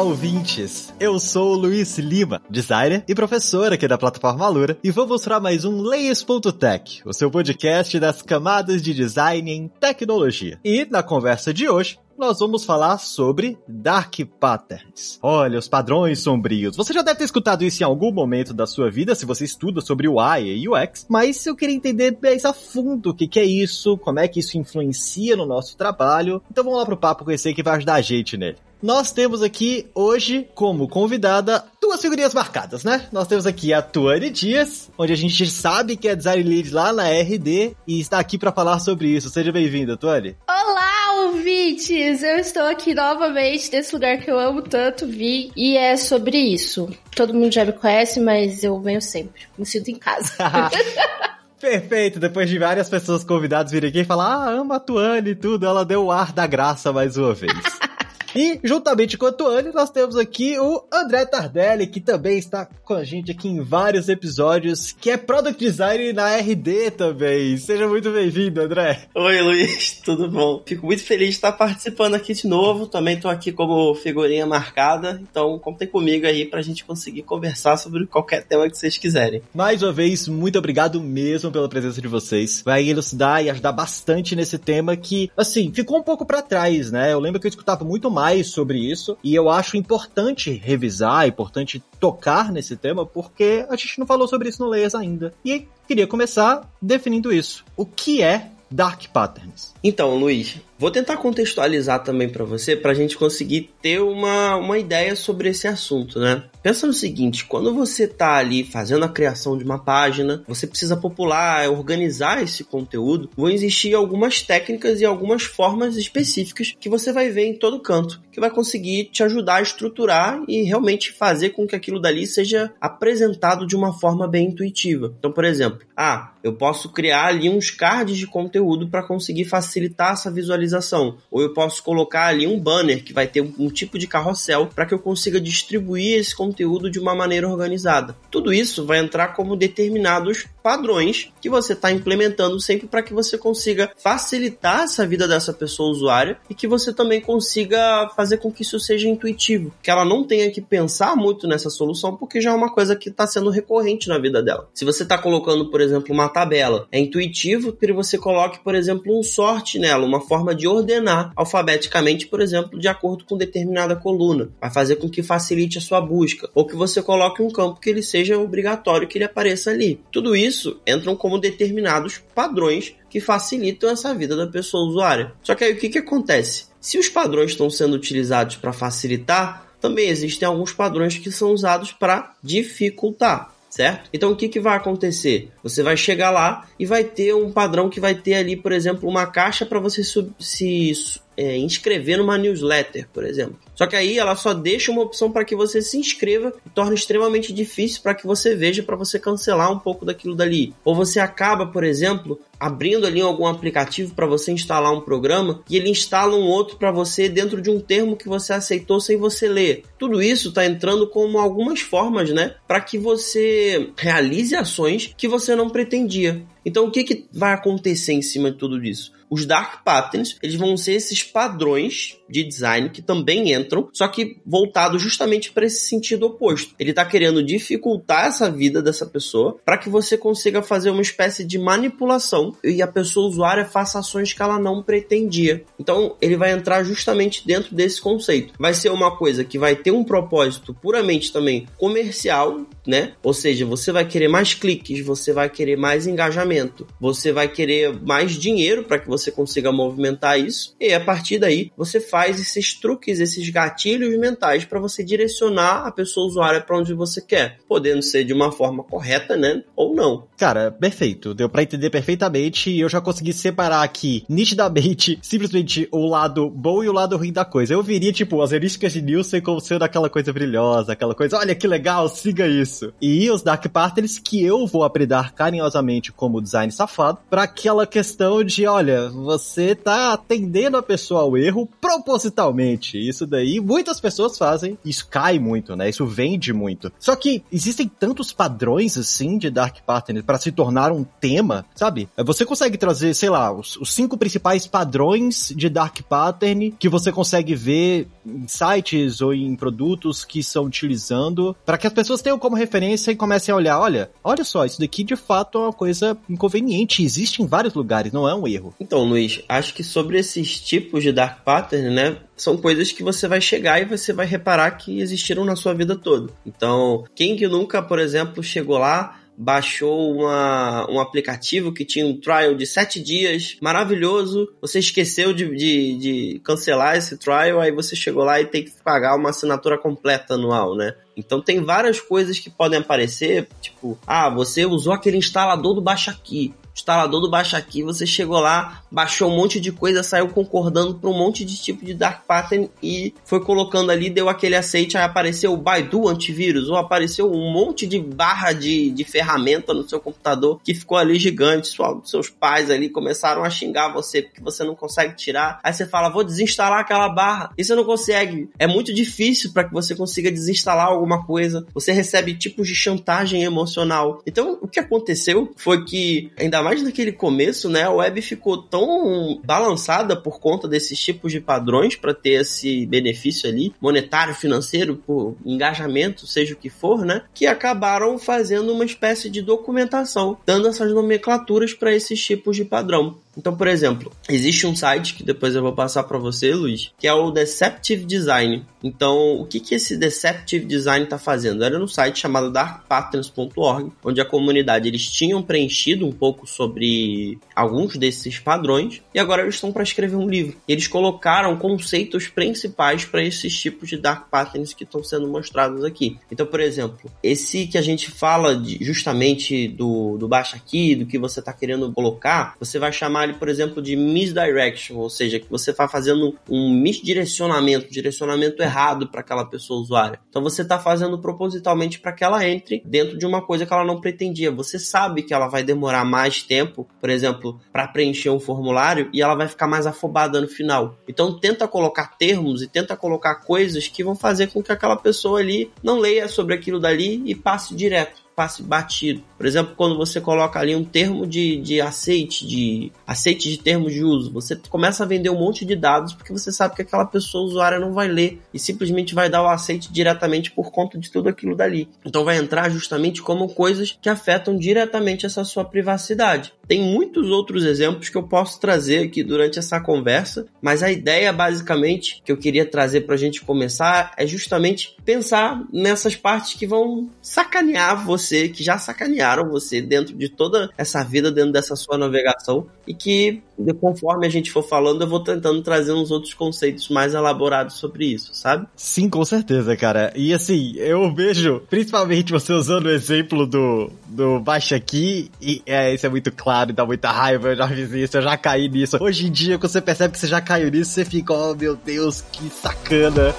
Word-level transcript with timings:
Olá, 0.00 0.08
ouvintes! 0.08 0.94
Eu 0.98 1.20
sou 1.20 1.52
o 1.52 1.58
Luiz 1.58 1.98
Lima, 1.98 2.40
designer 2.48 3.04
e 3.06 3.14
professor 3.14 3.70
aqui 3.70 3.86
da 3.86 3.98
plataforma 3.98 4.46
Alura, 4.46 4.78
e 4.82 4.90
vou 4.90 5.06
mostrar 5.06 5.40
mais 5.40 5.66
um 5.66 5.82
Layers.tech, 5.82 7.02
o 7.04 7.12
seu 7.12 7.30
podcast 7.30 8.00
das 8.00 8.22
camadas 8.22 8.80
de 8.80 8.94
design 8.94 9.52
em 9.52 9.68
tecnologia. 9.68 10.58
E 10.64 10.86
na 10.86 11.02
conversa 11.02 11.52
de 11.52 11.68
hoje, 11.68 11.98
nós 12.16 12.38
vamos 12.38 12.64
falar 12.64 12.96
sobre 12.96 13.58
Dark 13.68 14.14
Patterns. 14.40 15.18
Olha, 15.22 15.58
os 15.58 15.68
padrões 15.68 16.20
sombrios. 16.20 16.78
Você 16.78 16.94
já 16.94 17.02
deve 17.02 17.18
ter 17.18 17.24
escutado 17.24 17.62
isso 17.62 17.82
em 17.82 17.86
algum 17.86 18.10
momento 18.10 18.54
da 18.54 18.66
sua 18.66 18.90
vida, 18.90 19.14
se 19.14 19.26
você 19.26 19.44
estuda 19.44 19.82
sobre 19.82 20.08
UI 20.08 20.44
e 20.44 20.66
UX, 20.66 21.04
mas 21.10 21.44
eu 21.44 21.54
queria 21.54 21.76
entender 21.76 22.16
mais 22.22 22.46
a 22.46 22.54
fundo 22.54 23.10
o 23.10 23.14
que, 23.14 23.28
que 23.28 23.38
é 23.38 23.44
isso, 23.44 23.98
como 23.98 24.18
é 24.18 24.26
que 24.26 24.40
isso 24.40 24.56
influencia 24.56 25.36
no 25.36 25.44
nosso 25.44 25.76
trabalho. 25.76 26.42
Então 26.50 26.64
vamos 26.64 26.78
lá 26.78 26.86
pro 26.86 26.96
papo 26.96 27.22
conhecer 27.22 27.52
que 27.52 27.62
vai 27.62 27.76
ajudar 27.76 27.96
a 27.96 28.00
gente 28.00 28.38
nele. 28.38 28.56
Nós 28.82 29.12
temos 29.12 29.42
aqui 29.42 29.86
hoje 29.94 30.48
como 30.54 30.88
convidada 30.88 31.62
duas 31.78 32.00
figurinhas 32.00 32.32
marcadas, 32.32 32.82
né? 32.82 33.06
Nós 33.12 33.28
temos 33.28 33.44
aqui 33.44 33.74
a 33.74 33.82
Tuane 33.82 34.30
Dias, 34.30 34.90
onde 34.96 35.12
a 35.12 35.16
gente 35.16 35.46
sabe 35.48 35.96
que 35.96 36.08
é 36.08 36.16
design 36.16 36.42
lead 36.42 36.70
lá 36.70 36.90
na 36.90 37.10
RD 37.10 37.76
e 37.86 38.00
está 38.00 38.18
aqui 38.18 38.38
para 38.38 38.50
falar 38.50 38.78
sobre 38.78 39.08
isso. 39.08 39.28
Seja 39.28 39.52
bem-vinda, 39.52 39.98
Tuane. 39.98 40.34
Olá, 40.48 41.24
ouvintes! 41.26 42.22
Eu 42.22 42.38
estou 42.38 42.62
aqui 42.62 42.94
novamente 42.94 43.70
nesse 43.70 43.92
lugar 43.94 44.16
que 44.16 44.30
eu 44.30 44.38
amo 44.38 44.62
tanto, 44.62 45.06
Vi, 45.06 45.52
e 45.54 45.76
é 45.76 45.94
sobre 45.98 46.38
isso. 46.38 46.88
Todo 47.14 47.34
mundo 47.34 47.52
já 47.52 47.66
me 47.66 47.72
conhece, 47.72 48.18
mas 48.18 48.64
eu 48.64 48.80
venho 48.80 49.02
sempre. 49.02 49.42
Me 49.58 49.66
sinto 49.66 49.90
em 49.90 49.96
casa. 49.96 50.32
Perfeito, 51.60 52.18
depois 52.18 52.48
de 52.48 52.58
várias 52.58 52.88
pessoas 52.88 53.22
convidadas 53.22 53.70
virem 53.70 53.90
aqui 53.90 54.00
e 54.00 54.04
falar, 54.04 54.36
ah, 54.36 54.48
ama 54.48 54.76
a 54.76 54.80
Tuane 54.80 55.32
e 55.32 55.34
tudo, 55.34 55.66
ela 55.66 55.84
deu 55.84 56.06
o 56.06 56.10
ar 56.10 56.32
da 56.32 56.46
graça 56.46 56.90
mais 56.90 57.18
uma 57.18 57.34
vez. 57.34 57.52
E, 58.34 58.60
juntamente 58.62 59.18
com 59.18 59.26
a 59.26 59.32
Tuane, 59.32 59.72
nós 59.72 59.90
temos 59.90 60.16
aqui 60.16 60.56
o 60.56 60.84
André 60.92 61.26
Tardelli, 61.26 61.88
que 61.88 62.00
também 62.00 62.38
está 62.38 62.64
com 62.84 62.94
a 62.94 63.02
gente 63.02 63.32
aqui 63.32 63.48
em 63.48 63.60
vários 63.60 64.08
episódios, 64.08 64.92
que 64.92 65.10
é 65.10 65.16
Product 65.16 65.58
Design 65.58 66.12
na 66.12 66.36
RD 66.36 66.92
também. 66.92 67.56
Seja 67.56 67.88
muito 67.88 68.12
bem-vindo, 68.12 68.60
André. 68.60 69.08
Oi, 69.16 69.42
Luiz, 69.42 70.00
tudo 70.04 70.30
bom? 70.30 70.62
Fico 70.64 70.86
muito 70.86 71.02
feliz 71.02 71.30
de 71.30 71.34
estar 71.34 71.52
participando 71.52 72.14
aqui 72.14 72.32
de 72.32 72.46
novo. 72.46 72.86
Também 72.86 73.16
estou 73.16 73.30
aqui 73.30 73.50
como 73.50 73.94
figurinha 73.96 74.46
marcada, 74.46 75.20
então 75.28 75.58
contem 75.58 75.88
comigo 75.88 76.24
aí 76.24 76.44
para 76.44 76.60
a 76.60 76.62
gente 76.62 76.84
conseguir 76.84 77.22
conversar 77.22 77.76
sobre 77.78 78.06
qualquer 78.06 78.44
tema 78.44 78.70
que 78.70 78.76
vocês 78.76 78.96
quiserem. 78.96 79.42
Mais 79.52 79.82
uma 79.82 79.92
vez, 79.92 80.28
muito 80.28 80.56
obrigado 80.56 81.00
mesmo 81.00 81.50
pela 81.50 81.68
presença 81.68 82.00
de 82.00 82.06
vocês. 82.06 82.62
Vai 82.64 82.88
elucidar 82.88 83.44
e 83.44 83.50
ajudar 83.50 83.72
bastante 83.72 84.36
nesse 84.36 84.56
tema 84.56 84.96
que, 84.96 85.30
assim, 85.36 85.72
ficou 85.74 85.98
um 85.98 86.02
pouco 86.02 86.24
para 86.24 86.42
trás, 86.42 86.92
né? 86.92 87.12
Eu 87.12 87.18
lembro 87.18 87.40
que 87.40 87.48
eu 87.48 87.50
escutava 87.50 87.84
muito 87.84 88.08
mais 88.08 88.19
mais 88.20 88.48
sobre 88.48 88.78
isso 88.78 89.16
e 89.24 89.34
eu 89.34 89.48
acho 89.48 89.78
importante 89.78 90.50
revisar, 90.50 91.26
importante 91.26 91.82
tocar 91.98 92.52
nesse 92.52 92.76
tema 92.76 93.06
porque 93.06 93.64
a 93.66 93.76
gente 93.76 93.98
não 93.98 94.06
falou 94.06 94.28
sobre 94.28 94.50
isso 94.50 94.62
no 94.62 94.68
Layers 94.68 94.94
ainda. 94.94 95.32
E 95.42 95.66
queria 95.88 96.06
começar 96.06 96.70
definindo 96.82 97.32
isso. 97.32 97.64
O 97.74 97.86
que 97.86 98.22
é 98.22 98.50
Dark 98.70 99.06
Patterns? 99.08 99.72
Então, 99.82 100.14
Luiz, 100.16 100.56
vou 100.78 100.90
tentar 100.90 101.16
contextualizar 101.16 102.04
também 102.04 102.28
para 102.28 102.44
você 102.44 102.76
para 102.76 102.92
a 102.92 102.94
gente 102.94 103.16
conseguir 103.16 103.70
ter 103.80 104.00
uma, 104.02 104.56
uma 104.56 104.78
ideia 104.78 105.16
sobre 105.16 105.48
esse 105.48 105.66
assunto, 105.66 106.20
né? 106.20 106.44
Pensa 106.62 106.86
no 106.86 106.92
seguinte, 106.92 107.46
quando 107.46 107.74
você 107.74 108.04
está 108.04 108.34
ali 108.34 108.64
fazendo 108.64 109.02
a 109.06 109.08
criação 109.08 109.56
de 109.56 109.64
uma 109.64 109.78
página, 109.78 110.44
você 110.46 110.66
precisa 110.66 110.94
popular, 110.94 111.70
organizar 111.70 112.42
esse 112.42 112.64
conteúdo, 112.64 113.30
vão 113.34 113.48
existir 113.48 113.94
algumas 113.94 114.42
técnicas 114.42 115.00
e 115.00 115.06
algumas 115.06 115.44
formas 115.44 115.96
específicas 115.96 116.76
que 116.78 116.90
você 116.90 117.14
vai 117.14 117.30
ver 117.30 117.46
em 117.46 117.54
todo 117.54 117.80
canto, 117.80 118.20
que 118.30 118.38
vai 118.38 118.50
conseguir 118.50 119.06
te 119.06 119.22
ajudar 119.22 119.56
a 119.56 119.62
estruturar 119.62 120.42
e 120.46 120.62
realmente 120.62 121.12
fazer 121.12 121.50
com 121.50 121.66
que 121.66 121.74
aquilo 121.74 121.98
dali 121.98 122.26
seja 122.26 122.70
apresentado 122.78 123.66
de 123.66 123.74
uma 123.74 123.98
forma 123.98 124.28
bem 124.28 124.48
intuitiva. 124.48 125.14
Então, 125.18 125.32
por 125.32 125.46
exemplo, 125.46 125.80
ah, 125.96 126.34
eu 126.44 126.52
posso 126.52 126.90
criar 126.90 127.26
ali 127.26 127.48
uns 127.48 127.70
cards 127.70 128.18
de 128.18 128.26
conteúdo 128.26 128.86
para 128.86 129.02
conseguir 129.02 129.46
facilitar 129.46 130.12
essa 130.12 130.30
visualização, 130.30 131.16
ou 131.30 131.40
eu 131.40 131.54
posso 131.54 131.82
colocar 131.82 132.26
ali 132.26 132.46
um 132.46 132.60
banner 132.60 133.02
que 133.02 133.14
vai 133.14 133.26
ter 133.26 133.40
um, 133.40 133.52
um 133.58 133.68
tipo 133.70 133.98
de 133.98 134.06
carrossel 134.06 134.66
para 134.66 134.84
que 134.84 134.92
eu 134.92 134.98
consiga 134.98 135.40
distribuir 135.40 136.18
esse 136.18 136.36
conteúdo 136.36 136.49
conteúdo 136.50 136.90
de 136.90 136.98
uma 136.98 137.14
maneira 137.14 137.48
organizada. 137.48 138.16
Tudo 138.30 138.52
isso 138.52 138.84
vai 138.84 138.98
entrar 138.98 139.28
como 139.28 139.56
determinados 139.56 140.46
padrões 140.62 141.32
que 141.40 141.48
você 141.48 141.72
está 141.72 141.90
implementando 141.92 142.60
sempre 142.60 142.88
para 142.88 143.02
que 143.02 143.14
você 143.14 143.38
consiga 143.38 143.90
facilitar 143.96 144.82
essa 144.82 145.06
vida 145.06 145.28
dessa 145.28 145.52
pessoa 145.52 145.90
usuária 145.90 146.38
e 146.50 146.54
que 146.54 146.66
você 146.66 146.92
também 146.92 147.20
consiga 147.20 148.10
fazer 148.16 148.38
com 148.38 148.52
que 148.52 148.62
isso 148.62 148.78
seja 148.80 149.08
intuitivo, 149.08 149.72
que 149.82 149.90
ela 149.90 150.04
não 150.04 150.24
tenha 150.24 150.50
que 150.50 150.60
pensar 150.60 151.16
muito 151.16 151.46
nessa 151.46 151.70
solução 151.70 152.16
porque 152.16 152.40
já 152.40 152.50
é 152.50 152.54
uma 152.54 152.72
coisa 152.72 152.96
que 152.96 153.08
está 153.08 153.26
sendo 153.26 153.50
recorrente 153.50 154.08
na 154.08 154.18
vida 154.18 154.42
dela. 154.42 154.68
Se 154.74 154.84
você 154.84 155.04
está 155.04 155.16
colocando, 155.16 155.70
por 155.70 155.80
exemplo, 155.80 156.12
uma 156.12 156.28
tabela, 156.28 156.86
é 156.90 156.98
intuitivo 156.98 157.72
que 157.72 157.90
você 157.92 158.18
coloque, 158.18 158.60
por 158.62 158.74
exemplo, 158.74 159.18
um 159.18 159.22
sorte 159.22 159.78
nela, 159.78 160.04
uma 160.06 160.20
forma 160.20 160.54
de 160.54 160.66
ordenar 160.66 161.32
alfabeticamente, 161.36 162.26
por 162.26 162.40
exemplo, 162.40 162.78
de 162.78 162.88
acordo 162.88 163.24
com 163.24 163.36
determinada 163.36 163.96
coluna. 163.96 164.48
Vai 164.60 164.70
fazer 164.70 164.96
com 164.96 165.08
que 165.08 165.22
facilite 165.22 165.78
a 165.78 165.80
sua 165.80 166.00
busca 166.00 166.39
ou 166.54 166.66
que 166.66 166.76
você 166.76 167.02
coloque 167.02 167.42
um 167.42 167.50
campo 167.50 167.80
que 167.80 167.90
ele 167.90 168.02
seja 168.02 168.38
obrigatório 168.38 169.08
que 169.08 169.18
ele 169.18 169.24
apareça 169.24 169.70
ali. 169.70 170.00
Tudo 170.10 170.36
isso 170.36 170.80
entram 170.86 171.16
como 171.16 171.38
determinados 171.38 172.18
padrões 172.34 172.94
que 173.08 173.20
facilitam 173.20 173.90
essa 173.90 174.14
vida 174.14 174.36
da 174.36 174.46
pessoa 174.46 174.88
usuária. 174.88 175.32
Só 175.42 175.54
que 175.54 175.64
aí 175.64 175.72
o 175.72 175.76
que, 175.76 175.88
que 175.88 175.98
acontece? 175.98 176.66
Se 176.80 176.98
os 176.98 177.08
padrões 177.08 177.50
estão 177.50 177.68
sendo 177.68 177.94
utilizados 177.94 178.56
para 178.56 178.72
facilitar, 178.72 179.66
também 179.80 180.08
existem 180.08 180.46
alguns 180.46 180.72
padrões 180.72 181.18
que 181.18 181.30
são 181.30 181.52
usados 181.52 181.92
para 181.92 182.34
dificultar 182.42 183.54
certo? 183.70 184.10
Então 184.12 184.32
o 184.32 184.36
que, 184.36 184.48
que 184.48 184.60
vai 184.60 184.76
acontecer? 184.76 185.48
Você 185.62 185.82
vai 185.82 185.96
chegar 185.96 186.30
lá 186.30 186.68
e 186.78 186.84
vai 186.84 187.04
ter 187.04 187.34
um 187.34 187.52
padrão 187.52 187.88
que 187.88 188.00
vai 188.00 188.14
ter 188.14 188.34
ali, 188.34 188.56
por 188.56 188.72
exemplo, 188.72 189.08
uma 189.08 189.26
caixa 189.26 189.64
para 189.64 189.78
você 189.78 190.02
se 190.04 190.92
é, 191.36 191.56
inscrever 191.56 192.18
numa 192.18 192.36
newsletter, 192.36 193.08
por 193.12 193.24
exemplo. 193.24 193.58
Só 193.80 193.86
que 193.86 193.96
aí 193.96 194.18
ela 194.18 194.36
só 194.36 194.52
deixa 194.52 194.92
uma 194.92 195.00
opção 195.00 195.32
para 195.32 195.42
que 195.42 195.56
você 195.56 195.80
se 195.80 195.96
inscreva 195.96 196.52
e 196.66 196.68
torna 196.68 196.92
extremamente 196.92 197.50
difícil 197.50 198.02
para 198.02 198.14
que 198.14 198.26
você 198.26 198.54
veja 198.54 198.82
para 198.82 198.94
você 198.94 199.18
cancelar 199.18 199.72
um 199.72 199.78
pouco 199.78 200.04
daquilo 200.04 200.36
dali. 200.36 200.74
Ou 200.84 200.94
você 200.94 201.18
acaba, 201.18 201.64
por 201.64 201.82
exemplo, 201.82 202.38
abrindo 202.60 203.06
ali 203.06 203.22
algum 203.22 203.46
aplicativo 203.46 204.14
para 204.14 204.26
você 204.26 204.52
instalar 204.52 204.92
um 204.92 205.00
programa 205.00 205.62
e 205.66 205.78
ele 205.78 205.88
instala 205.88 206.36
um 206.36 206.44
outro 206.44 206.76
para 206.76 206.92
você 206.92 207.26
dentro 207.26 207.62
de 207.62 207.70
um 207.70 207.80
termo 207.80 208.18
que 208.18 208.28
você 208.28 208.52
aceitou 208.52 209.00
sem 209.00 209.16
você 209.16 209.48
ler. 209.48 209.84
Tudo 209.98 210.20
isso 210.20 210.50
está 210.50 210.66
entrando 210.66 211.08
como 211.08 211.38
algumas 211.38 211.80
formas, 211.80 212.28
né, 212.28 212.56
para 212.68 212.82
que 212.82 212.98
você 212.98 213.92
realize 213.96 214.54
ações 214.54 215.14
que 215.16 215.26
você 215.26 215.56
não 215.56 215.70
pretendia. 215.70 216.44
Então 216.66 216.84
o 216.84 216.90
que, 216.90 217.02
que 217.02 217.24
vai 217.32 217.54
acontecer 217.54 218.12
em 218.12 218.20
cima 218.20 218.50
de 218.50 218.58
tudo 218.58 218.84
isso? 218.84 219.10
Os 219.30 219.46
dark 219.46 219.84
patterns, 219.84 220.36
eles 220.42 220.56
vão 220.56 220.76
ser 220.76 220.94
esses 220.94 221.22
padrões 221.22 222.19
de 222.30 222.44
design 222.44 222.90
que 222.90 223.02
também 223.02 223.52
entram, 223.52 223.88
só 223.92 224.06
que 224.08 224.38
voltado 224.46 224.98
justamente 224.98 225.50
para 225.52 225.66
esse 225.66 225.88
sentido 225.88 226.26
oposto. 226.26 226.74
Ele 226.78 226.90
está 226.90 227.04
querendo 227.04 227.42
dificultar 227.42 228.26
essa 228.26 228.50
vida 228.50 228.82
dessa 228.82 229.06
pessoa 229.06 229.58
para 229.64 229.78
que 229.78 229.88
você 229.88 230.16
consiga 230.16 230.62
fazer 230.62 230.90
uma 230.90 231.02
espécie 231.02 231.44
de 231.44 231.58
manipulação 231.58 232.56
e 232.62 232.82
a 232.82 232.86
pessoa 232.86 233.28
usuária 233.28 233.64
faça 233.64 233.98
ações 233.98 234.32
que 234.32 234.42
ela 234.42 234.58
não 234.58 234.82
pretendia. 234.82 235.64
Então, 235.78 236.16
ele 236.20 236.36
vai 236.36 236.52
entrar 236.52 236.84
justamente 236.84 237.46
dentro 237.46 237.74
desse 237.74 238.00
conceito. 238.00 238.54
Vai 238.58 238.74
ser 238.74 238.90
uma 238.90 239.16
coisa 239.16 239.44
que 239.44 239.58
vai 239.58 239.76
ter 239.76 239.90
um 239.90 240.04
propósito 240.04 240.74
puramente 240.74 241.32
também 241.32 241.66
comercial, 241.76 242.66
né? 242.86 243.12
Ou 243.22 243.34
seja, 243.34 243.64
você 243.66 243.92
vai 243.92 244.04
querer 244.04 244.28
mais 244.28 244.54
cliques, 244.54 245.04
você 245.04 245.32
vai 245.32 245.48
querer 245.48 245.76
mais 245.76 246.06
engajamento, 246.06 246.86
você 247.00 247.32
vai 247.32 247.48
querer 247.48 247.98
mais 248.02 248.32
dinheiro 248.32 248.84
para 248.84 248.98
que 248.98 249.08
você 249.08 249.30
consiga 249.30 249.72
movimentar 249.72 250.38
isso, 250.38 250.74
e 250.80 250.92
a 250.92 251.00
partir 251.00 251.38
daí 251.38 251.70
você 251.76 252.00
faz 252.00 252.19
esses 252.28 252.74
truques, 252.74 253.20
esses 253.20 253.48
gatilhos 253.48 254.18
mentais 254.18 254.64
para 254.64 254.80
você 254.80 255.02
direcionar 255.02 255.86
a 255.86 255.92
pessoa 255.92 256.26
usuária 256.26 256.60
para 256.60 256.76
onde 256.76 256.92
você 256.92 257.20
quer, 257.20 257.58
podendo 257.68 258.02
ser 258.02 258.24
de 258.24 258.32
uma 258.32 258.52
forma 258.52 258.82
correta, 258.82 259.36
né? 259.36 259.62
Ou 259.74 259.94
não. 259.94 260.24
Cara, 260.36 260.70
perfeito. 260.70 261.34
Deu 261.34 261.48
para 261.48 261.62
entender 261.62 261.90
perfeitamente 261.90 262.70
e 262.70 262.80
eu 262.80 262.88
já 262.88 263.00
consegui 263.00 263.32
separar 263.32 263.82
aqui 263.82 264.24
nitidamente, 264.28 265.18
simplesmente 265.22 265.88
o 265.90 266.06
lado 266.06 266.48
bom 266.50 266.82
e 266.82 266.88
o 266.88 266.92
lado 266.92 267.16
ruim 267.16 267.32
da 267.32 267.44
coisa. 267.44 267.74
Eu 267.74 267.82
viria, 267.82 268.12
tipo, 268.12 268.40
as 268.42 268.52
heurísticas 268.52 268.92
de 268.92 269.02
Nielsen 269.02 269.40
como 269.40 269.60
sendo 269.60 269.84
aquela 269.84 270.10
coisa 270.10 270.32
brilhosa, 270.32 270.92
aquela 270.92 271.14
coisa, 271.14 271.38
olha 271.38 271.54
que 271.54 271.66
legal, 271.66 272.08
siga 272.08 272.46
isso. 272.46 272.92
E 273.00 273.30
os 273.30 273.42
Dark 273.42 273.66
Patterns 273.68 274.18
que 274.18 274.42
eu 274.42 274.66
vou 274.66 274.84
apelidar 274.84 275.34
carinhosamente 275.34 276.12
como 276.12 276.40
design 276.40 276.72
safado 276.72 277.18
para 277.28 277.42
aquela 277.42 277.86
questão 277.86 278.42
de, 278.42 278.66
olha, 278.66 279.08
você 279.10 279.74
tá 279.74 280.12
atendendo 280.12 280.76
a 280.76 280.82
pessoa 280.82 281.22
ao 281.22 281.36
erro 281.36 281.68
propositalmente. 282.10 282.98
Isso 282.98 283.26
daí 283.26 283.60
muitas 283.60 284.00
pessoas 284.00 284.36
fazem, 284.36 284.76
isso 284.84 285.06
cai 285.08 285.38
muito, 285.38 285.76
né? 285.76 285.88
Isso 285.88 286.04
vende 286.04 286.52
muito. 286.52 286.92
Só 286.98 287.14
que 287.14 287.42
existem 287.52 287.86
tantos 287.86 288.32
padrões 288.32 288.98
assim 288.98 289.38
de 289.38 289.48
dark 289.50 289.76
pattern 289.86 290.22
para 290.22 290.38
se 290.38 290.50
tornar 290.50 290.90
um 290.90 291.04
tema, 291.04 291.64
sabe? 291.74 292.08
Você 292.16 292.44
consegue 292.44 292.76
trazer, 292.76 293.14
sei 293.14 293.30
lá, 293.30 293.52
os, 293.52 293.76
os 293.76 293.92
cinco 293.92 294.16
principais 294.16 294.66
padrões 294.66 295.52
de 295.54 295.68
dark 295.68 296.00
pattern 296.08 296.74
que 296.78 296.88
você 296.88 297.12
consegue 297.12 297.54
ver 297.54 298.08
em 298.26 298.48
sites 298.48 299.20
ou 299.20 299.32
em 299.32 299.54
produtos 299.54 300.24
que 300.24 300.40
estão 300.40 300.64
utilizando 300.64 301.56
para 301.64 301.78
que 301.78 301.86
as 301.86 301.92
pessoas 301.92 302.22
tenham 302.22 302.38
como 302.38 302.56
referência 302.56 303.10
e 303.10 303.16
comecem 303.16 303.52
a 303.52 303.56
olhar, 303.56 303.78
olha, 303.78 304.10
olha 304.24 304.44
só, 304.44 304.64
isso 304.64 304.80
daqui 304.80 305.04
de 305.04 305.16
fato 305.16 305.58
é 305.58 305.60
uma 305.62 305.72
coisa 305.72 306.16
inconveniente, 306.28 307.04
existe 307.04 307.42
em 307.42 307.46
vários 307.46 307.74
lugares, 307.74 308.12
não 308.12 308.28
é 308.28 308.34
um 308.34 308.46
erro. 308.46 308.74
Então, 308.80 309.04
Luiz, 309.04 309.42
acho 309.48 309.74
que 309.74 309.84
sobre 309.84 310.18
esses 310.18 310.60
tipos 310.60 311.02
de 311.02 311.12
dark 311.12 311.42
pattern, 311.44 311.90
né, 311.90 311.99
são 312.36 312.56
coisas 312.56 312.92
que 312.92 313.02
você 313.02 313.28
vai 313.28 313.40
chegar 313.40 313.80
e 313.80 313.84
você 313.84 314.12
vai 314.12 314.26
reparar 314.26 314.70
que 314.72 315.00
existiram 315.00 315.44
na 315.44 315.56
sua 315.56 315.74
vida 315.74 315.96
toda. 315.96 316.32
Então, 316.44 317.04
quem 317.14 317.36
que 317.36 317.46
nunca, 317.46 317.82
por 317.82 317.98
exemplo, 317.98 318.42
chegou 318.42 318.78
lá 318.78 319.20
baixou 319.40 320.14
uma, 320.14 320.86
um 320.90 321.00
aplicativo 321.00 321.72
que 321.72 321.82
tinha 321.82 322.04
um 322.04 322.20
trial 322.20 322.54
de 322.54 322.66
7 322.66 323.00
dias, 323.00 323.56
maravilhoso. 323.62 324.52
Você 324.60 324.80
esqueceu 324.80 325.32
de, 325.32 325.56
de, 325.56 325.98
de, 325.98 326.40
cancelar 326.44 326.98
esse 326.98 327.16
trial, 327.16 327.58
aí 327.58 327.72
você 327.72 327.96
chegou 327.96 328.22
lá 328.22 328.38
e 328.38 328.44
tem 328.44 328.64
que 328.64 328.72
pagar 328.84 329.16
uma 329.16 329.30
assinatura 329.30 329.78
completa 329.78 330.34
anual, 330.34 330.76
né? 330.76 330.94
Então 331.16 331.40
tem 331.40 331.62
várias 331.62 332.00
coisas 332.00 332.38
que 332.38 332.50
podem 332.50 332.78
aparecer, 332.78 333.48
tipo, 333.60 333.98
ah, 334.06 334.28
você 334.30 334.64
usou 334.64 334.92
aquele 334.92 335.16
instalador 335.16 335.74
do 335.74 335.80
Baixa 335.80 336.10
Aqui 336.10 336.54
instalador 336.80 337.20
do 337.20 337.30
Baixa 337.30 337.56
Aqui, 337.56 337.82
você 337.82 338.06
chegou 338.06 338.40
lá, 338.40 338.82
baixou 338.90 339.30
um 339.30 339.36
monte 339.36 339.60
de 339.60 339.70
coisa, 339.70 340.02
saiu 340.02 340.28
concordando 340.28 340.94
para 340.94 341.10
um 341.10 341.16
monte 341.16 341.44
de 341.44 341.60
tipo 341.60 341.84
de 341.84 341.94
dark 341.94 342.24
pattern 342.26 342.70
e 342.82 343.14
foi 343.24 343.40
colocando 343.40 343.90
ali, 343.90 344.08
deu 344.08 344.28
aquele 344.28 344.56
aceite, 344.56 344.96
aí 344.96 345.04
apareceu 345.04 345.52
o 345.52 345.56
Baidu 345.56 346.08
antivírus, 346.08 346.68
ou 346.68 346.76
apareceu 346.76 347.30
um 347.30 347.52
monte 347.52 347.86
de 347.86 347.98
barra 347.98 348.52
de, 348.52 348.90
de 348.90 349.04
ferramenta 349.04 349.74
no 349.74 349.88
seu 349.88 350.00
computador 350.00 350.60
que 350.64 350.74
ficou 350.74 350.96
ali 350.96 351.16
gigante, 351.16 351.68
sua, 351.68 352.00
seus 352.04 352.28
pais 352.28 352.70
ali 352.70 352.88
começaram 352.88 353.44
a 353.44 353.50
xingar 353.50 353.92
você 353.92 354.22
porque 354.22 354.42
você 354.42 354.64
não 354.64 354.74
consegue 354.74 355.14
tirar, 355.14 355.60
aí 355.62 355.72
você 355.72 355.86
fala, 355.86 356.08
vou 356.08 356.24
desinstalar 356.24 356.80
aquela 356.80 357.08
barra, 357.08 357.52
e 357.58 357.64
você 357.64 357.74
não 357.74 357.84
consegue, 357.84 358.48
é 358.58 358.66
muito 358.66 358.94
difícil 358.94 359.52
para 359.52 359.64
que 359.64 359.72
você 359.72 359.94
consiga 359.94 360.30
desinstalar 360.30 360.86
alguma 360.86 361.09
coisa, 361.18 361.66
você 361.72 361.92
recebe 361.92 362.34
tipos 362.34 362.66
de 362.66 362.74
chantagem 362.74 363.42
emocional. 363.42 364.22
Então, 364.26 364.58
o 364.60 364.68
que 364.68 364.80
aconteceu 364.80 365.52
foi 365.56 365.84
que, 365.84 366.30
ainda 366.38 366.62
mais 366.62 366.82
naquele 366.82 367.12
começo, 367.12 367.68
né, 367.68 367.84
a 367.84 367.90
web 367.90 368.20
ficou 368.22 368.62
tão 368.62 369.40
balançada 369.44 370.16
por 370.16 370.40
conta 370.40 370.66
desses 370.66 370.98
tipos 370.98 371.32
de 371.32 371.40
padrões 371.40 371.96
para 371.96 372.14
ter 372.14 372.40
esse 372.40 372.86
benefício 372.86 373.48
ali, 373.48 373.74
monetário, 373.80 374.34
financeiro, 374.34 374.96
por 374.96 375.36
engajamento, 375.44 376.26
seja 376.26 376.54
o 376.54 376.56
que 376.56 376.70
for, 376.70 377.04
né, 377.04 377.22
que 377.34 377.46
acabaram 377.46 378.18
fazendo 378.18 378.72
uma 378.72 378.84
espécie 378.84 379.28
de 379.30 379.42
documentação, 379.42 380.38
dando 380.46 380.68
essas 380.68 380.92
nomenclaturas 380.92 381.74
para 381.74 381.94
esses 381.94 382.22
tipos 382.24 382.56
de 382.56 382.64
padrão. 382.64 383.18
Então, 383.36 383.56
por 383.56 383.68
exemplo, 383.68 384.12
existe 384.28 384.66
um 384.66 384.74
site 384.74 385.14
que 385.14 385.22
depois 385.22 385.54
eu 385.54 385.62
vou 385.62 385.72
passar 385.72 386.02
para 386.04 386.18
você, 386.18 386.52
Luiz, 386.52 386.90
que 386.98 387.06
é 387.06 387.12
o 387.12 387.30
Deceptive 387.30 388.04
Design. 388.04 388.64
Então, 388.82 389.40
o 389.40 389.46
que, 389.46 389.60
que 389.60 389.74
esse 389.74 389.96
Deceptive 389.96 390.64
Design 390.64 391.04
está 391.04 391.18
fazendo? 391.18 391.62
Era 391.62 391.78
no 391.78 391.86
site 391.86 392.18
chamado 392.18 392.50
darkpatterns.org, 392.50 393.92
onde 394.04 394.20
a 394.20 394.24
comunidade 394.24 394.88
eles 394.88 395.06
tinham 395.06 395.42
preenchido 395.42 396.06
um 396.06 396.12
pouco 396.12 396.46
sobre 396.46 397.38
alguns 397.54 397.96
desses 397.96 398.38
padrões 398.38 399.02
e 399.14 399.18
agora 399.18 399.42
eles 399.42 399.54
estão 399.54 399.72
para 399.72 399.82
escrever 399.82 400.16
um 400.16 400.28
livro. 400.28 400.56
Eles 400.66 400.88
colocaram 400.88 401.56
conceitos 401.56 402.28
principais 402.28 403.04
para 403.04 403.22
esses 403.22 403.56
tipos 403.56 403.88
de 403.88 403.96
dark 403.96 404.28
patterns 404.28 404.74
que 404.74 404.84
estão 404.84 405.04
sendo 405.04 405.28
mostrados 405.28 405.84
aqui. 405.84 406.18
Então, 406.30 406.46
por 406.46 406.60
exemplo, 406.60 407.10
esse 407.22 407.66
que 407.66 407.78
a 407.78 407.82
gente 407.82 408.10
fala 408.10 408.56
de, 408.56 408.82
justamente 408.84 409.68
do, 409.68 410.16
do 410.18 410.26
baixa 410.26 410.56
aqui, 410.56 410.94
do 410.94 411.06
que 411.06 411.18
você 411.18 411.40
está 411.40 411.52
querendo 411.52 411.92
colocar, 411.92 412.56
você 412.58 412.78
vai 412.78 412.92
chamar 412.92 413.19
ele, 413.24 413.34
por 413.34 413.48
exemplo, 413.48 413.82
de 413.82 413.96
misdirection, 413.96 414.96
ou 414.96 415.10
seja, 415.10 415.38
que 415.38 415.50
você 415.50 415.70
está 415.70 415.88
fazendo 415.88 416.36
um 416.48 416.70
misdirecionamento, 416.70 417.90
direcionamento 417.90 418.62
errado 418.62 419.08
para 419.08 419.20
aquela 419.20 419.44
pessoa 419.44 419.80
usuária. 419.80 420.20
Então 420.28 420.42
você 420.42 420.62
está 420.62 420.78
fazendo 420.78 421.18
propositalmente 421.18 421.98
para 421.98 422.12
que 422.12 422.24
ela 422.24 422.46
entre 422.46 422.82
dentro 422.84 423.18
de 423.18 423.26
uma 423.26 423.44
coisa 423.44 423.66
que 423.66 423.72
ela 423.72 423.84
não 423.84 424.00
pretendia. 424.00 424.50
Você 424.50 424.78
sabe 424.78 425.22
que 425.22 425.34
ela 425.34 425.48
vai 425.48 425.62
demorar 425.62 426.04
mais 426.04 426.42
tempo, 426.42 426.88
por 427.00 427.10
exemplo, 427.10 427.60
para 427.72 427.88
preencher 427.88 428.30
um 428.30 428.40
formulário 428.40 429.08
e 429.12 429.22
ela 429.22 429.34
vai 429.34 429.48
ficar 429.48 429.66
mais 429.66 429.86
afobada 429.86 430.40
no 430.40 430.48
final. 430.48 430.98
Então 431.08 431.38
tenta 431.38 431.66
colocar 431.66 432.16
termos 432.18 432.62
e 432.62 432.68
tenta 432.68 432.96
colocar 432.96 433.36
coisas 433.36 433.88
que 433.88 434.04
vão 434.04 434.14
fazer 434.14 434.48
com 434.48 434.62
que 434.62 434.72
aquela 434.72 434.96
pessoa 434.96 435.40
ali 435.40 435.70
não 435.82 435.98
leia 435.98 436.28
sobre 436.28 436.54
aquilo 436.54 436.80
dali 436.80 437.22
e 437.26 437.34
passe 437.34 437.74
direto 437.74 438.29
passe 438.34 438.62
batido. 438.62 439.22
Por 439.36 439.46
exemplo, 439.46 439.74
quando 439.76 439.96
você 439.96 440.20
coloca 440.20 440.58
ali 440.58 440.74
um 440.74 440.84
termo 440.84 441.26
de, 441.26 441.56
de 441.56 441.80
aceite, 441.80 442.46
de 442.46 442.92
aceite 443.06 443.50
de 443.50 443.58
termos 443.58 443.92
de 443.92 444.04
uso, 444.04 444.32
você 444.32 444.56
começa 444.68 445.02
a 445.02 445.06
vender 445.06 445.30
um 445.30 445.38
monte 445.38 445.64
de 445.64 445.76
dados 445.76 446.12
porque 446.12 446.32
você 446.32 446.52
sabe 446.52 446.74
que 446.74 446.82
aquela 446.82 447.04
pessoa 447.04 447.44
usuária 447.44 447.78
não 447.78 447.92
vai 447.92 448.08
ler 448.08 448.40
e 448.52 448.58
simplesmente 448.58 449.14
vai 449.14 449.28
dar 449.28 449.42
o 449.42 449.48
aceite 449.48 449.92
diretamente 449.92 450.50
por 450.50 450.70
conta 450.70 450.98
de 450.98 451.10
tudo 451.10 451.28
aquilo 451.28 451.56
dali. 451.56 451.88
Então 452.04 452.24
vai 452.24 452.36
entrar 452.36 452.70
justamente 452.70 453.22
como 453.22 453.48
coisas 453.48 453.98
que 454.00 454.08
afetam 454.08 454.56
diretamente 454.56 455.26
essa 455.26 455.44
sua 455.44 455.64
privacidade. 455.64 456.52
Tem 456.66 456.80
muitos 456.80 457.28
outros 457.30 457.64
exemplos 457.64 458.08
que 458.08 458.16
eu 458.16 458.22
posso 458.22 458.60
trazer 458.60 459.04
aqui 459.04 459.24
durante 459.24 459.58
essa 459.58 459.80
conversa, 459.80 460.46
mas 460.62 460.82
a 460.82 460.90
ideia 460.90 461.32
basicamente 461.32 462.22
que 462.24 462.30
eu 462.30 462.36
queria 462.36 462.64
trazer 462.64 463.02
para 463.02 463.16
a 463.16 463.18
gente 463.18 463.42
começar 463.42 464.12
é 464.16 464.26
justamente 464.26 464.96
pensar 465.04 465.62
nessas 465.72 466.14
partes 466.14 466.54
que 466.54 466.66
vão 466.66 467.10
sacanear 467.20 468.04
você 468.04 468.29
você, 468.30 468.48
que 468.48 468.62
já 468.62 468.78
sacanearam 468.78 469.50
você 469.50 469.82
dentro 469.82 470.16
de 470.16 470.28
toda 470.28 470.70
essa 470.78 471.02
vida, 471.02 471.32
dentro 471.32 471.52
dessa 471.52 471.74
sua 471.74 471.98
navegação, 471.98 472.66
e 472.86 472.94
que, 472.94 473.42
conforme 473.80 474.26
a 474.26 474.30
gente 474.30 474.50
for 474.50 474.62
falando, 474.62 475.02
eu 475.02 475.08
vou 475.08 475.20
tentando 475.20 475.60
trazer 475.62 475.92
uns 475.92 476.10
outros 476.10 476.32
conceitos 476.34 476.88
mais 476.88 477.12
elaborados 477.12 477.74
sobre 477.74 478.06
isso, 478.06 478.30
sabe? 478.32 478.66
Sim, 478.76 479.08
com 479.08 479.24
certeza, 479.24 479.76
cara. 479.76 480.12
E 480.14 480.32
assim, 480.32 480.74
eu 480.76 481.12
vejo, 481.12 481.62
principalmente 481.68 482.32
você 482.32 482.52
usando 482.52 482.86
o 482.86 482.90
exemplo 482.90 483.46
do, 483.46 483.90
do 484.06 484.38
baixa 484.40 484.76
aqui, 484.76 485.30
e 485.40 485.62
é, 485.66 485.92
isso 485.92 486.06
é 486.06 486.08
muito 486.08 486.30
claro, 486.30 486.72
dá 486.72 486.86
muita 486.86 487.10
raiva, 487.10 487.48
eu 487.48 487.56
já 487.56 487.68
fiz 487.68 487.92
isso, 487.92 488.16
eu 488.16 488.22
já 488.22 488.36
caí 488.36 488.68
nisso. 488.68 488.98
Hoje 489.00 489.26
em 489.26 489.32
dia, 489.32 489.58
quando 489.58 489.72
você 489.72 489.80
percebe 489.80 490.12
que 490.12 490.20
você 490.20 490.28
já 490.28 490.40
caiu 490.40 490.70
nisso, 490.70 490.92
você 490.92 491.04
fica, 491.04 491.32
oh 491.32 491.54
meu 491.54 491.74
Deus, 491.76 492.22
que 492.32 492.48
sacana. 492.50 493.34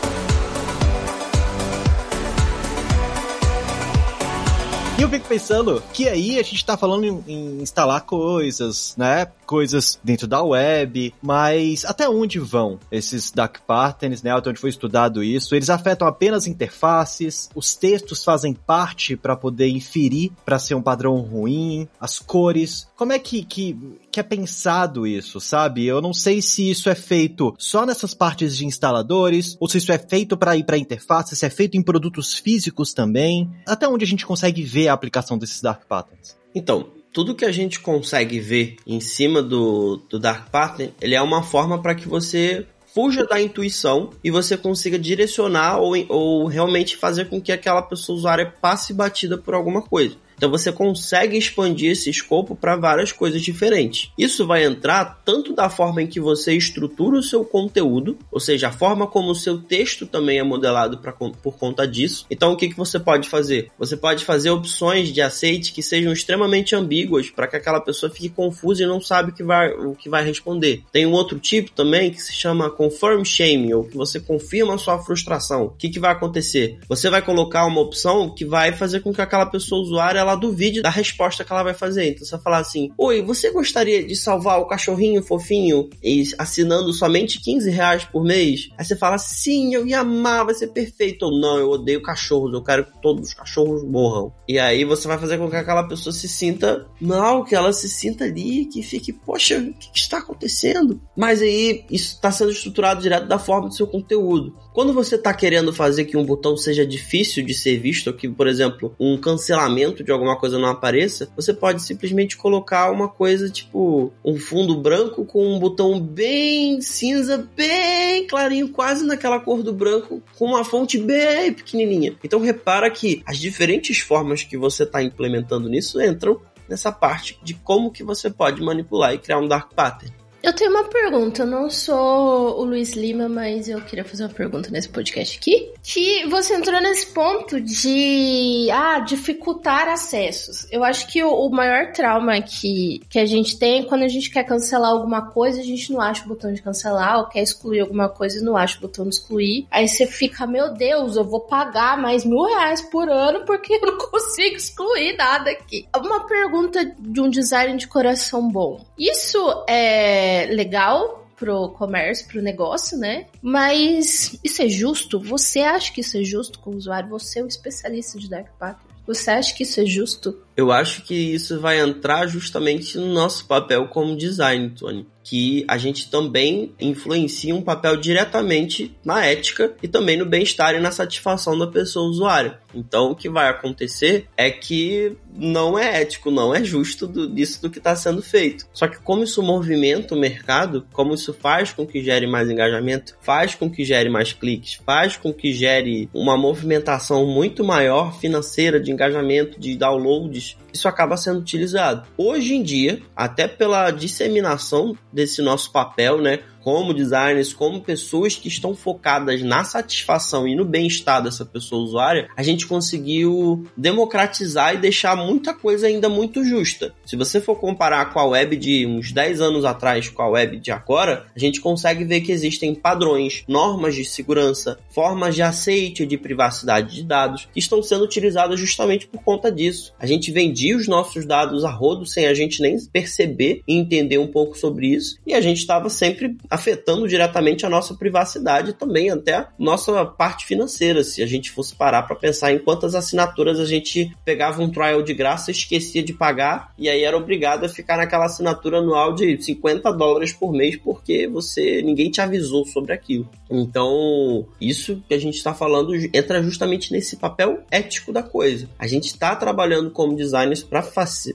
E 5.01 5.03
eu 5.03 5.10
fico 5.10 5.27
pensando 5.27 5.81
que 5.91 6.08
aí 6.08 6.38
a 6.38 6.43
gente 6.43 6.63
tá 6.63 6.77
falando 6.77 7.05
em, 7.05 7.24
em, 7.27 7.62
instalar 7.63 8.01
coisas, 8.01 8.93
né? 8.96 9.25
Coisas 9.48 10.00
dentro 10.03 10.27
da 10.27 10.43
web, 10.43 11.12
mas 11.20 11.84
até 11.86 12.08
onde 12.08 12.38
vão 12.38 12.79
esses 12.91 13.31
dark 13.31 13.62
patterns, 13.65 14.22
né? 14.22 14.29
Até 14.29 14.51
onde 14.51 14.60
foi 14.60 14.70
estudado 14.70 15.24
isso? 15.24 15.55
Eles 15.55 15.72
afetam 15.72 16.08
apenas 16.08 16.46
interfaces, 16.46 17.50
os 17.55 17.74
textos 17.74 18.24
fazem 18.24 18.53
parte 18.53 19.17
para 19.17 19.36
poder 19.36 19.70
inferir 19.70 20.31
para 20.46 20.60
ser 20.60 20.75
um 20.75 20.84
padrão 20.84 21.15
ruim, 21.15 21.88
as 22.00 22.20
cores. 22.20 22.88
Como 22.96 23.12
é 23.12 23.17
que, 23.17 23.43
que, 23.43 23.75
que 24.12 24.20
é 24.20 24.24
pensado 24.24 25.08
isso, 25.08 25.41
sabe? 25.41 25.84
Eu 25.84 26.00
não 26.00 26.13
sei 26.13 26.43
se 26.43 26.70
isso 26.70 26.91
é 26.91 26.96
feito 26.96 27.55
só 27.58 27.88
nessas 27.88 28.13
partes 28.13 28.55
de 28.55 28.67
instaladores, 28.67 29.58
ou 29.60 29.67
se 29.67 29.79
isso 29.79 29.91
é 29.91 29.98
feito 29.98 30.38
para 30.38 30.55
ir 30.55 30.63
para 30.63 30.77
interface, 30.77 31.36
se 31.36 31.46
é 31.46 31.50
feito 31.50 31.75
em 31.75 31.81
produtos 31.81 32.36
físicos 32.36 32.93
também. 32.93 33.50
Até 33.65 33.88
onde 33.88 34.05
a 34.05 34.08
gente 34.08 34.27
consegue 34.27 34.62
ver 34.62 34.90
a 34.91 34.95
aplicação 34.95 35.38
desses 35.38 35.62
dark 35.62 35.86
patterns? 35.88 36.38
Então, 36.53 36.89
tudo 37.13 37.36
que 37.36 37.45
a 37.45 37.51
gente 37.51 37.79
consegue 37.79 38.39
ver 38.39 38.75
em 38.86 39.00
cima 39.00 39.41
do, 39.41 40.01
do 40.10 40.19
dark 40.19 40.50
pattern, 40.50 40.93
ele 41.01 41.15
é 41.15 41.21
uma 41.21 41.43
forma 41.43 41.81
para 41.81 41.95
que 41.95 42.07
você 42.07 42.65
fuja 42.93 43.25
da 43.25 43.41
intuição 43.41 44.10
e 44.24 44.29
você 44.29 44.57
consiga 44.57 45.00
direcionar 45.00 45.79
ou, 45.79 45.93
ou 46.10 46.45
realmente 46.48 46.98
fazer 46.98 47.29
com 47.29 47.41
que 47.41 47.51
aquela 47.51 47.81
pessoa 47.81 48.17
usuária 48.17 48.53
passe 48.62 48.93
batida 48.93 49.38
por 49.38 49.53
alguma 49.53 49.81
coisa. 49.81 50.15
Então 50.41 50.50
você 50.50 50.71
consegue 50.71 51.38
expandir 51.38 51.91
esse 51.91 52.10
escopo 52.10 52.55
para 52.55 52.75
várias 52.75 53.12
coisas 53.12 53.43
diferentes. 53.43 54.10
Isso 54.17 54.48
vai 54.48 54.65
entrar 54.65 55.21
tanto 55.24 55.53
da 55.53 55.69
forma 55.69 56.01
em 56.01 56.07
que 56.07 56.19
você 56.19 56.55
estrutura 56.55 57.19
o 57.19 57.21
seu 57.21 57.45
conteúdo, 57.45 58.17
ou 58.31 58.39
seja, 58.39 58.69
a 58.69 58.71
forma 58.71 59.05
como 59.05 59.29
o 59.29 59.36
seu 59.36 59.60
texto 59.60 60.07
também 60.07 60.39
é 60.39 60.43
modelado 60.43 60.98
pra, 60.98 61.12
por 61.13 61.60
conta 61.60 61.88
disso. 61.88 62.25
Então 62.27 62.53
o 62.53 62.57
que, 62.57 62.69
que 62.69 62.75
você 62.75 63.00
pode 63.00 63.29
fazer? 63.29 63.69
Você 63.77 63.95
pode 63.95 64.25
fazer 64.25 64.50
opções 64.50 65.10
de 65.10 65.21
aceite 65.21 65.71
que 65.71 65.83
sejam 65.83 66.12
extremamente 66.12 66.75
ambíguas 66.75 67.29
para 67.29 67.45
que 67.45 67.57
aquela 67.57 67.79
pessoa 67.79 68.12
fique 68.12 68.29
confusa 68.29 68.81
e 68.81 68.88
não 68.88 69.00
sabe 69.00 69.29
o 69.29 69.36
que 69.36 69.43
vai, 69.43 69.71
o 69.71 69.93
que 69.93 70.10
vai 70.10 70.25
responder. 70.25 70.81
Tem 70.91 71.05
um 71.05 71.12
outro 71.12 71.38
tipo 71.38 71.69
também 71.69 72.10
que 72.10 72.19
se 72.19 72.33
chama 72.33 72.71
confirm 72.71 73.24
shaming, 73.24 73.74
ou 73.74 73.83
que 73.83 73.95
você 73.95 74.19
confirma 74.19 74.74
a 74.74 74.79
sua 74.79 74.98
frustração. 74.98 75.65
O 75.65 75.69
que, 75.69 75.88
que 75.88 76.00
vai 76.00 76.13
acontecer? 76.13 76.79
Você 76.89 77.12
vai 77.12 77.21
colocar 77.21 77.67
uma 77.67 77.81
opção 77.81 78.33
que 78.33 78.43
vai 78.43 78.71
fazer 78.71 79.01
com 79.01 79.13
que 79.13 79.21
aquela 79.21 79.45
pessoa 79.45 79.83
usuária 79.83 80.17
ela 80.17 80.30
ela 80.31 80.39
duvide 80.39 80.81
da 80.81 80.89
resposta 80.89 81.43
que 81.43 81.51
ela 81.51 81.63
vai 81.63 81.73
fazer. 81.73 82.09
Então 82.09 82.25
você 82.25 82.31
vai 82.31 82.41
falar 82.41 82.57
assim: 82.59 82.89
Oi, 82.97 83.21
você 83.21 83.51
gostaria 83.51 84.05
de 84.05 84.15
salvar 84.15 84.59
o 84.59 84.67
cachorrinho 84.67 85.21
fofinho 85.21 85.89
e 86.03 86.23
assinando 86.38 86.91
somente 86.93 87.39
15 87.41 87.69
reais 87.69 88.05
por 88.05 88.23
mês? 88.23 88.69
Aí 88.77 88.85
você 88.85 88.95
fala: 88.95 89.17
Sim, 89.17 89.73
eu 89.73 89.85
ia 89.85 90.00
amar, 90.00 90.45
vai 90.45 90.55
ser 90.55 90.67
perfeito. 90.67 91.23
Ou 91.23 91.39
não, 91.39 91.57
eu 91.57 91.69
odeio 91.69 92.01
cachorros, 92.01 92.53
eu 92.53 92.63
quero 92.63 92.85
que 92.85 93.01
todos 93.01 93.29
os 93.29 93.33
cachorros 93.33 93.83
morram. 93.83 94.33
E 94.47 94.57
aí 94.57 94.83
você 94.85 95.07
vai 95.07 95.17
fazer 95.17 95.38
com 95.38 95.50
que 95.50 95.55
aquela 95.55 95.88
pessoa 95.88 96.13
se 96.13 96.27
sinta 96.27 96.85
mal, 97.00 97.43
que 97.43 97.55
ela 97.55 97.73
se 97.73 97.89
sinta 97.89 98.25
ali, 98.25 98.65
que 98.65 98.81
fique, 98.81 99.13
poxa, 99.13 99.57
o 99.59 99.73
que 99.73 100.00
está 100.00 100.19
acontecendo? 100.19 101.01
Mas 101.15 101.41
aí 101.41 101.85
isso 101.89 102.15
está 102.15 102.31
sendo 102.31 102.51
estruturado 102.51 103.01
direto 103.01 103.27
da 103.27 103.39
forma 103.39 103.67
do 103.67 103.75
seu 103.75 103.88
conteúdo. 103.88 104.55
Quando 104.73 104.93
você 104.93 105.15
está 105.15 105.33
querendo 105.33 105.73
fazer 105.73 106.05
que 106.05 106.17
um 106.17 106.25
botão 106.25 106.55
seja 106.55 106.85
difícil 106.85 107.45
de 107.45 107.53
ser 107.53 107.77
visto, 107.77 108.13
que, 108.13 108.29
por 108.29 108.47
exemplo, 108.47 108.95
um 109.00 109.17
cancelamento 109.17 110.03
de 110.03 110.11
alguma 110.12 110.38
coisa 110.38 110.60
não 110.60 110.70
apareça, 110.70 111.30
você 111.36 111.53
pode 111.53 111.82
simplesmente 111.82 112.38
colocar 112.38 112.91
uma 112.91 113.08
coisa 113.08 113.50
tipo 113.50 114.12
um 114.24 114.38
fundo 114.38 114.80
branco 114.80 115.25
com 115.25 115.46
um 115.46 115.60
botão 115.60 116.00
bem 116.00 116.82
cinza, 116.82 117.50
bem 117.56 118.27
clarinho, 118.27 118.70
quase 118.70 119.06
naquela 119.06 119.39
cor 119.39 119.63
do 119.63 119.74
branco, 119.74 120.22
com 120.38 120.46
uma 120.46 120.63
fonte 120.63 120.98
bem 120.98 121.53
pequenininha. 121.53 122.15
Então 122.24 122.39
repara 122.39 122.89
que 122.89 123.22
as 123.25 123.38
diferentes 123.38 124.00
formas 124.00 124.44
que 124.44 124.58
você 124.58 124.84
está 124.84 125.01
implementando 125.01 125.70
nisso 125.70 126.01
entram 126.01 126.39
nessa 126.68 126.91
parte 126.91 127.38
de 127.44 127.53
como 127.53 127.91
que 127.91 128.03
você 128.03 128.30
pode 128.30 128.62
manipular 128.62 129.13
e 129.13 129.18
criar 129.18 129.39
um 129.39 129.48
dark 129.48 129.74
pattern. 129.74 130.21
Eu 130.43 130.53
tenho 130.53 130.71
uma 130.71 130.86
pergunta. 130.86 131.43
Eu 131.43 131.48
não 131.48 131.69
sou 131.69 132.60
o 132.60 132.63
Luiz 132.63 132.93
Lima, 132.93 133.29
mas 133.29 133.69
eu 133.69 133.79
queria 133.81 134.03
fazer 134.03 134.24
uma 134.24 134.33
pergunta 134.33 134.71
nesse 134.71 134.89
podcast 134.89 135.38
aqui. 135.38 135.71
Que 135.83 136.27
você 136.27 136.55
entrou 136.55 136.81
nesse 136.81 137.07
ponto 137.07 137.62
de 137.62 138.67
ah, 138.71 139.00
dificultar 139.00 139.88
acessos. 139.88 140.67
Eu 140.71 140.83
acho 140.83 141.07
que 141.07 141.24
o, 141.24 141.31
o, 141.31 141.51
maior 141.51 141.91
trauma 141.91 142.41
que, 142.41 143.01
que 143.10 143.19
a 143.19 143.25
gente 143.25 143.57
tem 143.57 143.81
é 143.81 143.83
quando 143.83 144.03
a 144.03 144.07
gente 144.07 144.31
quer 144.31 144.43
cancelar 144.43 144.91
alguma 144.91 145.29
coisa, 145.29 145.60
a 145.60 145.63
gente 145.63 145.91
não 145.93 146.01
acha 146.01 146.25
o 146.25 146.27
botão 146.27 146.51
de 146.51 146.62
cancelar, 146.62 147.19
ou 147.19 147.27
quer 147.27 147.43
excluir 147.43 147.81
alguma 147.81 148.10
coisa 148.10 148.39
e 148.39 148.43
não 148.43 148.57
acha 148.57 148.77
o 148.77 148.81
botão 148.81 149.07
de 149.07 149.15
excluir. 149.15 149.67
Aí 149.69 149.88
você 149.88 150.07
fica, 150.07 150.48
meu 150.48 150.74
Deus, 150.74 151.17
eu 151.17 151.24
vou 151.24 151.41
pagar 151.41 151.98
mais 151.98 152.25
mil 152.25 152.43
reais 152.43 152.81
por 152.81 153.10
ano 153.10 153.45
porque 153.45 153.74
eu 153.74 153.81
não 153.81 153.98
consigo 153.98 154.55
excluir 154.55 155.15
nada 155.17 155.51
aqui. 155.51 155.88
Uma 155.95 156.25
pergunta 156.25 156.83
de 156.98 157.21
um 157.21 157.29
design 157.29 157.77
de 157.77 157.88
coração 157.88 158.50
bom. 158.50 158.83
Isso 158.98 159.39
é 159.67 160.30
legal 160.47 161.27
pro 161.35 161.69
comércio, 161.69 162.27
pro 162.27 162.41
negócio, 162.41 162.97
né? 162.97 163.25
Mas 163.41 164.38
isso 164.43 164.61
é 164.61 164.69
justo? 164.69 165.19
Você 165.19 165.61
acha 165.61 165.91
que 165.91 166.01
isso 166.01 166.17
é 166.17 166.23
justo 166.23 166.59
com 166.59 166.69
o 166.69 166.75
usuário? 166.75 167.09
Você 167.09 167.39
é 167.39 167.43
o 167.43 167.47
especialista 167.47 168.19
de 168.19 168.29
Dark 168.29 168.47
Pattern. 168.59 168.91
Você 169.07 169.31
acha 169.31 169.53
que 169.55 169.63
isso 169.63 169.81
é 169.81 169.85
justo? 169.85 170.39
Eu 170.55 170.72
acho 170.72 171.03
que 171.03 171.15
isso 171.15 171.60
vai 171.60 171.79
entrar 171.79 172.27
justamente 172.27 172.98
no 172.98 173.13
nosso 173.13 173.46
papel 173.48 173.88
como 173.88 174.17
design, 174.17 174.70
Tony 174.72 175.08
que 175.24 175.63
a 175.67 175.77
gente 175.77 176.10
também 176.10 176.74
influencia 176.79 177.55
um 177.55 177.62
papel 177.62 177.98
diretamente 177.98 178.96
na 179.03 179.25
ética 179.25 179.74
e 179.81 179.88
também 179.88 180.17
no 180.17 180.25
bem-estar 180.25 180.75
e 180.75 180.79
na 180.79 180.91
satisfação 180.91 181.58
da 181.58 181.67
pessoa 181.67 182.10
usuária. 182.10 182.60
Então, 182.74 183.12
o 183.12 183.15
que 183.15 183.29
vai 183.29 183.50
acontecer 183.50 184.27
é 184.38 184.50
que 184.50 185.15
não 185.36 185.77
é 185.77 186.01
ético, 186.01 186.31
não 186.31 186.55
é 186.55 186.63
justo 186.63 187.05
do, 187.05 187.29
disso 187.29 187.62
do 187.62 187.70
que 187.70 187.77
está 187.77 187.96
sendo 187.96 188.22
feito. 188.22 188.65
Só 188.74 188.88
que 188.88 189.00
como 189.00 189.24
isso 189.24 189.43
movimenta 189.43 190.15
o 190.15 190.20
mercado, 190.20 190.88
como 190.93 191.13
isso 191.13 191.34
faz 191.34 191.72
com 191.72 191.86
que 191.86 192.01
gere 192.01 192.27
mais 192.27 192.50
engajamento, 192.50 193.15
faz 193.22 193.55
com 193.55 193.70
que 193.70 193.84
gere 193.84 194.10
mais 194.10 194.31
cliques, 194.31 194.79
faz 194.86 195.17
com 195.17 195.34
que 195.34 195.53
gere 195.53 196.10
uma 196.13 196.38
movimentação 196.38 197.25
muito 197.25 197.63
maior 197.63 198.17
financeira 198.17 198.79
de 198.79 198.91
engajamento, 198.91 199.60
de 199.60 199.75
downloads, 199.75 200.50
much. 200.60 200.71
Isso 200.74 200.88
acaba 200.88 201.18
sendo 201.18 201.40
utilizado. 201.40 202.08
Hoje 202.18 202.54
em 202.54 202.63
dia, 202.63 203.01
até 203.16 203.48
pela 203.48 203.92
disseminação 203.92 204.96
desse 205.12 205.42
nosso 205.42 205.72
papel, 205.72 206.22
né? 206.22 206.40
como 206.63 206.94
designers, 206.94 207.54
como 207.54 207.82
pessoas 207.82 208.36
que 208.36 208.48
estão 208.48 208.75
focadas 208.75 209.42
na 209.42 209.63
satisfação 209.63 210.48
e 210.48 210.56
no 210.56 210.66
bem-estar 210.66 211.22
dessa 211.22 211.46
pessoa 211.46 211.84
usuária, 211.84 212.30
a 212.36 212.44
gente 212.44 212.68
conseguiu 212.68 213.68
democratizar 213.75 214.75
e 214.75 214.78
deixar 214.78 215.16
muita 215.16 215.54
coisa 215.54 215.88
ainda 215.88 216.08
muito 216.08 216.44
justa. 216.44 216.94
Se 217.06 217.16
você 217.16 217.42
for 217.42 217.56
comparar 217.56 218.13
com 218.13 218.20
a 218.20 218.25
web 218.25 218.56
de 218.56 218.86
uns 218.86 219.12
10 219.12 219.42
anos 219.42 219.66
atrás 219.66 220.10
com 220.10 220.22
a 220.22 220.30
web 220.30 220.58
de 220.58 220.72
agora, 220.72 221.25
a 221.36 221.40
gente 221.40 221.60
consegue 221.60 222.04
ver 222.06 222.22
que 222.22 222.32
existem 222.32 222.74
padrões, 222.75 223.44
normas 223.48 223.96
de 223.96 224.06
segurança, 224.06 224.78
formas 224.90 225.36
de 225.36 225.42
aceite 225.42 226.06
de 226.06 226.18
privacidade 226.18 226.96
de 226.96 227.04
dados 227.04 227.48
que 227.51 227.60
estão 227.60 227.82
sendo 227.82 228.04
utilizadas 228.04 228.60
justamente 228.60 229.08
por 229.08 229.24
conta 229.24 229.51
disso. 229.51 229.94
A 230.00 230.06
gente 230.06 230.32
vendia 230.62 230.77
os 230.77 230.88
nossos 230.88 231.25
dados 231.25 231.65
a 231.65 231.72
rodo 231.72 232.06
sem 232.06 232.27
a 232.27 232.34
gente 232.34 232.62
nem 232.62 232.77
perceber 232.86 233.63
e 233.68 233.75
entender 233.75 234.20
um 234.20 234.27
pouco 234.27 234.56
sobre 234.56 234.88
isso, 234.88 235.18
e 235.25 235.34
a 235.34 235.41
gente 235.41 235.58
estava 235.58 235.89
sempre 235.89 236.38
afetando 236.50 237.08
diretamente 237.08 237.65
a 237.65 237.70
nossa 237.70 237.96
privacidade 237.96 238.74
também 238.74 239.10
até 239.10 239.36
a 239.36 239.48
nossa 239.58 240.06
parte 240.06 240.46
financeira. 240.46 241.03
Se 241.03 241.24
a 241.24 241.25
gente 241.25 241.50
fosse 241.50 241.75
parar 241.75 242.03
para 242.03 242.15
pensar 242.15 242.53
em 242.53 242.60
quantas 242.60 242.94
assinaturas 242.94 243.60
a 243.60 243.65
gente 243.65 244.15
pegava 244.24 244.62
um 244.62 244.70
trial 244.70 245.01
de 245.01 245.13
graça, 245.13 245.50
esquecia 245.50 246.03
de 246.03 246.13
pagar 246.13 246.72
e 246.77 246.88
aí 246.88 247.03
era 247.03 247.18
obrigado 247.18 247.65
a 247.65 247.70
ficar 247.70 247.98
naquela 247.98 248.25
assinatura 248.25 248.77
anual 248.77 249.15
de 249.15 249.41
50 249.41 249.91
dólares 249.94 250.32
por 250.32 250.53
mês 250.53 250.75
porque 250.75 251.27
você 251.27 251.82
ninguém 251.82 252.12
te 252.12 252.22
avisou 252.22 252.65
sobre 252.65 252.94
aquilo. 252.94 253.27
Então, 253.50 254.46
isso 254.60 255.03
que 255.08 255.13
a 255.13 255.20
gente 255.20 255.36
está 255.36 255.53
falando 255.53 255.94
entra 256.13 256.41
justamente 256.41 256.91
nesse 256.91 257.18
papel 257.18 257.63
ético 257.70 258.13
da 258.13 258.24
coisa. 258.24 258.70
A 258.80 258.88
gente 258.88 259.08
está 259.08 259.36
trabalhando 259.36 259.91
como 259.91 260.15
designers 260.51 260.63